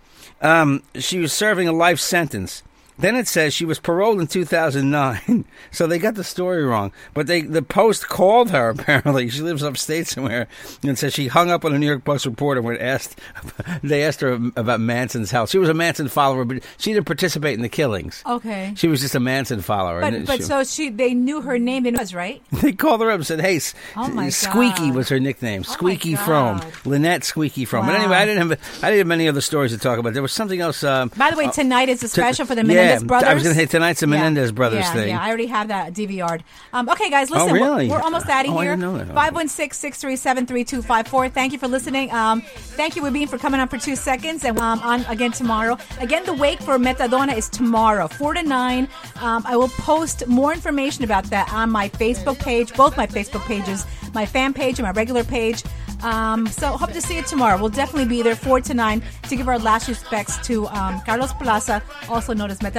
um, 0.41 0.83
she 0.95 1.19
was 1.19 1.33
serving 1.33 1.67
a 1.69 1.73
life 1.73 1.99
sentence. 2.01 2.63
Then 2.99 3.15
it 3.17 3.29
says 3.29 3.55
she 3.55 3.65
was 3.65 3.79
paroled 3.79 4.21
in 4.21 4.27
2009. 4.27 5.45
so 5.71 5.87
they 5.87 5.99
got 5.99 6.15
the 6.17 6.25
story 6.25 6.65
wrong. 6.65 6.93
But 7.15 7.27
they 7.27 7.43
the 7.43 7.63
Post 7.63 8.09
called 8.09 8.51
her, 8.51 8.69
apparently. 8.79 9.29
She 9.29 9.43
lives 9.43 9.63
upstate 9.63 10.07
somewhere. 10.07 10.49
And 10.83 10.99
says 10.99 11.15
she 11.15 11.29
hung 11.29 11.51
up 11.51 11.65
on 11.65 11.73
a 11.75 11.79
New 11.79 11.87
York 11.87 12.05
Post 12.05 12.27
reporter 12.27 12.61
when 12.61 12.77
asked, 12.79 13.21
they 13.83 14.03
asked 14.03 14.21
her 14.21 14.33
about 14.57 14.81
Manson's 14.81 15.31
house. 15.31 15.51
She 15.51 15.59
was 15.59 15.69
a 15.69 15.75
Manson 15.75 16.09
follower, 16.09 16.45
but 16.45 16.63
she 16.77 16.93
didn't 16.93 17.07
participate 17.07 17.55
in 17.55 17.63
the 17.63 17.69
killings. 17.69 18.23
Okay. 18.27 18.73
She 18.77 18.89
was 18.89 19.01
just 19.01 19.15
a 19.15 19.21
Manson 19.21 19.61
follower. 19.61 20.01
But 20.01 20.27
but 20.27 20.37
she- 20.39 20.43
so 20.43 20.65
she 20.65 20.91
they 20.91 21.15
knew 21.15 21.41
her 21.41 21.59
name 21.59 21.87
and 21.87 21.97
it 21.97 22.01
was 22.01 22.15
right. 22.15 22.43
they 22.63 22.73
called 22.73 23.01
her 23.01 23.11
up 23.11 23.17
and 23.17 23.27
said, 23.27 23.41
"Hey, 23.41 23.61
Oh, 23.97 24.29
Squeaky 24.31 24.89
God. 24.89 24.95
was 24.95 25.09
her 25.09 25.21
nickname. 25.21 25.63
Oh, 25.67 25.73
Squeaky 25.73 26.15
Fromme, 26.15 26.61
God. 26.61 26.73
Lynette 26.87 27.25
Squeaky 27.25 27.65
Fromme." 27.65 27.87
But 27.87 27.97
anyway, 27.97 28.17
I 28.17 28.25
didn't 28.25 28.49
have 28.49 28.83
I 28.83 28.91
didn't 28.91 28.99
have 28.99 29.07
many 29.07 29.29
other 29.29 29.41
stories 29.41 29.73
to 29.73 29.79
talk 29.79 29.99
about. 29.99 30.15
There 30.15 30.23
was 30.23 30.33
something 30.33 30.61
else. 30.61 30.83
Um, 30.83 31.11
By 31.17 31.31
the 31.31 31.37
way, 31.37 31.47
uh, 31.47 31.53
tonight 31.53 31.89
is 31.89 32.03
a 32.03 32.09
special 32.09 32.47
for 32.47 32.55
the 32.55 32.65
yeah, 32.65 32.88
Menendez 32.89 33.05
brothers. 33.05 33.29
I 33.29 33.35
was 33.35 33.43
going 33.43 33.55
to 33.55 33.61
say 33.61 33.67
tonight's 33.67 34.01
the 34.01 34.07
Yeah. 34.07 34.17
Menendez 34.17 34.53
brothers 34.53 34.85
yeah, 34.85 34.93
thing. 34.93 35.09
Yeah, 35.11 35.21
I 35.23 35.29
already 35.29 35.47
have 35.47 35.69
that 35.69 35.93
DVR'd. 35.95 36.43
Um, 36.73 36.89
okay, 36.89 37.11
guys, 37.11 37.31
listen, 37.31 37.49
Oh, 37.49 37.53
we're- 37.53 37.89
we're, 37.89 38.01
almost 38.01 38.29
out 38.29 38.47
of 38.47 38.53
Oh, 38.55 38.61
here. 38.61 38.77
didn't 38.77 38.81
know 38.81 38.99
that. 38.99 39.15
516-637-3254. 39.15 41.29
Thank 41.33 41.53
you 41.53 41.59
for 41.59 41.69
listening. 41.69 42.13
Um, 42.13 42.43
thank 42.77 42.97
you, 42.97 43.03
Wabine, 43.03 43.29
for 43.29 43.39
coming 43.39 43.61
on 43.61 43.69
for 43.69 43.79
two 43.79 43.97
seconds. 43.97 44.45
And 44.45 44.59
um, 44.59 44.81
on 44.81 45.05
again 45.07 45.33
tomorrow. 45.33 45.77
Again, 46.01 46.25
the 46.25 46.35
wake 46.35 46.61
for 46.61 46.79
Metadona 46.79 47.37
is 47.37 47.49
tomorrow, 47.49 48.09
4 48.09 48.35
to 48.35 48.43
9. 48.43 48.89
Um, 49.21 49.43
I 49.47 49.57
will 49.57 49.69
post 49.69 50.27
more 50.27 50.53
information 50.53 51.05
about 51.05 51.25
that 51.31 51.53
on 51.53 51.71
my 51.71 51.89
Facebook 51.91 52.39
page, 52.39 52.73
both 52.75 52.97
my 52.97 53.07
Facebook 53.07 53.45
pages, 53.47 53.85
my 54.15 54.25
fan 54.27 54.53
page 54.55 54.79
and 54.79 54.87
my 54.87 54.93
regular 54.93 55.25
page. 55.25 55.63
Um, 56.03 56.47
so 56.47 56.69
hope 56.77 56.93
to 56.93 57.01
see 57.01 57.17
you 57.17 57.23
tomorrow. 57.25 57.59
We'll 57.59 57.71
definitely 57.71 58.09
be 58.09 58.23
there 58.23 58.37
4 58.37 58.61
to 58.61 58.75
9 58.75 59.03
to 59.29 59.37
give 59.37 59.49
our 59.49 59.59
last 59.59 59.89
respects 59.89 60.39
to 60.47 60.69
um, 60.69 61.01
Carlos 61.01 61.33
Plaza, 61.33 61.83
also 62.09 62.33
known 62.35 62.51
as 62.53 62.61
Metadona. 62.61 62.78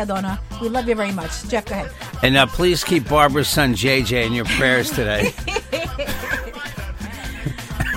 We 0.61 0.69
love 0.69 0.87
you 0.87 0.95
very 0.95 1.11
much. 1.11 1.47
Jeff, 1.47 1.65
go 1.65 1.75
ahead. 1.75 1.91
and 2.23 2.35
uh, 2.37 2.45
please 2.47 2.83
keep 2.83 3.07
Barbara's 3.07 3.47
son 3.49 3.73
JJ 3.73 4.25
in 4.25 4.33
your 4.33 4.45
prayers 4.45 4.89
today. 4.91 5.33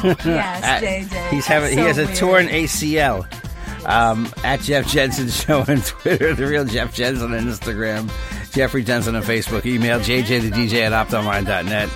Yes, 0.04 0.82
JJ. 0.82 1.28
He's 1.30 1.46
having 1.46 1.78
he 1.78 1.84
has 1.84 1.94
so 1.94 2.02
a 2.02 2.14
torn 2.16 2.46
weird. 2.46 2.64
ACL. 2.64 3.86
Um, 3.86 4.32
at 4.44 4.60
Jeff 4.60 4.88
Jensen 4.88 5.28
Show 5.30 5.60
on 5.60 5.80
Twitter, 5.80 6.34
the 6.34 6.46
real 6.46 6.64
Jeff 6.64 6.94
Jensen 6.94 7.32
on 7.32 7.40
Instagram, 7.40 8.10
Jeffrey 8.52 8.82
Jensen 8.84 9.14
on 9.16 9.22
Facebook. 9.22 9.64
Email 9.66 10.00
JJ 10.00 10.40
the 10.40 10.50
DJ 10.50 10.90
at 10.90 10.92
optonline.net. 10.92 11.88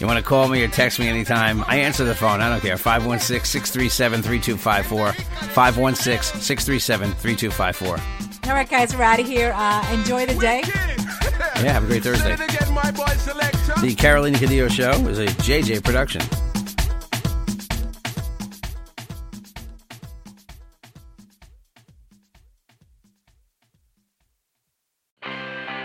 You 0.00 0.06
want 0.06 0.18
to 0.18 0.22
call 0.24 0.48
me 0.48 0.62
or 0.64 0.68
text 0.68 0.98
me 0.98 1.08
anytime? 1.08 1.62
I 1.66 1.76
answer 1.76 2.04
the 2.04 2.14
phone. 2.14 2.40
I 2.40 2.48
don't 2.48 2.60
care. 2.60 2.76
516 2.76 3.44
637 3.44 4.22
3254. 4.22 5.12
516 5.52 6.40
637 6.40 7.12
3254. 7.12 8.31
All 8.44 8.54
right, 8.54 8.68
guys, 8.68 8.94
we're 8.94 9.02
out 9.02 9.20
of 9.20 9.26
here. 9.26 9.52
Uh, 9.54 9.92
enjoy 9.92 10.26
the 10.26 10.34
day. 10.34 10.62
Yeah, 10.66 11.72
have 11.72 11.84
a 11.84 11.86
great 11.86 12.02
Thursday. 12.02 12.34
The 12.34 13.94
Carolina 13.96 14.36
Cadillo 14.36 14.68
Show 14.68 14.90
is 15.08 15.18
a 15.18 15.26
JJ 15.26 15.84
production. 15.84 16.22